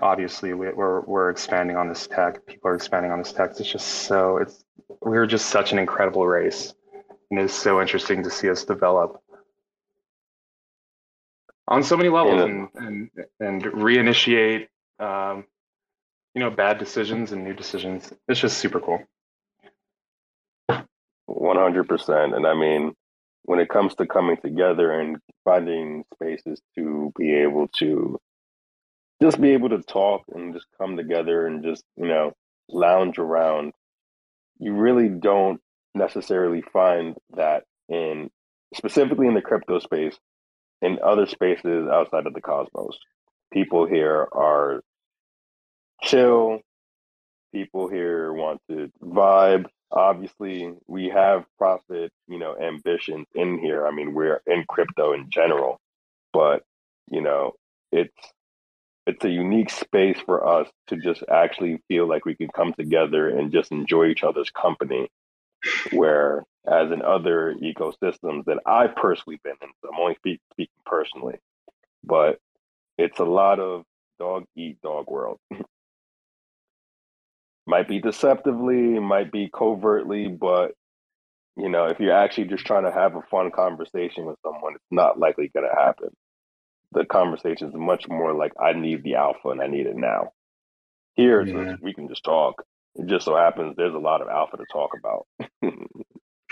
obviously 0.00 0.52
we, 0.52 0.70
we're 0.72 1.00
we're 1.02 1.30
expanding 1.30 1.76
on 1.76 1.88
this 1.88 2.06
tech. 2.06 2.44
People 2.46 2.70
are 2.70 2.74
expanding 2.74 3.12
on 3.12 3.18
this 3.18 3.32
tech. 3.32 3.50
It's 3.58 3.70
just 3.70 3.86
so 3.86 4.38
it's 4.38 4.64
we're 5.00 5.26
just 5.26 5.46
such 5.46 5.72
an 5.72 5.78
incredible 5.78 6.26
race. 6.26 6.74
And 7.30 7.40
it's 7.40 7.54
so 7.54 7.80
interesting 7.80 8.22
to 8.22 8.30
see 8.30 8.48
us 8.48 8.64
develop. 8.64 9.20
On 11.68 11.82
so 11.82 11.96
many 11.96 12.08
levels 12.08 12.42
and 12.42 12.68
and, 12.74 13.10
and 13.40 13.62
reinitiate 13.64 14.68
um, 15.00 15.44
you 16.36 16.40
know 16.40 16.50
bad 16.50 16.78
decisions 16.78 17.32
and 17.32 17.42
new 17.42 17.54
decisions. 17.54 18.12
It's 18.28 18.38
just 18.38 18.58
super 18.58 18.78
cool. 18.78 19.02
One 21.24 21.56
hundred 21.56 21.88
percent, 21.88 22.34
and 22.34 22.46
I 22.46 22.54
mean, 22.54 22.92
when 23.44 23.58
it 23.58 23.70
comes 23.70 23.94
to 23.94 24.06
coming 24.06 24.36
together 24.36 24.92
and 24.92 25.16
finding 25.44 26.04
spaces 26.12 26.60
to 26.74 27.10
be 27.18 27.32
able 27.32 27.68
to 27.78 28.18
just 29.22 29.40
be 29.40 29.52
able 29.52 29.70
to 29.70 29.80
talk 29.80 30.24
and 30.34 30.52
just 30.52 30.66
come 30.78 30.98
together 30.98 31.46
and 31.46 31.64
just 31.64 31.82
you 31.96 32.06
know 32.06 32.32
lounge 32.68 33.18
around 33.18 33.72
you 34.58 34.72
really 34.72 35.08
don't 35.08 35.60
necessarily 35.94 36.62
find 36.72 37.16
that 37.34 37.62
in 37.88 38.28
specifically 38.74 39.28
in 39.28 39.34
the 39.34 39.40
crypto 39.40 39.78
space 39.78 40.18
in 40.82 40.98
other 41.02 41.26
spaces 41.26 41.88
outside 41.90 42.26
of 42.26 42.34
the 42.34 42.40
cosmos 42.40 42.98
people 43.52 43.86
here 43.86 44.26
are 44.32 44.82
chill 46.02 46.60
people 47.52 47.88
here 47.88 48.32
want 48.32 48.60
to 48.68 48.90
vibe 49.02 49.66
obviously 49.90 50.72
we 50.86 51.08
have 51.08 51.44
profit 51.58 52.10
you 52.28 52.38
know 52.38 52.56
ambitions 52.58 53.26
in 53.34 53.58
here 53.58 53.86
i 53.86 53.90
mean 53.90 54.12
we're 54.14 54.42
in 54.46 54.64
crypto 54.68 55.12
in 55.12 55.30
general 55.30 55.78
but 56.32 56.62
you 57.10 57.20
know 57.20 57.52
it's 57.92 58.32
it's 59.06 59.24
a 59.24 59.30
unique 59.30 59.70
space 59.70 60.18
for 60.26 60.46
us 60.46 60.68
to 60.88 60.96
just 60.96 61.22
actually 61.30 61.80
feel 61.88 62.08
like 62.08 62.24
we 62.24 62.34
can 62.34 62.48
come 62.48 62.74
together 62.74 63.28
and 63.28 63.52
just 63.52 63.70
enjoy 63.70 64.06
each 64.06 64.24
other's 64.24 64.50
company. 64.50 65.08
Where, 65.92 66.44
as 66.66 66.92
in 66.92 67.02
other 67.02 67.54
ecosystems 67.60 68.44
that 68.44 68.60
I've 68.66 68.94
personally 68.94 69.40
been 69.42 69.56
in, 69.62 69.68
so 69.82 69.88
I'm 69.92 69.98
only 69.98 70.14
speak, 70.16 70.40
speaking 70.52 70.74
personally, 70.84 71.36
but 72.04 72.38
it's 72.98 73.18
a 73.18 73.24
lot 73.24 73.58
of 73.58 73.84
dog 74.18 74.44
eat 74.56 74.80
dog 74.82 75.10
world. 75.10 75.38
might 77.66 77.88
be 77.88 78.00
deceptively, 78.00 78.98
might 78.98 79.32
be 79.32 79.50
covertly, 79.52 80.28
but 80.28 80.72
you 81.56 81.68
know, 81.68 81.86
if 81.86 81.98
you're 81.98 82.12
actually 82.12 82.44
just 82.44 82.66
trying 82.66 82.84
to 82.84 82.92
have 82.92 83.16
a 83.16 83.22
fun 83.22 83.50
conversation 83.50 84.26
with 84.26 84.36
someone, 84.44 84.74
it's 84.74 84.84
not 84.90 85.18
likely 85.18 85.48
going 85.48 85.66
to 85.68 85.74
happen 85.74 86.10
the 86.92 87.04
conversation 87.04 87.68
is 87.68 87.74
much 87.74 88.08
more 88.08 88.32
like 88.32 88.52
I 88.60 88.72
need 88.72 89.02
the 89.02 89.16
alpha 89.16 89.50
and 89.50 89.60
I 89.60 89.66
need 89.66 89.86
it 89.86 89.96
now. 89.96 90.32
Here, 91.14 91.42
yeah. 91.42 91.76
we 91.80 91.94
can 91.94 92.08
just 92.08 92.24
talk. 92.24 92.64
It 92.94 93.06
just 93.06 93.24
so 93.24 93.36
happens 93.36 93.74
there's 93.76 93.94
a 93.94 93.98
lot 93.98 94.22
of 94.22 94.28
alpha 94.28 94.56
to 94.56 94.64
talk 94.72 94.90
about. 94.98 95.26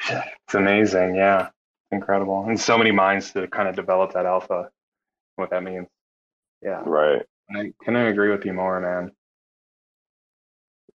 it's 0.08 0.54
amazing, 0.54 1.14
yeah, 1.14 1.48
incredible, 1.90 2.44
and 2.46 2.60
so 2.60 2.76
many 2.76 2.90
minds 2.90 3.32
to 3.32 3.46
kind 3.48 3.68
of 3.68 3.76
develop 3.76 4.12
that 4.12 4.26
alpha. 4.26 4.68
What 5.36 5.50
that 5.50 5.62
means, 5.62 5.88
yeah, 6.62 6.82
right. 6.84 7.22
I 7.50 7.72
couldn't 7.82 8.06
agree 8.06 8.30
with 8.30 8.44
you 8.44 8.52
more, 8.52 8.80
man. 8.80 9.12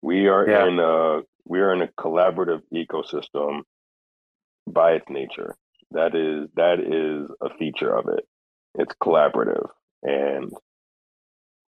We 0.01 0.27
are 0.27 0.49
yeah. 0.49 0.67
in 0.67 0.79
a 0.79 1.21
we 1.45 1.59
are 1.59 1.73
in 1.73 1.81
a 1.81 1.87
collaborative 1.87 2.61
ecosystem 2.73 3.61
by 4.67 4.93
its 4.93 5.05
nature. 5.09 5.55
That 5.91 6.15
is 6.15 6.49
that 6.55 6.79
is 6.79 7.29
a 7.41 7.55
feature 7.57 7.93
of 7.93 8.07
it 8.07 8.25
it's 8.75 8.93
collaborative. 9.01 9.69
And 10.03 10.51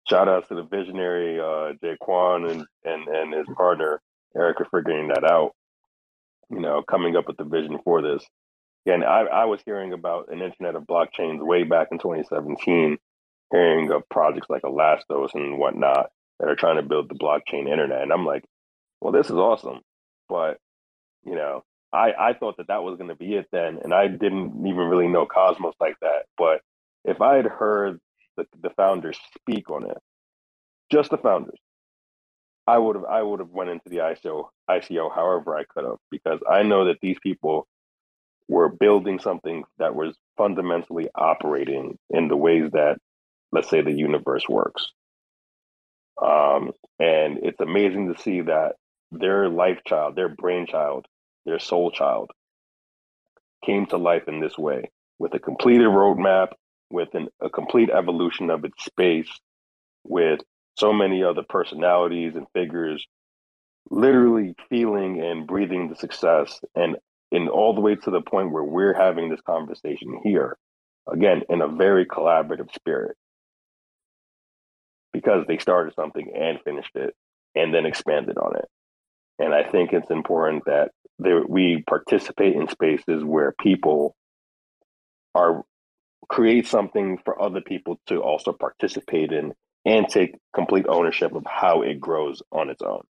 shout 0.09 0.27
out 0.27 0.47
to 0.47 0.55
the 0.55 0.63
visionary 0.63 1.39
uh, 1.39 1.73
Jae 1.83 1.97
Kwon 2.01 2.49
and, 2.49 2.65
and, 2.83 3.07
and 3.07 3.33
his 3.33 3.47
partner 3.55 4.01
Erica 4.35 4.65
for 4.69 4.81
getting 4.81 5.09
that 5.09 5.23
out. 5.23 5.51
You 6.49 6.59
know, 6.59 6.81
coming 6.81 7.15
up 7.15 7.27
with 7.27 7.37
the 7.37 7.45
vision 7.45 7.79
for 7.83 8.01
this. 8.01 8.23
And 8.85 9.03
I, 9.03 9.21
I 9.21 9.45
was 9.45 9.61
hearing 9.65 9.93
about 9.93 10.31
an 10.31 10.41
internet 10.41 10.75
of 10.75 10.83
blockchains 10.83 11.39
way 11.39 11.63
back 11.63 11.89
in 11.91 11.99
2017, 11.99 12.97
hearing 13.51 13.91
of 13.91 14.09
projects 14.09 14.49
like 14.49 14.63
Elastos 14.63 15.33
and 15.33 15.57
whatnot 15.59 16.09
that 16.41 16.49
are 16.49 16.55
trying 16.55 16.77
to 16.77 16.81
build 16.81 17.07
the 17.07 17.15
blockchain 17.15 17.69
internet. 17.69 18.01
And 18.01 18.11
I'm 18.11 18.25
like, 18.25 18.43
well, 18.99 19.13
this 19.13 19.27
is 19.27 19.35
awesome. 19.35 19.79
But, 20.27 20.57
you 21.23 21.35
know, 21.35 21.63
I, 21.93 22.13
I 22.17 22.33
thought 22.33 22.57
that 22.57 22.67
that 22.67 22.83
was 22.83 22.97
going 22.97 23.09
to 23.09 23.15
be 23.15 23.35
it 23.35 23.47
then. 23.51 23.79
And 23.83 23.93
I 23.93 24.07
didn't 24.07 24.65
even 24.65 24.87
really 24.87 25.07
know 25.07 25.27
Cosmos 25.27 25.75
like 25.79 25.95
that. 26.01 26.23
But 26.37 26.61
if 27.05 27.21
I 27.21 27.35
had 27.35 27.45
heard 27.45 27.99
the, 28.37 28.47
the 28.59 28.71
founders 28.71 29.19
speak 29.39 29.69
on 29.69 29.87
it, 29.87 29.97
just 30.91 31.11
the 31.11 31.17
founders, 31.17 31.59
I 32.67 32.77
would 32.77 32.95
have 32.95 33.05
I 33.05 33.21
would 33.21 33.39
have 33.39 33.49
went 33.49 33.69
into 33.69 33.89
the 33.89 33.97
ICO 33.97 34.49
ICO 34.69 35.13
however 35.13 35.55
I 35.55 35.63
could 35.63 35.83
have 35.83 35.97
because 36.11 36.39
I 36.49 36.63
know 36.63 36.85
that 36.85 36.99
these 37.01 37.17
people 37.21 37.67
were 38.47 38.69
building 38.69 39.19
something 39.19 39.63
that 39.79 39.95
was 39.95 40.15
fundamentally 40.37 41.07
operating 41.15 41.97
in 42.11 42.27
the 42.27 42.37
ways 42.37 42.69
that 42.73 42.97
let's 43.51 43.69
say 43.69 43.81
the 43.81 43.91
universe 43.91 44.47
works. 44.47 44.91
Um, 46.21 46.71
and 46.99 47.39
it's 47.43 47.59
amazing 47.61 48.13
to 48.13 48.21
see 48.21 48.41
that 48.41 48.73
their 49.11 49.49
life 49.49 49.79
child, 49.87 50.15
their 50.15 50.29
brainchild, 50.29 51.07
their 51.45 51.59
soul 51.59 51.91
child 51.91 52.31
came 53.65 53.85
to 53.87 53.97
life 53.97 54.23
in 54.27 54.39
this 54.39 54.57
way 54.57 54.91
with 55.19 55.33
a 55.33 55.39
completed 55.39 55.87
roadmap, 55.87 56.49
with 56.91 57.13
an, 57.15 57.27
a 57.41 57.49
complete 57.49 57.89
evolution 57.89 58.49
of 58.49 58.65
its 58.65 58.83
space 58.85 59.29
with 60.03 60.41
so 60.77 60.93
many 60.93 61.23
other 61.23 61.43
personalities 61.47 62.33
and 62.35 62.47
figures 62.53 63.05
literally 63.89 64.55
feeling 64.69 65.21
and 65.21 65.47
breathing 65.47 65.89
the 65.89 65.95
success 65.95 66.59
and 66.75 66.97
in 67.31 67.49
all 67.49 67.73
the 67.73 67.81
way 67.81 67.95
to 67.95 68.11
the 68.11 68.21
point 68.21 68.51
where 68.51 68.63
we're 68.63 68.93
having 68.93 69.29
this 69.29 69.41
conversation 69.41 70.21
here 70.23 70.57
again 71.11 71.43
in 71.49 71.61
a 71.61 71.67
very 71.67 72.05
collaborative 72.05 72.73
spirit 72.75 73.17
because 75.13 75.45
they 75.47 75.57
started 75.57 75.93
something 75.95 76.31
and 76.35 76.59
finished 76.63 76.95
it 76.95 77.15
and 77.55 77.73
then 77.73 77.85
expanded 77.85 78.37
on 78.37 78.55
it 78.55 78.65
and 79.39 79.53
i 79.53 79.63
think 79.63 79.93
it's 79.93 80.11
important 80.11 80.63
that 80.65 80.91
there, 81.19 81.43
we 81.47 81.83
participate 81.87 82.55
in 82.55 82.67
spaces 82.67 83.23
where 83.23 83.53
people 83.59 84.15
are 85.35 85.63
create 86.29 86.67
something 86.67 87.17
for 87.23 87.41
other 87.41 87.61
people 87.61 87.99
to 88.07 88.21
also 88.21 88.53
participate 88.53 89.31
in 89.31 89.53
and 89.85 90.07
take 90.07 90.35
complete 90.53 90.85
ownership 90.87 91.33
of 91.33 91.43
how 91.45 91.81
it 91.81 91.99
grows 91.99 92.41
on 92.51 92.69
its 92.69 92.81
own. 92.81 93.01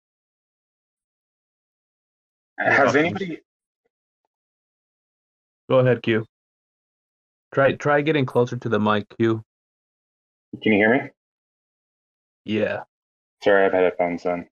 Has 2.57 2.95
anybody 2.95 3.39
Go 5.69 5.79
ahead, 5.79 6.03
Q. 6.03 6.25
Try 7.53 7.73
try 7.73 8.01
getting 8.01 8.25
closer 8.25 8.57
to 8.57 8.69
the 8.69 8.79
mic, 8.79 9.05
Q. 9.17 9.41
Can 10.61 10.73
you 10.73 10.79
hear 10.79 10.93
me? 10.93 11.09
Yeah. 12.45 12.81
Sorry, 13.43 13.65
I've 13.65 13.73
had 13.73 13.83
headphones 13.83 14.25
on. 14.25 14.47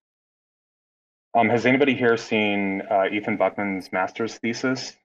Um, 1.37 1.49
has 1.49 1.65
anybody 1.65 1.95
here 1.95 2.17
seen 2.17 2.83
uh, 2.91 3.05
Ethan 3.11 3.37
Buchman's 3.37 3.91
master's 3.93 4.37
thesis, 4.39 4.95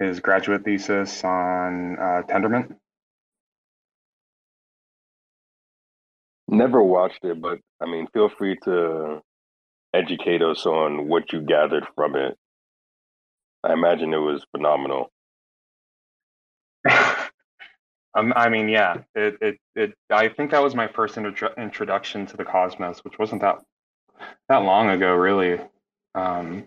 his 0.00 0.20
graduate 0.20 0.64
thesis 0.64 1.24
on 1.24 1.98
uh, 1.98 2.22
Tendermint? 2.28 2.76
Never 6.48 6.82
watched 6.82 7.24
it, 7.24 7.40
but 7.40 7.58
I 7.82 7.86
mean, 7.86 8.08
feel 8.14 8.28
free 8.28 8.58
to 8.64 9.22
educate 9.94 10.42
us 10.42 10.66
on 10.66 11.08
what 11.08 11.32
you 11.32 11.40
gathered 11.42 11.86
from 11.96 12.16
it. 12.16 12.36
I 13.64 13.72
imagine 13.74 14.14
it 14.14 14.18
was 14.18 14.44
phenomenal. 14.56 15.10
um, 18.16 18.32
I 18.34 18.48
mean, 18.48 18.68
yeah, 18.68 18.98
it, 19.14 19.36
it, 19.40 19.58
it, 19.74 19.94
I 20.10 20.28
think 20.28 20.50
that 20.50 20.62
was 20.62 20.74
my 20.74 20.88
first 20.88 21.16
intro- 21.16 21.54
introduction 21.56 22.26
to 22.26 22.36
the 22.36 22.44
cosmos, 22.44 23.04
which 23.04 23.18
wasn't 23.18 23.42
that 23.42 23.58
that 24.48 24.58
long 24.58 24.90
ago, 24.90 25.14
really. 25.14 25.54
Um, 26.14 26.64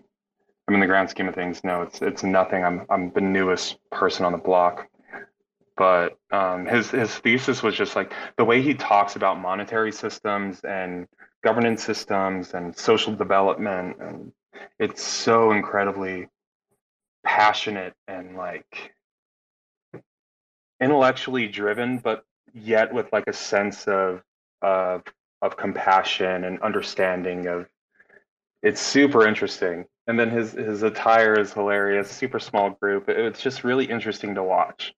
I 0.68 0.72
mean, 0.72 0.76
in 0.76 0.80
the 0.80 0.86
grand 0.86 1.10
scheme 1.10 1.28
of 1.28 1.34
things, 1.34 1.62
no, 1.64 1.82
it's 1.82 2.00
it's 2.00 2.22
nothing. 2.22 2.64
I'm 2.64 2.86
I'm 2.88 3.10
the 3.12 3.20
newest 3.20 3.76
person 3.90 4.24
on 4.24 4.32
the 4.32 4.38
block 4.38 4.88
but 5.80 6.18
um, 6.30 6.66
his 6.66 6.90
his 6.90 7.16
thesis 7.20 7.62
was 7.62 7.74
just 7.74 7.96
like 7.96 8.12
the 8.36 8.44
way 8.44 8.60
he 8.60 8.74
talks 8.74 9.16
about 9.16 9.40
monetary 9.40 9.90
systems 9.90 10.60
and 10.60 11.06
governance 11.42 11.82
systems 11.82 12.52
and 12.52 12.76
social 12.76 13.14
development 13.14 13.96
and 13.98 14.30
it's 14.78 15.02
so 15.02 15.52
incredibly 15.52 16.28
passionate 17.24 17.94
and 18.08 18.36
like 18.36 18.92
intellectually 20.80 21.46
driven 21.46 21.98
but 21.98 22.24
yet 22.52 22.92
with 22.92 23.12
like 23.12 23.24
a 23.26 23.32
sense 23.32 23.86
of 23.86 24.22
of 24.62 25.02
of 25.42 25.56
compassion 25.56 26.44
and 26.44 26.60
understanding 26.62 27.46
of 27.46 27.66
it's 28.62 28.80
super 28.80 29.26
interesting 29.26 29.84
and 30.06 30.18
then 30.18 30.30
his 30.30 30.52
his 30.52 30.82
attire 30.82 31.38
is 31.38 31.52
hilarious 31.52 32.10
super 32.10 32.38
small 32.38 32.70
group 32.70 33.08
it's 33.08 33.40
just 33.40 33.64
really 33.64 33.84
interesting 33.84 34.34
to 34.34 34.42
watch 34.42 34.94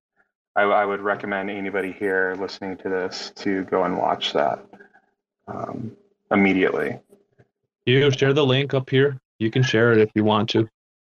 I, 0.55 0.62
I, 0.62 0.85
would 0.85 1.01
recommend 1.01 1.49
anybody 1.49 1.93
here 1.93 2.37
listening 2.39 2.76
to 2.78 2.89
this 2.89 3.33
to 3.37 3.64
go 3.64 3.85
and 3.85 3.97
watch 3.97 4.35
that 4.35 4.62
um, 5.49 5.97
immediately. 6.30 6.99
You 7.87 8.11
share 8.11 8.33
the 8.33 8.45
link 8.45 8.74
up 8.74 8.91
here. 8.91 9.18
You 9.39 9.51
can 9.51 9.62
share 9.62 9.93
it 9.93 9.99
if 9.99 10.11
you 10.14 10.24
want 10.24 10.51
to. 10.51 10.68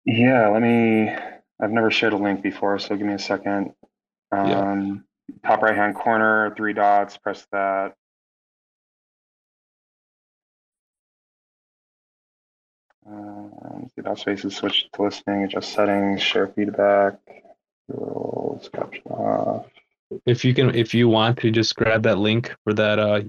Yeah, 0.05 0.49
let 0.49 0.63
me 0.63 1.15
I've 1.61 1.71
never 1.71 1.91
shared 1.91 2.13
a 2.13 2.17
link 2.17 2.43
before, 2.43 2.79
so 2.79 2.97
give 2.97 3.07
me 3.07 3.15
a 3.15 3.19
second. 3.19 3.73
Yeah. 4.33 4.61
Um, 4.61 5.05
Top 5.45 5.63
right 5.63 5.77
hand 5.77 5.95
corner, 5.95 6.55
three 6.57 6.73
dots, 6.73 7.19
press 7.19 7.47
that. 7.53 7.95
Um, 13.07 13.89
see 13.95 14.03
that 14.03 14.19
spaces 14.19 14.57
switch 14.57 14.89
to 14.93 15.03
listening, 15.03 15.45
adjust 15.45 15.73
settings, 15.73 16.23
share 16.23 16.49
feedback, 16.49 17.19
rules, 17.89 18.69
caption 18.75 19.03
off. 19.11 19.67
If 20.25 20.45
you 20.45 20.55
can, 20.55 20.75
if 20.75 20.95
you 20.95 21.09
want 21.09 21.39
to, 21.41 21.51
just 21.51 21.77
grab 21.77 22.03
that 22.05 22.19
link 22.19 22.55
for 22.65 22.73
that 22.75 22.99
uh, 22.99 23.23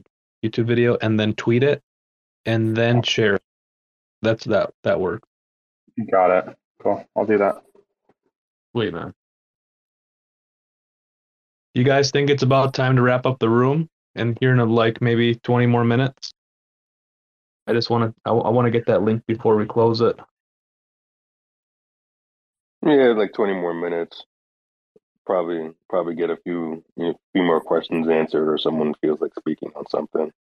YouTube 0.44 0.66
video 0.66 0.98
and 1.02 1.20
then 1.20 1.34
tweet 1.34 1.64
it, 1.64 1.82
and 2.46 2.76
then 2.76 3.02
share. 3.04 3.36
it. 3.36 3.42
That's 4.22 4.46
that. 4.46 4.74
That 4.84 5.00
works. 5.00 5.28
Got 6.10 6.32
it. 6.32 6.58
Cool. 6.82 7.06
I'll 7.16 7.26
do 7.26 7.38
that. 7.38 7.62
Wait, 8.74 8.94
man. 8.94 9.14
You 11.74 11.84
guys 11.84 12.12
think 12.12 12.30
it's 12.30 12.44
about 12.44 12.74
time 12.74 12.96
to 12.96 13.02
wrap 13.02 13.26
up 13.26 13.40
the 13.40 13.50
room? 13.50 13.90
And 14.16 14.38
here 14.40 14.52
in 14.52 14.70
like 14.70 15.02
maybe 15.02 15.36
20 15.36 15.68
more 15.68 15.84
minutes. 15.84 16.34
I 17.70 17.74
just 17.74 17.92
want 17.92 18.16
to. 18.16 18.22
I, 18.26 18.32
want 18.32 18.66
to 18.66 18.72
get 18.72 18.88
that 18.88 19.04
link 19.04 19.22
before 19.28 19.56
we 19.56 19.68
close 19.68 20.02
it. 20.02 20.20
Yeah, 22.84 23.14
like 23.16 23.32
twenty 23.34 23.54
more 23.54 23.76
minutes. 23.76 24.24
Probably, 25.24 25.70
probably 25.88 26.16
get 26.16 26.32
a 26.32 26.38
few, 26.38 26.84
you 26.96 27.04
know, 27.04 27.20
few 27.34 27.44
more 27.44 27.62
questions 27.62 28.08
answered, 28.10 28.52
or 28.52 28.58
someone 28.58 28.96
feels 28.96 29.22
like 29.22 29.36
speaking 29.38 29.72
on 29.76 29.88
something. 29.88 30.32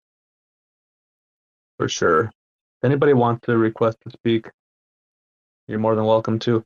For 1.77 1.87
sure. 1.87 2.21
If 2.23 2.85
anybody 2.85 3.13
wants 3.13 3.45
to 3.45 3.55
request 3.55 3.99
to 4.07 4.09
speak, 4.09 4.49
you're 5.67 5.77
more 5.77 5.95
than 5.95 6.05
welcome 6.05 6.39
to. 6.39 6.63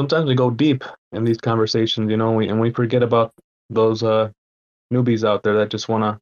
Sometimes 0.00 0.28
we 0.28 0.34
go 0.34 0.48
deep 0.48 0.82
in 1.12 1.24
these 1.24 1.36
conversations, 1.36 2.10
you 2.10 2.16
know, 2.16 2.32
we, 2.32 2.48
and 2.48 2.58
we 2.58 2.70
forget 2.70 3.02
about 3.02 3.34
those 3.68 4.02
uh, 4.02 4.30
newbies 4.90 5.28
out 5.28 5.42
there 5.42 5.58
that 5.58 5.68
just 5.68 5.90
want 5.90 6.02
to 6.04 6.18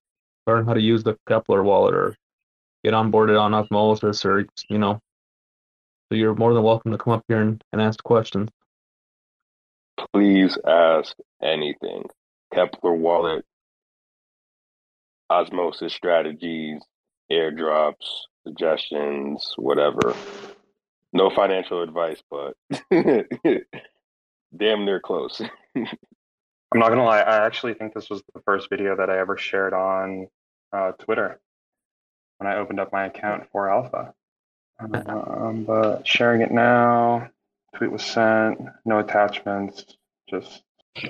learn 0.49 0.67
how 0.67 0.75
to 0.75 0.81
use 0.81 1.05
the 1.05 1.17
Keplr 1.31 1.63
wallet 1.63 1.95
or 1.95 2.17
get 2.83 2.93
onboarded 2.93 3.41
on 3.41 3.55
Osmosis 3.55 4.25
or, 4.25 4.49
you 4.69 4.79
know. 4.79 4.99
So 6.11 6.17
you're 6.17 6.35
more 6.35 6.55
than 6.55 6.65
welcome 6.65 6.91
to 6.91 6.99
come 6.99 7.13
up 7.13 7.23
here 7.29 7.41
and, 7.41 7.63
and 7.73 7.81
ask 7.81 8.03
questions. 8.03 8.49
Please 10.13 10.59
ask 10.67 11.15
anything. 11.41 12.03
Keplr 12.53 12.99
wallet, 12.99 13.45
osmosis 15.31 15.93
strategies, 15.93 16.83
airdrops, 17.31 18.25
suggestions, 18.45 19.53
whatever. 19.57 20.17
No 21.13 21.31
financial 21.31 21.83
advice, 21.83 22.23
but 22.31 22.55
damn 24.57 24.85
near 24.85 25.01
close. 25.01 25.41
I'm 25.77 26.81
not 26.81 26.91
gonna 26.91 27.05
lie, 27.05 27.21
I 27.21 27.47
actually 27.47 27.75
think 27.75 27.95
this 27.95 28.11
was 28.11 28.23
the 28.35 28.43
first 28.43 28.69
video 28.69 28.95
that 28.97 29.09
I 29.09 29.19
ever 29.19 29.39
shared 29.39 29.73
on 29.73 30.29
uh, 30.73 30.93
Twitter 30.93 31.41
when 32.37 32.51
I 32.51 32.57
opened 32.57 32.79
up 32.79 32.93
my 32.93 33.07
account 33.07 33.45
for 33.51 33.71
Alpha. 33.71 34.13
Um, 34.81 35.65
but 35.65 36.07
sharing 36.07 36.43
it 36.43 36.53
now, 36.53 37.31
tweet 37.77 37.91
was 37.91 38.05
sent, 38.05 38.61
no 38.85 38.99
attachments, 38.99 39.85
just 40.29 40.63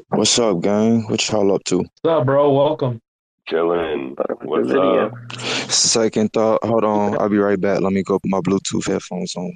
What's 0.09 0.39
up, 0.39 0.61
gang? 0.61 1.05
What 1.09 1.27
y'all 1.31 1.55
up 1.55 1.65
to? 1.65 1.79
What's 1.79 1.91
up, 2.05 2.27
bro? 2.27 2.53
Welcome. 2.53 3.01
Chilling. 3.47 4.17
What's 4.43 4.71
up? 4.71 5.41
Second 5.71 6.33
thought. 6.33 6.63
Hold 6.65 6.85
on. 6.85 7.19
I'll 7.19 7.31
be 7.31 7.39
right 7.39 7.59
back. 7.59 7.81
Let 7.81 7.93
me 7.93 8.03
go 8.03 8.19
put 8.19 8.31
my 8.31 8.41
Bluetooth 8.41 8.87
headphones 8.87 9.35
on. 9.37 9.53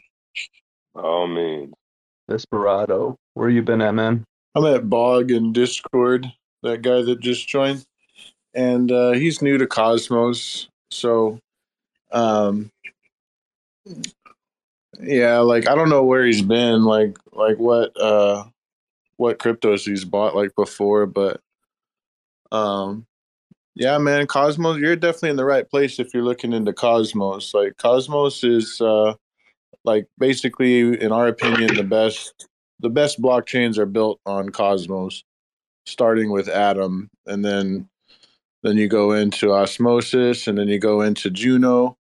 Oh 0.94 1.26
man, 1.26 1.72
Desperado. 2.28 3.16
Where 3.34 3.48
you 3.48 3.62
been 3.62 3.80
at, 3.80 3.94
man? 3.94 4.24
I'm 4.54 4.66
at 4.66 4.88
Bog 4.88 5.30
in 5.30 5.52
Discord, 5.52 6.30
that 6.62 6.82
guy 6.82 7.02
that 7.02 7.20
just 7.20 7.48
joined, 7.48 7.84
and 8.54 8.92
uh, 8.92 9.12
he's 9.12 9.40
new 9.40 9.56
to 9.58 9.66
Cosmos. 9.66 10.68
So, 10.90 11.38
um, 12.10 12.70
yeah, 15.00 15.38
like 15.38 15.68
I 15.68 15.74
don't 15.74 15.88
know 15.88 16.04
where 16.04 16.26
he's 16.26 16.42
been, 16.42 16.84
like 16.84 17.16
like 17.32 17.58
what 17.58 17.98
uh 17.98 18.44
what 19.16 19.38
cryptos 19.38 19.86
he's 19.86 20.04
bought 20.04 20.36
like 20.36 20.54
before, 20.54 21.06
but 21.06 21.40
um, 22.50 23.06
yeah, 23.74 23.96
man, 23.96 24.26
Cosmos, 24.26 24.78
you're 24.78 24.96
definitely 24.96 25.30
in 25.30 25.36
the 25.36 25.44
right 25.44 25.68
place 25.68 25.98
if 25.98 26.12
you're 26.12 26.24
looking 26.24 26.52
into 26.52 26.74
Cosmos. 26.74 27.54
Like 27.54 27.78
Cosmos 27.78 28.44
is 28.44 28.80
uh 28.80 29.14
like 29.84 30.06
basically 30.18 31.00
in 31.00 31.12
our 31.12 31.28
opinion 31.28 31.74
the 31.74 31.84
best 31.84 32.48
the 32.82 32.90
best 32.90 33.22
blockchains 33.22 33.78
are 33.78 33.86
built 33.86 34.20
on 34.26 34.50
Cosmos, 34.50 35.24
starting 35.86 36.30
with 36.30 36.48
Atom, 36.48 37.08
and 37.26 37.44
then 37.44 37.88
then 38.62 38.76
you 38.76 38.88
go 38.88 39.12
into 39.12 39.52
Osmosis, 39.52 40.46
and 40.46 40.58
then 40.58 40.68
you 40.68 40.78
go 40.78 41.00
into 41.00 41.30
Juno, 41.30 41.96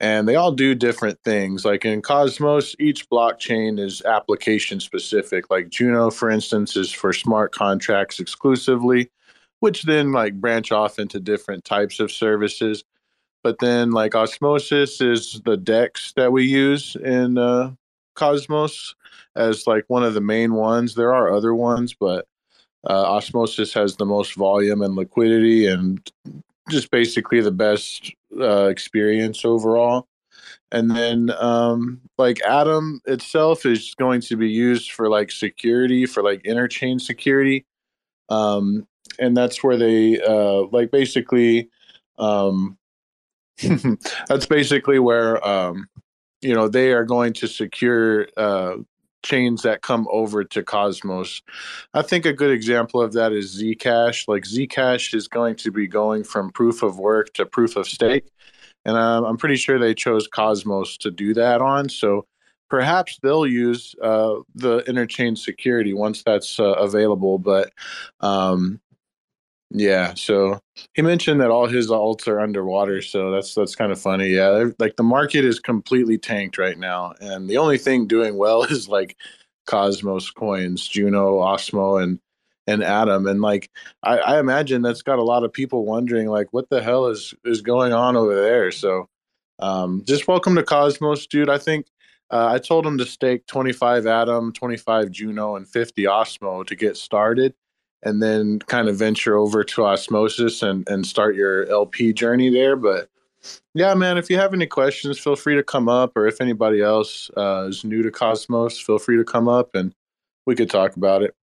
and 0.00 0.26
they 0.26 0.36
all 0.36 0.52
do 0.52 0.74
different 0.74 1.18
things. 1.24 1.64
Like 1.64 1.84
in 1.84 2.00
Cosmos, 2.00 2.74
each 2.78 3.08
blockchain 3.10 3.78
is 3.78 4.02
application 4.02 4.80
specific. 4.80 5.50
Like 5.50 5.68
Juno, 5.68 6.10
for 6.10 6.30
instance, 6.30 6.76
is 6.76 6.92
for 6.92 7.12
smart 7.12 7.52
contracts 7.52 8.20
exclusively, 8.20 9.10
which 9.60 9.82
then 9.82 10.12
like 10.12 10.40
branch 10.40 10.72
off 10.72 10.98
into 10.98 11.20
different 11.20 11.64
types 11.64 12.00
of 12.00 12.10
services. 12.12 12.84
But 13.44 13.58
then 13.58 13.90
like 13.90 14.14
Osmosis 14.14 15.02
is 15.02 15.40
the 15.44 15.58
DEX 15.58 16.14
that 16.16 16.32
we 16.32 16.44
use 16.46 16.96
in 16.96 17.36
uh, 17.36 17.72
Cosmos 18.14 18.94
as 19.36 19.66
like 19.66 19.84
one 19.88 20.02
of 20.02 20.14
the 20.14 20.22
main 20.22 20.54
ones. 20.54 20.94
There 20.94 21.14
are 21.14 21.30
other 21.30 21.54
ones, 21.54 21.94
but 21.94 22.26
uh, 22.88 23.02
Osmosis 23.02 23.74
has 23.74 23.96
the 23.96 24.06
most 24.06 24.34
volume 24.34 24.80
and 24.80 24.96
liquidity 24.96 25.66
and 25.66 26.10
just 26.70 26.90
basically 26.90 27.42
the 27.42 27.52
best 27.52 28.10
uh, 28.40 28.68
experience 28.68 29.44
overall. 29.44 30.08
And 30.72 30.90
then 30.90 31.30
um, 31.38 32.00
like 32.16 32.42
Atom 32.46 33.02
itself 33.04 33.66
is 33.66 33.94
going 33.96 34.22
to 34.22 34.36
be 34.36 34.48
used 34.48 34.90
for 34.90 35.10
like 35.10 35.30
security, 35.30 36.06
for 36.06 36.22
like 36.22 36.42
interchain 36.44 36.98
security. 36.98 37.66
Um, 38.30 38.86
and 39.18 39.36
that's 39.36 39.62
where 39.62 39.76
they 39.76 40.18
uh, 40.22 40.62
like 40.72 40.90
basically 40.90 41.68
um, 42.18 42.78
that's 44.28 44.46
basically 44.46 44.98
where 44.98 45.46
um, 45.46 45.86
you 46.40 46.54
know 46.54 46.68
they 46.68 46.92
are 46.92 47.04
going 47.04 47.32
to 47.34 47.46
secure 47.46 48.28
uh, 48.36 48.76
chains 49.22 49.62
that 49.62 49.82
come 49.82 50.06
over 50.10 50.44
to 50.44 50.62
Cosmos. 50.62 51.42
I 51.94 52.02
think 52.02 52.26
a 52.26 52.32
good 52.32 52.50
example 52.50 53.00
of 53.00 53.12
that 53.14 53.32
is 53.32 53.60
Zcash. 53.60 54.28
Like 54.28 54.44
Zcash 54.44 55.14
is 55.14 55.28
going 55.28 55.56
to 55.56 55.70
be 55.70 55.86
going 55.86 56.24
from 56.24 56.50
proof 56.50 56.82
of 56.82 56.98
work 56.98 57.32
to 57.34 57.46
proof 57.46 57.76
of 57.76 57.86
stake, 57.86 58.28
and 58.84 58.96
um, 58.96 59.24
I'm 59.24 59.36
pretty 59.36 59.56
sure 59.56 59.78
they 59.78 59.94
chose 59.94 60.26
Cosmos 60.26 60.96
to 60.98 61.10
do 61.10 61.34
that 61.34 61.60
on. 61.60 61.88
So 61.88 62.26
perhaps 62.68 63.18
they'll 63.22 63.46
use 63.46 63.94
uh, 64.02 64.36
the 64.54 64.80
interchain 64.82 65.38
security 65.38 65.92
once 65.94 66.22
that's 66.24 66.58
uh, 66.58 66.72
available. 66.72 67.38
But 67.38 67.72
um, 68.20 68.80
yeah, 69.76 70.14
so 70.14 70.60
he 70.94 71.02
mentioned 71.02 71.40
that 71.40 71.50
all 71.50 71.66
his 71.66 71.90
alts 71.90 72.28
are 72.28 72.38
underwater, 72.38 73.02
so 73.02 73.32
that's 73.32 73.56
that's 73.56 73.74
kind 73.74 73.90
of 73.90 74.00
funny. 74.00 74.28
Yeah, 74.28 74.66
like 74.78 74.94
the 74.94 75.02
market 75.02 75.44
is 75.44 75.58
completely 75.58 76.16
tanked 76.16 76.58
right 76.58 76.78
now, 76.78 77.14
and 77.20 77.50
the 77.50 77.56
only 77.56 77.76
thing 77.76 78.06
doing 78.06 78.36
well 78.36 78.62
is 78.70 78.88
like 78.88 79.16
Cosmos 79.66 80.30
coins, 80.30 80.86
Juno, 80.86 81.40
Osmo, 81.40 82.00
and 82.00 82.20
and 82.68 82.84
Atom, 82.84 83.26
and 83.26 83.40
like 83.40 83.68
I, 84.04 84.18
I 84.18 84.38
imagine 84.38 84.80
that's 84.80 85.02
got 85.02 85.18
a 85.18 85.24
lot 85.24 85.42
of 85.42 85.52
people 85.52 85.84
wondering 85.84 86.28
like 86.28 86.52
what 86.52 86.70
the 86.70 86.80
hell 86.80 87.06
is 87.06 87.34
is 87.44 87.60
going 87.60 87.92
on 87.92 88.16
over 88.16 88.40
there. 88.40 88.70
So 88.70 89.08
um, 89.58 90.04
just 90.06 90.28
welcome 90.28 90.54
to 90.54 90.62
Cosmos, 90.62 91.26
dude. 91.26 91.50
I 91.50 91.58
think 91.58 91.86
uh, 92.30 92.46
I 92.46 92.58
told 92.58 92.86
him 92.86 92.96
to 92.98 93.04
stake 93.04 93.44
25 93.48 94.06
Atom, 94.06 94.52
25 94.52 95.10
Juno, 95.10 95.56
and 95.56 95.66
50 95.68 96.04
Osmo 96.04 96.64
to 96.64 96.76
get 96.76 96.96
started 96.96 97.54
and 98.04 98.22
then 98.22 98.58
kind 98.60 98.88
of 98.88 98.96
venture 98.96 99.36
over 99.36 99.64
to 99.64 99.84
osmosis 99.84 100.62
and 100.62 100.88
and 100.88 101.06
start 101.06 101.34
your 101.36 101.66
lp 101.68 102.12
journey 102.12 102.50
there 102.50 102.76
but 102.76 103.08
yeah 103.74 103.94
man 103.94 104.18
if 104.18 104.30
you 104.30 104.38
have 104.38 104.54
any 104.54 104.66
questions 104.66 105.18
feel 105.18 105.36
free 105.36 105.54
to 105.56 105.62
come 105.62 105.88
up 105.88 106.12
or 106.16 106.26
if 106.26 106.40
anybody 106.40 106.80
else 106.82 107.30
uh, 107.36 107.66
is 107.68 107.84
new 107.84 108.02
to 108.02 108.10
cosmos 108.10 108.78
feel 108.80 108.98
free 108.98 109.16
to 109.16 109.24
come 109.24 109.48
up 109.48 109.74
and 109.74 109.94
we 110.46 110.54
could 110.54 110.70
talk 110.70 110.96
about 110.96 111.22
it 111.22 111.34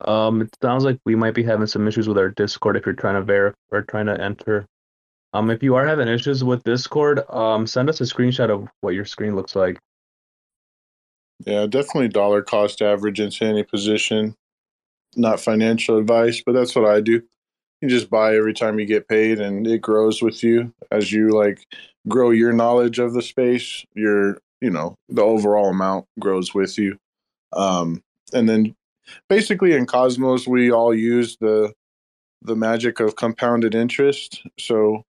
Um, 0.00 0.42
it 0.42 0.50
sounds 0.62 0.84
like 0.84 0.98
we 1.04 1.16
might 1.16 1.34
be 1.34 1.42
having 1.42 1.66
some 1.66 1.88
issues 1.88 2.08
with 2.08 2.18
our 2.18 2.30
Discord 2.30 2.76
if 2.76 2.86
you're 2.86 2.94
trying 2.94 3.16
to 3.16 3.22
verify 3.22 3.56
or 3.72 3.82
trying 3.82 4.06
to 4.06 4.20
enter. 4.20 4.66
Um, 5.34 5.50
if 5.50 5.62
you 5.62 5.74
are 5.74 5.86
having 5.86 6.08
issues 6.08 6.44
with 6.44 6.62
Discord, 6.64 7.20
um, 7.30 7.66
send 7.66 7.88
us 7.90 8.00
a 8.00 8.04
screenshot 8.04 8.50
of 8.50 8.68
what 8.80 8.94
your 8.94 9.04
screen 9.04 9.34
looks 9.36 9.56
like. 9.56 9.78
yeah 11.46 11.66
definitely 11.66 12.08
dollar 12.08 12.42
cost 12.42 12.82
average 12.82 13.20
into 13.20 13.44
any 13.44 13.62
position 13.62 14.34
not 15.16 15.40
financial 15.40 15.98
advice 15.98 16.42
but 16.44 16.52
that's 16.52 16.74
what 16.74 16.84
i 16.84 17.00
do 17.00 17.22
you 17.80 17.88
just 17.88 18.10
buy 18.10 18.34
every 18.34 18.54
time 18.54 18.78
you 18.78 18.86
get 18.86 19.08
paid 19.08 19.40
and 19.40 19.66
it 19.66 19.80
grows 19.80 20.20
with 20.20 20.42
you 20.42 20.72
as 20.90 21.12
you 21.12 21.30
like 21.30 21.64
grow 22.08 22.30
your 22.30 22.52
knowledge 22.52 22.98
of 22.98 23.12
the 23.12 23.22
space 23.22 23.84
your 23.94 24.38
you 24.60 24.70
know 24.70 24.94
the 25.08 25.22
overall 25.22 25.70
amount 25.70 26.06
grows 26.18 26.54
with 26.54 26.78
you. 26.78 26.96
Um, 27.52 28.02
and 28.32 28.48
then 28.48 28.74
basically 29.28 29.72
in 29.72 29.86
Cosmos 29.86 30.46
we 30.46 30.70
all 30.70 30.94
use 30.94 31.36
the 31.40 31.72
the 32.42 32.56
magic 32.56 33.00
of 33.00 33.16
compounded 33.16 33.74
interest. 33.74 34.42
So 34.58 35.02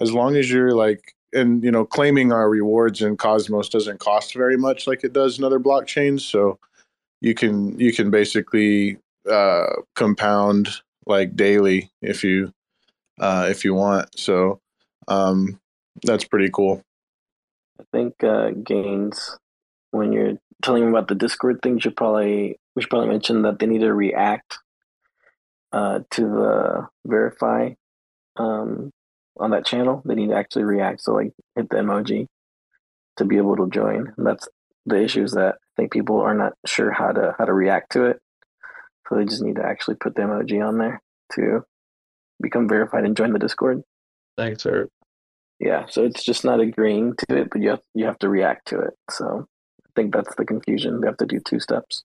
as 0.00 0.12
long 0.12 0.36
as 0.36 0.50
you're 0.50 0.74
like 0.74 1.14
and 1.32 1.62
you 1.62 1.70
know 1.70 1.84
claiming 1.84 2.32
our 2.32 2.48
rewards 2.48 3.02
in 3.02 3.16
Cosmos 3.16 3.68
doesn't 3.68 4.00
cost 4.00 4.34
very 4.34 4.56
much 4.56 4.86
like 4.86 5.04
it 5.04 5.12
does 5.12 5.38
in 5.38 5.44
other 5.44 5.60
blockchains. 5.60 6.20
So 6.20 6.58
you 7.20 7.34
can 7.34 7.78
you 7.78 7.92
can 7.92 8.10
basically 8.10 8.98
uh, 9.30 9.66
compound 9.94 10.68
like 11.06 11.36
daily 11.36 11.90
if 12.02 12.24
you 12.24 12.52
uh, 13.20 13.46
if 13.50 13.64
you 13.64 13.74
want. 13.74 14.18
So 14.18 14.60
um, 15.08 15.60
that's 16.02 16.24
pretty 16.24 16.50
cool. 16.52 16.82
I 17.80 17.84
think 17.92 18.14
uh, 18.22 18.50
Gainzz 18.50 19.36
when 19.94 20.12
you're 20.12 20.34
telling 20.62 20.82
them 20.82 20.94
about 20.94 21.08
the 21.08 21.14
Discord 21.14 21.60
thing, 21.62 21.78
should 21.78 21.96
probably 21.96 22.58
we 22.74 22.82
should 22.82 22.90
probably 22.90 23.08
mention 23.08 23.42
that 23.42 23.58
they 23.58 23.66
need 23.66 23.80
to 23.80 23.94
react 23.94 24.58
uh, 25.72 26.00
to 26.10 26.22
the 26.22 26.88
verify 27.06 27.70
um, 28.36 28.90
on 29.38 29.50
that 29.50 29.64
channel. 29.64 30.02
They 30.04 30.14
need 30.14 30.30
to 30.30 30.36
actually 30.36 30.64
react, 30.64 31.02
so 31.02 31.14
like 31.14 31.32
hit 31.54 31.68
the 31.70 31.76
emoji 31.76 32.26
to 33.16 33.24
be 33.24 33.36
able 33.36 33.56
to 33.56 33.70
join. 33.70 34.12
And 34.16 34.26
that's 34.26 34.48
the 34.86 35.02
issue 35.02 35.22
is 35.22 35.32
that 35.32 35.54
I 35.54 35.72
think 35.76 35.92
people 35.92 36.20
are 36.20 36.34
not 36.34 36.54
sure 36.66 36.90
how 36.90 37.12
to 37.12 37.34
how 37.38 37.44
to 37.44 37.52
react 37.52 37.92
to 37.92 38.06
it, 38.06 38.20
so 39.08 39.16
they 39.16 39.24
just 39.24 39.42
need 39.42 39.56
to 39.56 39.64
actually 39.64 39.96
put 39.96 40.14
the 40.14 40.22
emoji 40.22 40.66
on 40.66 40.78
there 40.78 41.02
to 41.32 41.64
become 42.40 42.68
verified 42.68 43.04
and 43.04 43.16
join 43.16 43.32
the 43.32 43.38
Discord. 43.38 43.82
Thanks, 44.36 44.62
sir. 44.62 44.88
Yeah, 45.60 45.86
so 45.88 46.04
it's 46.04 46.24
just 46.24 46.44
not 46.44 46.60
agreeing 46.60 47.14
to 47.16 47.36
it, 47.36 47.48
but 47.50 47.62
you 47.62 47.70
have 47.70 47.82
you 47.94 48.04
have 48.06 48.18
to 48.18 48.28
react 48.28 48.68
to 48.68 48.80
it. 48.80 48.94
So 49.10 49.46
I 49.86 49.90
think 49.94 50.12
that's 50.12 50.34
the 50.34 50.44
confusion. 50.44 51.00
They 51.00 51.06
have 51.06 51.16
to 51.18 51.26
do 51.26 51.40
two 51.40 51.60
steps. 51.60 52.02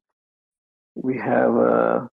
We 0.95 1.17
have 1.17 1.55
a 1.55 2.09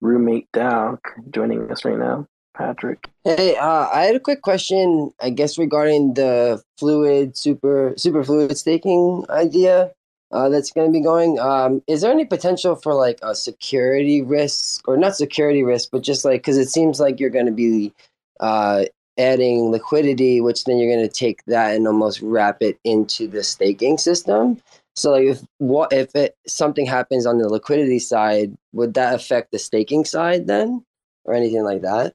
roommate 0.00 0.48
Dow 0.52 0.98
joining 1.30 1.70
us 1.70 1.84
right 1.84 1.98
now. 1.98 2.26
Patrick. 2.56 3.10
Hey, 3.24 3.56
uh, 3.56 3.88
I 3.92 4.04
had 4.04 4.14
a 4.14 4.20
quick 4.20 4.42
question. 4.42 5.10
I 5.20 5.30
guess 5.30 5.58
regarding 5.58 6.14
the 6.14 6.62
fluid 6.78 7.36
super 7.36 7.94
super 7.96 8.22
fluid 8.22 8.56
staking 8.56 9.24
idea 9.28 9.90
uh, 10.34 10.48
that's 10.48 10.72
going 10.72 10.88
to 10.88 10.92
be 10.92 11.02
going. 11.02 11.38
Um, 11.38 11.80
is 11.86 12.00
there 12.00 12.10
any 12.10 12.24
potential 12.24 12.74
for 12.74 12.92
like 12.92 13.20
a 13.22 13.36
security 13.36 14.20
risk 14.20 14.86
or 14.88 14.96
not 14.96 15.16
security 15.16 15.62
risk, 15.62 15.90
but 15.92 16.02
just 16.02 16.24
like 16.24 16.40
because 16.40 16.58
it 16.58 16.68
seems 16.68 16.98
like 16.98 17.20
you're 17.20 17.30
going 17.30 17.46
to 17.46 17.52
be 17.52 17.92
uh, 18.40 18.84
adding 19.16 19.70
liquidity, 19.70 20.40
which 20.40 20.64
then 20.64 20.78
you're 20.78 20.92
going 20.92 21.08
to 21.08 21.14
take 21.14 21.44
that 21.46 21.76
and 21.76 21.86
almost 21.86 22.20
wrap 22.20 22.58
it 22.60 22.78
into 22.82 23.28
the 23.28 23.44
staking 23.44 23.96
system. 23.96 24.60
So 24.96 25.12
like 25.12 25.24
if 25.24 25.40
what 25.58 25.92
if 25.92 26.14
it 26.16 26.36
something 26.48 26.84
happens 26.84 27.26
on 27.26 27.38
the 27.38 27.48
liquidity 27.48 28.00
side, 28.00 28.56
would 28.72 28.94
that 28.94 29.14
affect 29.14 29.52
the 29.52 29.58
staking 29.60 30.04
side 30.04 30.48
then, 30.48 30.84
or 31.24 31.34
anything 31.34 31.62
like 31.62 31.82
that? 31.82 32.12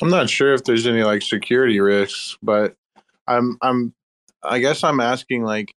I'm 0.00 0.08
not 0.08 0.30
sure 0.30 0.54
if 0.54 0.64
there's 0.64 0.86
any 0.86 1.02
like 1.02 1.20
security 1.20 1.78
risks, 1.78 2.38
but 2.42 2.74
I'm 3.26 3.58
I'm 3.60 3.92
I 4.42 4.60
guess 4.60 4.82
I'm 4.82 5.00
asking 5.00 5.42
like 5.42 5.74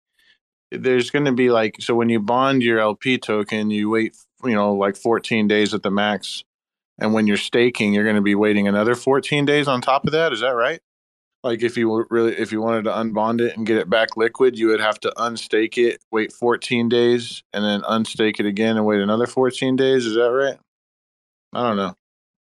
there's 0.72 1.10
going 1.10 1.26
to 1.26 1.32
be 1.32 1.50
like 1.50 1.78
so 1.80 1.96
when 1.96 2.10
you 2.10 2.20
bond 2.20 2.64
your 2.64 2.80
LP 2.80 3.18
token, 3.18 3.70
you 3.70 3.90
wait 3.90 4.16
you 4.44 4.54
know 4.54 4.74
like 4.74 4.96
14 4.96 5.48
days 5.48 5.74
at 5.74 5.84
the 5.84 5.92
max, 5.92 6.44
and 7.00 7.14
when 7.14 7.28
you're 7.28 7.38
staking, 7.38 7.94
you're 7.94 8.04
going 8.04 8.16
to 8.16 8.22
be 8.22 8.36
waiting 8.36 8.68
another 8.68 8.96
14 8.96 9.46
days 9.46 9.68
on 9.68 9.82
top 9.82 10.06
of 10.06 10.12
that. 10.14 10.34
Is 10.34 10.42
that 10.42 10.52
right? 10.52 10.80
Like 11.44 11.64
if 11.64 11.76
you 11.76 12.06
really 12.10 12.38
if 12.38 12.52
you 12.52 12.62
wanted 12.62 12.84
to 12.84 12.92
unbond 12.92 13.42
it 13.42 13.58
and 13.58 13.66
get 13.66 13.78
it 13.78 13.90
back 13.90 14.16
liquid, 14.16 14.58
you 14.58 14.68
would 14.68 14.80
have 14.80 15.00
to 15.02 15.14
unstake 15.18 15.78
it, 15.78 16.00
wait 16.12 16.32
14 16.32 16.88
days, 16.88 17.44
and 17.52 17.64
then 17.64 17.82
unstake 17.82 18.40
it 18.40 18.46
again 18.46 18.78
and 18.78 18.86
wait 18.86 19.02
another 19.02 19.26
14 19.26 19.76
days. 19.76 20.06
Is 20.06 20.16
that 20.16 20.32
right? 20.32 20.58
I 21.54 21.68
don't 21.68 21.78
know. 21.78 21.96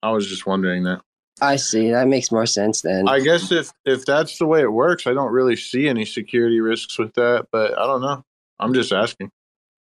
I 0.02 0.10
was 0.10 0.28
just 0.28 0.46
wondering 0.46 0.84
that. 0.84 1.02
I 1.42 1.56
see. 1.56 1.90
That 1.90 2.08
makes 2.08 2.30
more 2.30 2.46
sense 2.46 2.82
then. 2.82 3.08
I 3.08 3.20
guess 3.20 3.50
if 3.50 3.72
if 3.84 4.04
that's 4.04 4.38
the 4.38 4.46
way 4.46 4.60
it 4.60 4.72
works, 4.72 5.06
I 5.06 5.14
don't 5.14 5.32
really 5.32 5.56
see 5.56 5.88
any 5.88 6.04
security 6.04 6.60
risks 6.60 6.98
with 6.98 7.14
that, 7.14 7.46
but 7.50 7.78
I 7.78 7.86
don't 7.86 8.02
know. 8.02 8.24
I'm 8.58 8.74
just 8.74 8.92
asking. 8.92 9.30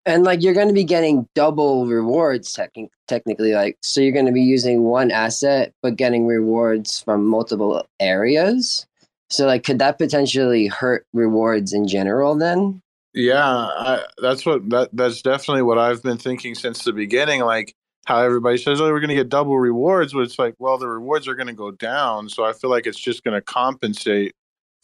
And 0.06 0.24
like 0.24 0.42
you're 0.42 0.54
going 0.54 0.68
to 0.68 0.74
be 0.74 0.84
getting 0.84 1.28
double 1.34 1.86
rewards 1.86 2.54
techni- 2.54 2.90
technically 3.08 3.54
like 3.54 3.78
so 3.82 4.00
you're 4.00 4.12
going 4.12 4.26
to 4.26 4.32
be 4.32 4.42
using 4.42 4.82
one 4.82 5.10
asset 5.10 5.72
but 5.82 5.96
getting 5.96 6.26
rewards 6.26 7.00
from 7.00 7.26
multiple 7.26 7.86
areas. 8.00 8.86
So 9.30 9.46
like 9.46 9.64
could 9.64 9.78
that 9.78 9.98
potentially 9.98 10.66
hurt 10.66 11.06
rewards 11.12 11.72
in 11.72 11.88
general 11.88 12.34
then? 12.34 12.82
Yeah, 13.14 13.46
I, 13.46 14.04
that's 14.18 14.44
what 14.44 14.68
that 14.70 14.90
that's 14.92 15.22
definitely 15.22 15.62
what 15.62 15.78
I've 15.78 16.02
been 16.02 16.18
thinking 16.18 16.54
since 16.54 16.84
the 16.84 16.92
beginning 16.92 17.40
like 17.40 17.74
how 18.04 18.18
everybody 18.20 18.58
says, 18.58 18.80
"Oh, 18.80 18.90
we're 18.90 19.00
going 19.00 19.08
to 19.08 19.14
get 19.14 19.28
double 19.28 19.58
rewards," 19.58 20.12
but 20.12 20.20
it's 20.20 20.38
like, 20.38 20.54
well, 20.58 20.78
the 20.78 20.88
rewards 20.88 21.28
are 21.28 21.34
going 21.34 21.48
to 21.48 21.52
go 21.54 21.70
down, 21.70 22.28
so 22.28 22.44
I 22.44 22.52
feel 22.52 22.70
like 22.70 22.86
it's 22.86 23.00
just 23.00 23.24
going 23.24 23.34
to 23.34 23.42
compensate 23.42 24.34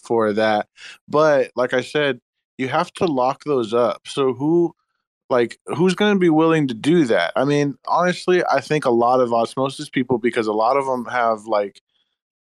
for 0.03 0.33
that. 0.33 0.69
But 1.09 1.51
like 1.57 1.73
I 1.75 1.83
said, 1.83 2.21
you 2.59 2.69
have 2.69 2.93
to 2.95 3.07
lock 3.07 3.45
those 3.45 3.75
up. 3.75 4.07
So 4.07 4.33
who, 4.35 4.75
like, 5.29 5.59
who's 5.67 5.95
going 5.95 6.15
to 6.15 6.19
be 6.19 6.31
willing 6.31 6.69
to 6.69 6.75
do 6.75 7.05
that? 7.07 7.33
I 7.37 7.45
mean, 7.45 7.77
honestly, 7.87 8.43
I 8.51 8.61
think 8.61 8.85
a 8.85 8.91
lot 8.91 9.21
of 9.21 9.33
osmosis 9.33 9.89
people, 9.89 10.19
because 10.19 10.47
a 10.47 10.53
lot 10.53 10.77
of 10.77 10.87
them 10.87 11.05
have 11.07 11.47
like 11.47 11.81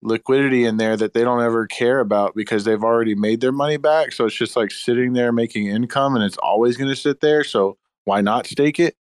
liquidity 0.04 0.64
in 0.64 0.78
there 0.78 0.96
that 0.96 1.14
they 1.14 1.24
don't 1.24 1.42
ever 1.42 1.66
care 1.68 2.00
about 2.00 2.36
because 2.36 2.64
they've 2.64 2.84
already 2.84 3.16
made 3.16 3.42
their 3.42 3.52
money 3.52 3.78
back. 3.78 4.12
So 4.12 4.26
it's 4.26 4.36
just 4.36 4.56
like 4.56 4.72
sitting 4.72 5.14
there 5.14 5.32
making 5.32 5.68
income, 5.68 6.16
and 6.16 6.24
it's 6.24 6.38
always 6.38 6.78
going 6.78 6.90
to 6.90 6.96
sit 6.96 7.22
there. 7.22 7.44
So 7.44 7.78
why 8.06 8.22
not 8.22 8.48
stake 8.48 8.80
it? 8.80 8.96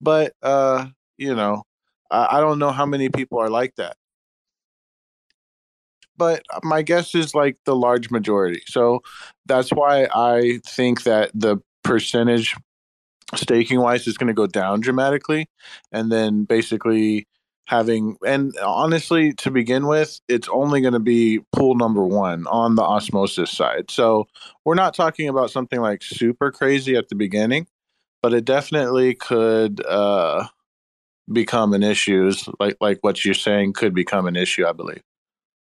But 0.00 0.34
uh 0.42 0.86
you 1.20 1.34
know, 1.34 1.62
I, 2.10 2.38
I 2.38 2.40
don't 2.40 2.58
know 2.58 2.72
how 2.72 2.86
many 2.86 3.10
people 3.10 3.38
are 3.38 3.50
like 3.50 3.76
that. 3.76 3.96
But 6.16 6.42
my 6.62 6.82
guess 6.82 7.14
is 7.14 7.34
like 7.34 7.56
the 7.66 7.76
large 7.76 8.10
majority. 8.10 8.62
So 8.66 9.02
that's 9.46 9.70
why 9.70 10.08
I 10.14 10.60
think 10.66 11.04
that 11.04 11.30
the 11.34 11.58
percentage 11.84 12.56
staking 13.34 13.80
wise 13.80 14.06
is 14.06 14.18
going 14.18 14.28
to 14.28 14.34
go 14.34 14.46
down 14.46 14.80
dramatically. 14.80 15.46
And 15.92 16.10
then 16.10 16.44
basically 16.44 17.26
having, 17.66 18.16
and 18.26 18.52
honestly, 18.62 19.32
to 19.34 19.50
begin 19.50 19.86
with, 19.86 20.20
it's 20.28 20.48
only 20.48 20.80
going 20.80 20.94
to 20.94 21.00
be 21.00 21.40
pool 21.52 21.74
number 21.74 22.04
one 22.04 22.46
on 22.48 22.74
the 22.74 22.82
osmosis 22.82 23.50
side. 23.50 23.90
So 23.90 24.26
we're 24.64 24.74
not 24.74 24.94
talking 24.94 25.28
about 25.28 25.50
something 25.50 25.80
like 25.80 26.02
super 26.02 26.50
crazy 26.50 26.96
at 26.96 27.08
the 27.08 27.14
beginning, 27.14 27.66
but 28.22 28.34
it 28.34 28.44
definitely 28.44 29.14
could, 29.14 29.84
uh, 29.86 30.48
become 31.32 31.72
an 31.72 31.82
issue 31.82 32.26
is 32.26 32.48
like 32.58 32.76
like 32.80 32.98
what 33.02 33.24
you're 33.24 33.34
saying 33.34 33.72
could 33.72 33.94
become 33.94 34.26
an 34.26 34.36
issue 34.36 34.66
i 34.66 34.72
believe. 34.72 35.02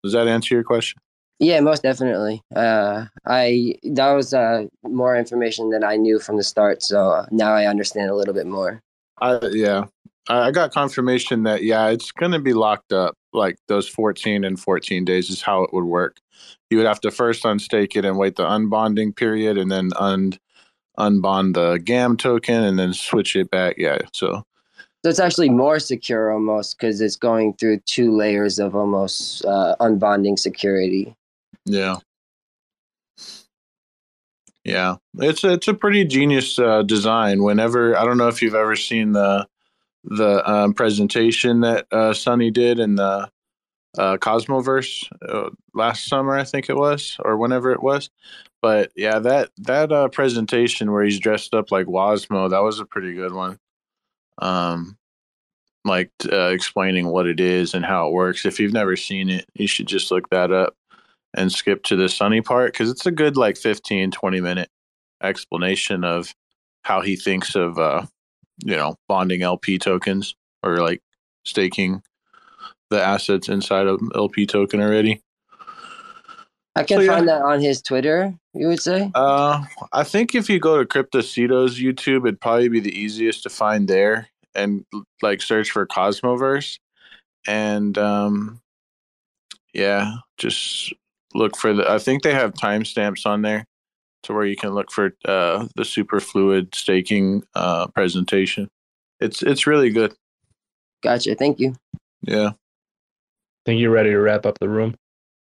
Does 0.03 0.13
that 0.13 0.27
answer 0.27 0.55
your 0.55 0.63
question? 0.63 0.99
Yeah 1.39 1.59
most 1.59 1.83
definitely. 1.83 2.41
Uh 2.55 3.05
i 3.25 3.75
that 3.83 4.13
was 4.13 4.33
uh 4.33 4.65
more 4.83 5.15
information 5.15 5.69
than 5.69 5.83
i 5.83 5.95
knew 5.95 6.19
from 6.19 6.37
the 6.37 6.43
start 6.43 6.83
so 6.83 7.25
now 7.31 7.53
i 7.53 7.65
understand 7.65 8.09
a 8.09 8.15
little 8.15 8.33
bit 8.33 8.47
more. 8.47 8.81
I 9.21 9.39
yeah. 9.51 9.85
I 10.29 10.51
got 10.51 10.71
confirmation 10.71 11.43
that 11.43 11.63
yeah 11.63 11.89
it's 11.89 12.11
going 12.11 12.31
to 12.31 12.39
be 12.39 12.53
locked 12.53 12.93
up 12.93 13.15
like 13.33 13.57
those 13.67 13.89
14 13.89 14.45
and 14.45 14.57
14 14.57 15.03
days 15.03 15.29
is 15.29 15.41
how 15.41 15.63
it 15.63 15.73
would 15.73 15.83
work. 15.83 16.17
You 16.69 16.77
would 16.77 16.87
have 16.87 17.01
to 17.01 17.11
first 17.11 17.43
unstake 17.43 17.97
it 17.97 18.05
and 18.05 18.17
wait 18.17 18.37
the 18.37 18.45
unbonding 18.45 19.15
period 19.15 19.57
and 19.57 19.69
then 19.69 19.91
un 19.97 20.39
unbond 20.97 21.55
the 21.55 21.77
GAMM 21.79 22.17
token 22.19 22.63
and 22.63 22.79
then 22.79 22.93
switch 22.93 23.35
it 23.35 23.49
back 23.49 23.75
yeah 23.77 23.97
so 24.13 24.43
so 25.03 25.09
it's 25.09 25.19
actually 25.19 25.49
more 25.49 25.79
secure 25.79 26.31
almost 26.31 26.77
because 26.77 27.01
it's 27.01 27.17
going 27.17 27.53
through 27.55 27.79
two 27.79 28.15
layers 28.15 28.57
of 28.57 28.73
almost 28.73 29.43
uh, 29.43 29.75
unbonding 29.81 30.39
security. 30.39 31.13
Yeah. 31.65 31.97
Yeah, 34.63 34.95
it's 35.17 35.43
it's 35.43 35.67
a 35.67 35.73
pretty 35.73 36.05
genius 36.05 36.57
uh, 36.57 36.83
design. 36.83 37.43
Whenever 37.43 37.97
I 37.97 38.05
don't 38.05 38.17
know 38.17 38.29
if 38.29 38.41
you've 38.41 38.55
ever 38.55 38.77
seen 38.77 39.11
the 39.11 39.45
the 40.05 40.49
um, 40.49 40.73
presentation 40.73 41.59
that 41.61 41.85
uh, 41.91 42.13
Sunny 42.13 42.49
did 42.49 42.79
in 42.79 42.95
the 42.95 43.29
uh, 43.97 44.15
Cosmoverse 44.21 45.05
uh, 45.27 45.49
last 45.73 46.07
summer, 46.07 46.37
I 46.37 46.45
think 46.45 46.69
it 46.69 46.77
was, 46.77 47.17
or 47.25 47.35
whenever 47.35 47.73
it 47.73 47.83
was. 47.83 48.09
But 48.61 48.93
yeah, 48.95 49.19
that 49.19 49.49
that 49.57 49.91
uh, 49.91 50.07
presentation 50.07 50.93
where 50.93 51.03
he's 51.03 51.19
dressed 51.19 51.53
up 51.53 51.69
like 51.69 51.87
Wasmo, 51.87 52.49
that 52.49 52.63
was 52.63 52.79
a 52.79 52.85
pretty 52.85 53.13
good 53.13 53.33
one 53.33 53.59
um, 54.39 54.97
like 55.85 56.11
uh, 56.31 56.49
explaining 56.49 57.07
what 57.07 57.27
it 57.27 57.39
is 57.39 57.73
and 57.73 57.85
how 57.85 58.07
it 58.07 58.13
works. 58.13 58.45
If 58.45 58.59
you've 58.59 58.73
never 58.73 58.95
seen 58.95 59.29
it, 59.29 59.45
you 59.53 59.67
should 59.67 59.87
just 59.87 60.11
look 60.11 60.29
that 60.29 60.51
up 60.51 60.75
and 61.33 61.51
skip 61.51 61.83
to 61.83 61.95
the 61.95 62.09
sunny 62.09 62.41
part 62.41 62.71
because 62.71 62.89
it's 62.89 63.05
a 63.05 63.11
good 63.11 63.37
like 63.37 63.57
15, 63.57 64.11
20 64.11 64.41
minute 64.41 64.69
explanation 65.21 66.03
of 66.03 66.33
how 66.83 67.01
he 67.01 67.15
thinks 67.15 67.55
of, 67.55 67.77
uh, 67.79 68.05
you 68.63 68.75
know, 68.75 68.95
bonding 69.07 69.41
LP 69.41 69.77
tokens 69.77 70.35
or 70.61 70.77
like 70.77 71.01
staking 71.43 72.03
the 72.89 73.03
assets 73.03 73.49
inside 73.49 73.87
of 73.87 74.01
LP 74.15 74.45
token 74.45 74.79
already. 74.79 75.22
I 76.75 76.83
can 76.83 76.97
So, 76.97 77.01
yeah. 77.03 77.13
find 77.13 77.27
that 77.27 77.41
on 77.41 77.61
his 77.61 77.81
Twitter. 77.81 78.33
You 78.53 78.67
would 78.67 78.81
say? 78.81 79.11
Uh, 79.13 79.63
I 79.91 80.03
think 80.03 80.33
if 80.33 80.49
you 80.49 80.59
go 80.59 80.83
to 80.83 80.85
Cryptocito's 80.85 81.79
YouTube, 81.79 82.25
it'd 82.27 82.41
probably 82.41 82.69
be 82.69 82.79
the 82.79 82.97
easiest 82.97 83.43
to 83.43 83.49
find 83.49 83.87
there, 83.87 84.29
and 84.55 84.85
like 85.21 85.41
search 85.41 85.71
for 85.71 85.85
Cosmoverse, 85.85 86.79
and 87.47 87.97
um, 87.97 88.59
yeah, 89.73 90.15
just 90.37 90.93
look 91.33 91.57
for 91.57 91.73
the. 91.73 91.89
I 91.89 91.99
think 91.99 92.23
they 92.23 92.33
have 92.33 92.53
timestamps 92.53 93.25
on 93.25 93.43
there, 93.43 93.65
to 94.23 94.33
where 94.33 94.45
you 94.45 94.55
can 94.55 94.71
look 94.71 94.91
for 94.91 95.15
uh 95.25 95.67
the 95.75 95.85
super 95.85 96.19
fluid 96.19 96.73
staking 96.73 97.43
uh 97.55 97.87
presentation. 97.87 98.69
It's 99.19 99.43
it's 99.43 99.67
really 99.67 99.89
good. 99.91 100.13
Gotcha. 101.03 101.35
Thank 101.35 101.59
you. 101.59 101.75
Yeah. 102.21 102.51
think 103.65 103.79
you're 103.79 103.91
ready 103.91 104.09
to 104.11 104.17
wrap 104.19 104.45
up 104.45 104.57
the 104.59 104.69
room. 104.69 104.95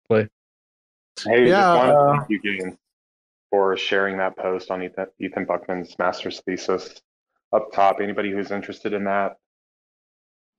Play. 0.07 0.27
Hey, 1.23 1.47
Yeah, 1.47 1.61
just 1.61 1.77
wanted 1.77 1.93
uh, 1.93 2.13
to 2.13 2.17
thank 2.19 2.29
you, 2.29 2.41
Gainzz, 2.41 2.77
for 3.49 3.77
sharing 3.77 4.17
that 4.17 4.37
post 4.37 4.71
on 4.71 4.83
Ethan, 4.83 5.07
Ethan 5.19 5.45
Buchman's 5.45 5.97
master's 5.97 6.41
thesis 6.41 7.01
up 7.53 7.71
top. 7.71 7.99
Anybody 8.01 8.31
who's 8.31 8.51
interested 8.51 8.93
in 8.93 9.05
that, 9.05 9.37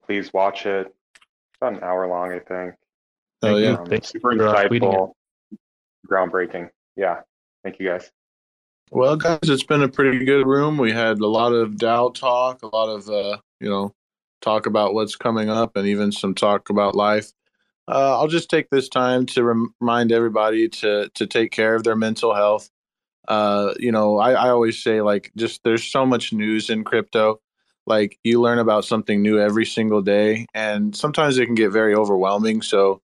please 0.05 0.31
watch 0.33 0.65
it. 0.65 0.87
It's 0.87 1.57
about 1.61 1.73
an 1.73 1.83
hour 1.83 2.07
long, 2.07 2.31
I 2.31 2.39
think. 2.39 2.75
Oh 3.43 3.57
yeah. 3.57 3.73
Um, 3.73 3.85
Thanks 3.85 4.09
super 4.09 4.35
for, 4.35 4.47
uh, 4.47 4.53
insightful, 4.53 5.13
groundbreaking. 6.09 6.69
Yeah. 6.95 7.21
Thank 7.63 7.79
you 7.79 7.87
guys. 7.87 8.11
Well, 8.91 9.15
guys, 9.15 9.39
it's 9.43 9.63
been 9.63 9.83
a 9.83 9.89
pretty 9.89 10.25
good 10.25 10.45
room. 10.45 10.77
We 10.77 10.91
had 10.91 11.19
a 11.19 11.27
lot 11.27 11.53
of 11.53 11.75
DAO 11.75 12.13
talk, 12.13 12.61
a 12.61 12.67
lot 12.67 12.89
of 12.89 13.07
uh, 13.07 13.37
you 13.59 13.69
know, 13.69 13.93
talk 14.41 14.65
about 14.65 14.93
what's 14.93 15.15
coming 15.15 15.49
up, 15.49 15.77
and 15.77 15.87
even 15.87 16.11
some 16.11 16.35
talk 16.35 16.69
about 16.69 16.95
life. 16.95 17.31
Uh, 17.87 18.17
I'll 18.19 18.27
just 18.27 18.49
take 18.49 18.69
this 18.69 18.87
time 18.89 19.25
to 19.27 19.43
rem- 19.43 19.73
remind 19.79 20.11
everybody 20.11 20.69
to 20.69 21.09
to 21.15 21.27
take 21.27 21.51
care 21.51 21.75
of 21.75 21.83
their 21.83 21.95
mental 21.95 22.33
health. 22.33 22.69
Uh, 23.27 23.73
you 23.79 23.91
know, 23.91 24.19
I, 24.19 24.33
I 24.33 24.49
always 24.49 24.81
say 24.83 25.01
like, 25.01 25.31
just 25.37 25.63
there's 25.63 25.83
so 25.85 26.05
much 26.05 26.33
news 26.33 26.69
in 26.69 26.83
crypto. 26.83 27.41
Like 27.87 28.19
you 28.23 28.41
learn 28.41 28.59
about 28.59 28.85
something 28.85 29.21
new 29.21 29.39
every 29.39 29.65
single 29.65 30.01
day, 30.01 30.45
and 30.53 30.95
sometimes 30.95 31.37
it 31.37 31.45
can 31.47 31.55
get 31.55 31.71
very 31.71 31.95
overwhelming. 31.95 32.61
So 32.61 33.01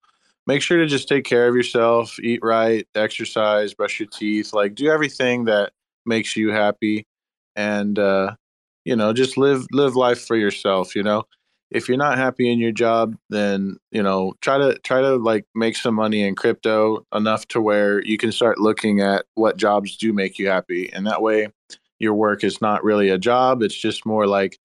make 0.47 0.61
sure 0.61 0.77
to 0.77 0.87
just 0.87 1.07
take 1.09 1.25
care 1.25 1.47
of 1.47 1.55
yourself, 1.55 2.19
eat 2.21 2.41
right, 2.43 2.87
exercise, 2.95 3.73
brush 3.73 3.99
your 3.99 4.09
teeth, 4.09 4.53
like 4.53 4.75
do 4.75 4.89
everything 4.89 5.45
that 5.45 5.73
makes 6.05 6.35
you 6.37 6.51
happy 6.51 7.05
and 7.55 7.99
uh 7.99 8.33
you 8.85 8.95
know 8.95 9.13
just 9.13 9.37
live 9.37 9.65
live 9.71 9.95
life 9.95 10.25
for 10.25 10.35
yourself 10.37 10.95
you 10.95 11.03
know 11.03 11.23
if 11.69 11.88
you're 11.88 11.98
not 11.98 12.18
happy 12.18 12.52
in 12.52 12.60
your 12.60 12.72
job 12.72 13.15
then 13.30 13.77
you 13.91 14.02
know 14.02 14.34
try 14.41 14.57
to 14.57 14.77
try 14.80 15.02
to 15.02 15.15
like 15.15 15.45
make 15.53 15.76
some 15.76 15.95
money 15.95 16.22
in 16.22 16.35
crypto 16.35 17.06
enough 17.14 17.48
to 17.48 17.61
where 17.61 18.03
you 18.03 18.18
can 18.18 18.31
start 18.31 18.60
looking 18.60 19.02
at 19.02 19.26
what 19.35 19.57
jobs 19.57 19.98
do 19.98 20.14
make 20.14 20.39
you 20.39 20.48
happy. 20.48 20.91
And 20.94 21.06
that 21.07 21.22
way 21.22 21.49
your 21.99 22.14
work 22.14 22.44
is 22.44 22.61
not 22.61 22.84
really 22.84 23.10
a 23.10 23.18
job 23.18 23.61
it's 23.61 23.77
just 23.77 24.06
more 24.06 24.27
like 24.27 24.57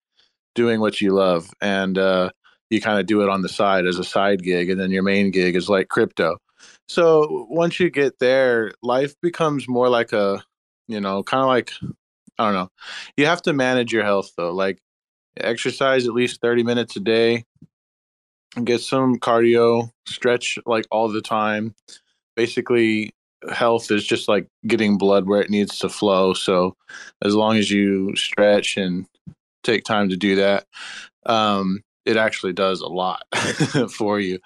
doing 0.54 0.80
what 0.80 1.00
you 1.00 1.12
love. 1.12 1.50
And 1.60 1.98
uh 1.98 2.30
you 2.70 2.80
kind 2.80 2.98
of 2.98 3.06
do 3.06 3.22
it 3.22 3.28
on 3.28 3.42
the 3.42 3.48
side 3.50 3.86
as 3.86 3.98
a 3.98 4.04
side 4.04 4.42
gig 4.42 4.70
and 4.70 4.80
then 4.80 4.90
your 4.90 5.02
main 5.02 5.30
gig 5.30 5.56
is 5.56 5.68
like 5.68 5.88
crypto. 5.88 6.38
So 6.88 7.46
once 7.50 7.80
you 7.80 7.90
get 7.90 8.18
there 8.18 8.72
life 8.82 9.14
becomes 9.20 9.68
more 9.68 9.88
like 9.88 10.12
a 10.12 10.42
you 10.88 11.00
know 11.00 11.22
kind 11.22 11.42
of 11.42 11.48
like 11.48 11.72
i 12.38 12.44
don't 12.44 12.54
know. 12.54 12.68
You 13.16 13.26
have 13.26 13.42
to 13.42 13.52
manage 13.52 13.92
your 13.92 14.04
health 14.04 14.32
though. 14.36 14.52
Like 14.52 14.78
exercise 15.36 16.06
at 16.06 16.14
least 16.14 16.40
30 16.40 16.62
minutes 16.62 16.96
a 16.96 17.00
day. 17.00 17.44
And 18.56 18.66
get 18.66 18.82
some 18.82 19.18
cardio 19.18 19.90
stretch 20.06 20.58
like 20.66 20.86
all 20.90 21.08
the 21.08 21.22
time. 21.22 21.74
Basically 22.36 23.14
health 23.50 23.90
is 23.90 24.06
just 24.06 24.28
like 24.28 24.46
getting 24.66 24.98
blood 24.98 25.26
where 25.26 25.40
it 25.40 25.50
needs 25.50 25.78
to 25.78 25.88
flow. 25.88 26.34
So 26.34 26.76
as 27.22 27.34
long 27.34 27.56
as 27.56 27.70
you 27.70 28.14
stretch 28.14 28.76
and 28.76 29.06
take 29.64 29.84
time 29.84 30.08
to 30.08 30.16
do 30.16 30.34
that 30.34 30.66
um 31.26 31.82
it 32.04 32.16
actually 32.16 32.52
does 32.52 32.80
a 32.80 32.88
lot 32.88 33.22
for 33.90 34.18
you. 34.20 34.38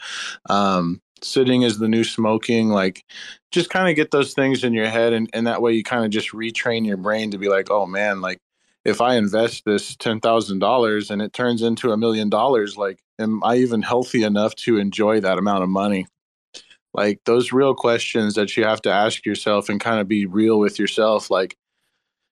Um 0.49 1.01
sitting 1.23 1.63
is 1.63 1.79
the 1.79 1.89
new 1.89 2.05
smoking 2.05 2.69
like 2.69 3.03
just 3.51 3.71
kind 3.71 3.89
of 3.89 3.97
get 3.97 4.11
those 4.11 4.35
things 4.35 4.63
in 4.63 4.75
your 4.75 4.87
head 4.87 5.15
and, 5.15 5.31
and 5.33 5.47
that 5.47 5.63
way 5.63 5.73
you 5.73 5.83
kind 5.83 6.05
of 6.05 6.11
just 6.11 6.33
retrain 6.33 6.87
your 6.87 6.99
brain 6.99 7.31
to 7.31 7.39
be 7.39 7.49
like 7.49 7.71
oh 7.71 7.87
man 7.87 8.21
like 8.21 8.39
if 8.87 9.01
i 9.01 9.17
invest 9.17 9.65
this 9.67 9.97
$10000 9.97 11.11
and 11.11 11.21
it 11.21 11.33
turns 11.33 11.61
into 11.61 11.91
a 11.91 11.97
million 11.97 12.31
dollars 12.31 12.77
like 12.77 13.01
am 13.19 13.43
i 13.45 13.57
even 13.57 13.83
healthy 13.83 14.23
enough 14.23 14.55
to 14.55 14.79
enjoy 14.79 15.21
that 15.21 15.39
amount 15.39 15.65
of 15.65 15.69
money? 15.69 16.07
Like 16.95 17.21
those 17.27 17.53
real 17.53 17.75
questions 17.75 18.35
that 18.35 18.57
you 18.57 18.65
have 18.65 18.81
to 18.83 18.91
ask 18.91 19.27
yourself 19.27 19.69
and 19.69 19.81
kind 19.81 20.01
of 20.01 20.09
be 20.09 20.25
real 20.25 20.59
with 20.59 20.79
yourself 20.79 21.31
like 21.31 21.57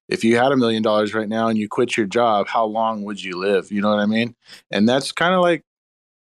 if 0.08 0.22
you 0.22 0.36
had 0.36 0.52
a 0.52 0.56
million 0.56 0.82
dollars 0.82 1.12
right 1.12 1.28
now 1.28 1.48
and 1.48 1.58
you 1.58 1.68
quit 1.68 1.96
your 1.96 2.06
job 2.06 2.46
how 2.46 2.64
long 2.64 3.02
would 3.02 3.22
you 3.22 3.36
live? 3.36 3.72
You 3.72 3.82
know 3.82 3.90
what 3.90 3.98
i 3.98 4.06
mean? 4.06 4.36
And 4.70 4.88
that's 4.88 5.10
kind 5.10 5.34
of 5.34 5.40
like 5.40 5.64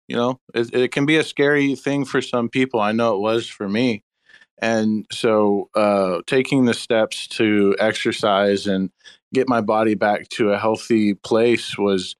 you 0.07 0.15
know 0.15 0.39
it, 0.55 0.73
it 0.73 0.91
can 0.91 1.05
be 1.05 1.17
a 1.17 1.23
scary 1.23 1.75
thing 1.75 2.05
for 2.05 2.21
some 2.21 2.49
people. 2.49 2.79
I 2.79 2.91
know 2.91 3.15
it 3.15 3.19
was 3.19 3.47
for 3.47 3.69
me. 3.69 4.03
And 4.59 5.05
so 5.11 5.69
uh, 5.75 6.21
taking 6.25 6.65
the 6.65 6.73
steps 6.73 7.27
to 7.39 7.75
exercise 7.79 8.65
and 8.65 8.91
get 9.33 9.49
my 9.49 9.61
body 9.61 9.95
back 9.95 10.29
to 10.29 10.51
a 10.51 10.59
healthy 10.59 11.13
place 11.13 11.77
was 11.77 12.15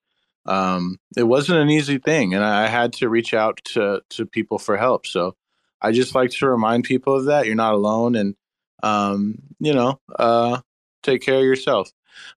um, 0.46 1.00
it 1.16 1.24
wasn't 1.24 1.58
an 1.58 1.70
easy 1.70 1.98
thing 1.98 2.34
and 2.34 2.44
i 2.44 2.68
had 2.68 2.92
to 2.94 3.10
reach 3.10 3.34
out 3.34 3.62
to 3.64 4.02
to 4.10 4.26
people 4.26 4.58
for 4.58 4.76
help 4.78 5.06
so 5.06 5.36
i 5.82 5.92
just 5.92 6.16
like 6.16 6.32
to 6.32 6.48
remind 6.48 6.84
people 6.84 7.16
of 7.16 7.26
that 7.26 7.46
you're 7.46 7.56
not 7.56 7.74
alone 7.74 8.16
and 8.16 8.36
um, 8.84 9.36
you 9.60 9.74
know 9.74 10.00
uh, 10.20 10.60
take 11.04 11.22
care 11.22 11.38
of 11.38 11.44
yourself 11.44 11.92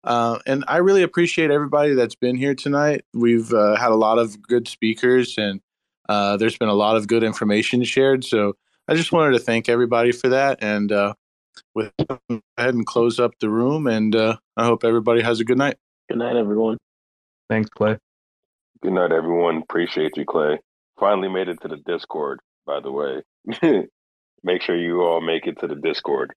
uh, 0.05 0.39
and 0.47 0.65
I 0.69 0.79
really 0.79 1.03
appreciate 1.03 1.51
everybody 1.51 1.95
that's 1.95 2.15
been 2.15 2.37
here 2.37 2.55
tonight. 2.55 3.05
We've 3.13 3.53
uh, 3.53 3.77
had 3.77 3.91
a 3.91 3.97
lot 3.97 4.19
of 4.19 4.41
good 4.43 4.69
speakers, 4.69 5.37
and 5.39 5.61
uh, 6.09 6.37
there's 6.37 6.59
been 6.59 6.69
a 6.69 6.75
lot 6.75 6.97
of 6.97 7.09
good 7.09 7.23
information 7.23 7.83
shared. 7.85 8.25
So 8.25 8.55
I 8.89 8.95
just 8.95 9.13
wanted 9.13 9.33
to 9.33 9.39
thank 9.39 9.69
everybody 9.69 10.13
for 10.13 10.29
that. 10.29 10.59
And 10.63 10.93
uh, 10.93 11.15
with 11.75 11.93
go 12.09 12.19
ahead 12.57 12.75
and 12.75 12.87
close 12.87 13.19
up 13.19 13.33
the 13.41 13.51
room, 13.51 13.87
and 13.87 14.15
uh, 14.15 14.37
I 14.57 14.65
hope 14.65 14.85
everybody 14.85 15.23
has 15.23 15.41
a 15.41 15.45
good 15.45 15.59
night. 15.59 15.77
Good 16.09 16.19
night, 16.19 16.37
everyone. 16.37 16.79
Thanks, 17.49 17.71
Clay. 17.71 17.99
Good 18.83 18.93
night, 18.93 19.13
everyone. 19.13 19.59
Appreciate 19.59 20.17
you, 20.17 20.25
Clay. 20.25 20.61
Finally 20.99 21.29
made 21.29 21.49
it 21.49 21.61
to 21.63 21.69
the 21.69 21.77
Discord, 21.77 22.41
by 22.67 22.81
the 22.81 22.91
way. 22.91 23.23
Make 24.43 24.63
sure 24.63 24.77
you 24.77 25.03
all 25.03 25.21
make 25.21 25.47
it 25.47 25.59
to 25.61 25.67
the 25.67 25.75
Discord. 25.75 26.33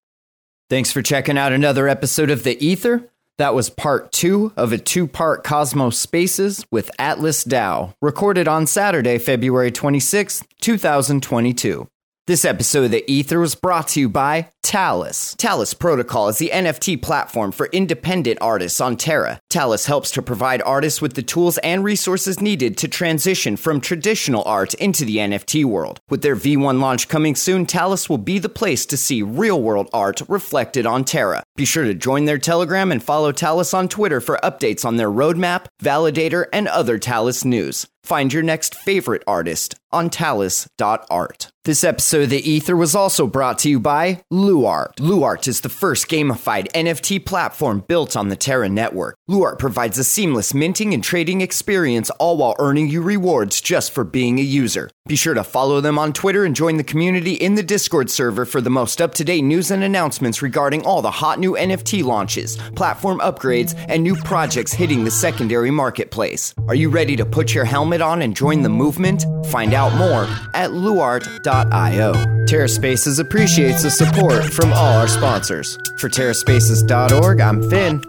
Thanks 0.67 0.91
for 0.91 1.01
checking 1.03 1.37
out 1.37 1.53
another 1.53 1.87
episode 1.87 2.31
of 2.31 2.43
The 2.43 2.63
Ether. 2.63 3.09
That 3.37 3.53
was 3.53 3.69
part 3.69 4.11
two 4.11 4.51
of 4.57 4.73
a 4.73 4.77
two 4.77 5.07
part 5.07 5.43
Cosmos 5.43 5.97
Spaces 5.97 6.65
with 6.71 6.91
Atlas 6.99 7.43
DAO, 7.43 7.93
recorded 8.01 8.47
on 8.47 8.67
Saturday, 8.67 9.17
February 9.17 9.71
26th, 9.71 10.43
2022. 10.59 11.87
This 12.29 12.45
episode 12.45 12.83
of 12.83 12.91
The 12.91 13.11
Ether 13.11 13.39
was 13.39 13.55
brought 13.55 13.87
to 13.87 13.99
you 13.99 14.07
by 14.07 14.51
Talis. 14.61 15.33
Talis 15.39 15.73
Protocol 15.73 16.27
is 16.27 16.37
the 16.37 16.51
NFT 16.53 17.01
platform 17.01 17.51
for 17.51 17.65
independent 17.73 18.37
artists 18.39 18.79
on 18.79 18.97
Terra. 18.97 19.39
Talis 19.49 19.87
helps 19.87 20.11
to 20.11 20.21
provide 20.21 20.61
artists 20.61 21.01
with 21.01 21.15
the 21.15 21.23
tools 21.23 21.57
and 21.63 21.83
resources 21.83 22.39
needed 22.39 22.77
to 22.77 22.87
transition 22.87 23.57
from 23.57 23.81
traditional 23.81 24.43
art 24.45 24.75
into 24.75 25.05
the 25.05 25.17
NFT 25.17 25.65
world. 25.65 26.01
With 26.07 26.21
their 26.21 26.35
V1 26.35 26.79
launch 26.79 27.07
coming 27.07 27.33
soon, 27.33 27.65
Talis 27.65 28.07
will 28.07 28.19
be 28.19 28.37
the 28.37 28.47
place 28.47 28.85
to 28.85 28.95
see 28.95 29.23
real 29.23 29.59
world 29.59 29.89
art 29.91 30.21
reflected 30.27 30.85
on 30.85 31.05
Terra. 31.05 31.41
Be 31.55 31.65
sure 31.65 31.85
to 31.85 31.95
join 31.95 32.25
their 32.25 32.37
Telegram 32.37 32.91
and 32.91 33.01
follow 33.01 33.31
Talis 33.31 33.73
on 33.73 33.89
Twitter 33.89 34.21
for 34.21 34.39
updates 34.43 34.85
on 34.85 34.97
their 34.97 35.09
roadmap, 35.09 35.65
validator, 35.81 36.45
and 36.53 36.67
other 36.67 36.99
Talis 36.99 37.43
news. 37.43 37.87
Find 38.03 38.33
your 38.33 38.43
next 38.43 38.75
favorite 38.75 39.23
artist 39.27 39.75
on 39.91 40.09
talis.art. 40.09 41.51
This 41.65 41.83
episode 41.83 42.23
of 42.23 42.29
The 42.29 42.49
Ether 42.49 42.75
was 42.75 42.95
also 42.95 43.27
brought 43.27 43.59
to 43.59 43.69
you 43.69 43.79
by 43.79 44.23
Luart. 44.31 44.95
Luart 44.95 45.47
is 45.47 45.61
the 45.61 45.69
first 45.69 46.07
gamified 46.07 46.71
NFT 46.71 47.25
platform 47.25 47.83
built 47.87 48.15
on 48.15 48.29
the 48.29 48.35
Terra 48.35 48.69
network. 48.69 49.15
Luart 49.29 49.59
provides 49.59 49.97
a 49.97 50.03
seamless 50.03 50.53
minting 50.53 50.93
and 50.93 51.03
trading 51.03 51.41
experience, 51.41 52.09
all 52.11 52.37
while 52.37 52.55
earning 52.59 52.87
you 52.87 53.01
rewards 53.01 53.61
just 53.61 53.91
for 53.91 54.03
being 54.03 54.39
a 54.39 54.43
user. 54.43 54.89
Be 55.09 55.15
sure 55.15 55.33
to 55.33 55.43
follow 55.43 55.81
them 55.81 55.97
on 55.97 56.13
Twitter 56.13 56.45
and 56.45 56.55
join 56.55 56.77
the 56.77 56.83
community 56.83 57.33
in 57.33 57.55
the 57.55 57.63
Discord 57.63 58.11
server 58.11 58.45
for 58.45 58.61
the 58.61 58.69
most 58.69 59.01
up 59.01 59.15
to 59.15 59.23
date 59.23 59.41
news 59.41 59.71
and 59.71 59.83
announcements 59.83 60.43
regarding 60.43 60.85
all 60.85 61.01
the 61.01 61.09
hot 61.09 61.39
new 61.39 61.53
NFT 61.53 62.03
launches, 62.03 62.57
platform 62.75 63.19
upgrades, 63.21 63.73
and 63.89 64.03
new 64.03 64.15
projects 64.15 64.71
hitting 64.71 65.03
the 65.03 65.09
secondary 65.09 65.71
marketplace. 65.71 66.53
Are 66.67 66.75
you 66.75 66.91
ready 66.91 67.15
to 67.15 67.25
put 67.25 67.55
your 67.55 67.65
helmet 67.65 68.01
on 68.01 68.21
and 68.21 68.35
join 68.35 68.61
the 68.61 68.69
movement? 68.69 69.25
Find 69.47 69.73
out 69.73 69.95
more 69.95 70.25
at 70.53 70.69
luart.io. 70.69 72.13
TerraSpaces 72.45 73.19
appreciates 73.19 73.81
the 73.81 73.89
support 73.89 74.43
from 74.45 74.71
all 74.73 74.93
our 74.93 75.07
sponsors. 75.07 75.75
For 75.97 76.07
TerraSpaces.org, 76.07 77.41
I'm 77.41 77.67
Finn. 77.67 78.08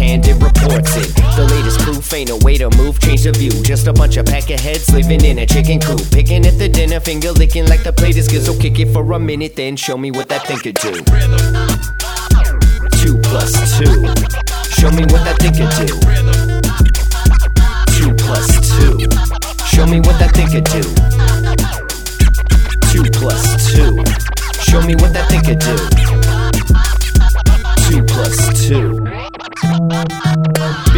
handed 0.01 0.41
reports 0.41 0.97
it. 0.97 1.13
The 1.37 1.45
latest 1.45 1.79
proof 1.79 2.11
ain't 2.13 2.31
a 2.31 2.37
way 2.37 2.57
to 2.57 2.69
move, 2.75 2.99
change 2.99 3.23
the 3.23 3.31
view. 3.31 3.51
Just 3.61 3.87
a 3.87 3.93
bunch 3.93 4.17
of 4.17 4.25
peckerheads 4.25 4.91
living 4.91 5.23
in 5.23 5.37
a 5.37 5.45
chicken 5.45 5.79
coop. 5.79 6.01
Picking 6.11 6.45
at 6.45 6.57
the 6.57 6.67
dinner, 6.67 6.99
finger 6.99 7.31
licking 7.31 7.67
like 7.67 7.83
the 7.83 7.93
plate 7.93 8.17
is. 8.17 8.31
So 8.45 8.57
kick 8.57 8.79
it 8.79 8.91
for 8.91 9.03
a 9.13 9.19
minute, 9.19 9.55
then 9.55 9.75
show 9.75 9.97
me 9.97 10.09
what 10.09 10.27
that 10.29 10.47
thing 10.47 10.57
could 10.57 10.75
do. 10.75 10.93
Two 12.97 13.17
plus 13.29 13.53
two. 13.77 14.01
Show 14.79 14.89
me 14.97 15.05
what 15.11 15.21
that 15.27 15.37
thing 15.37 15.53
could 15.53 15.69
do. 15.77 15.87
Two 17.93 18.15
plus 18.23 18.49
two. 18.73 18.97
Show 19.69 19.85
me 19.85 19.99
what 19.99 20.17
that 20.17 20.33
thing 20.33 20.49
could 20.49 20.65
do. 20.65 20.81
Two 22.89 23.03
plus 23.19 23.43
two. 23.71 24.03
Show 24.63 24.81
me 24.81 24.95
what 24.95 25.13
that 25.13 25.29
thing 25.29 25.43
could 25.45 25.59
do. 25.59 25.77
Two 27.87 28.03
plus 28.05 28.37
two. 28.67 29.30
Bye. 29.71 30.67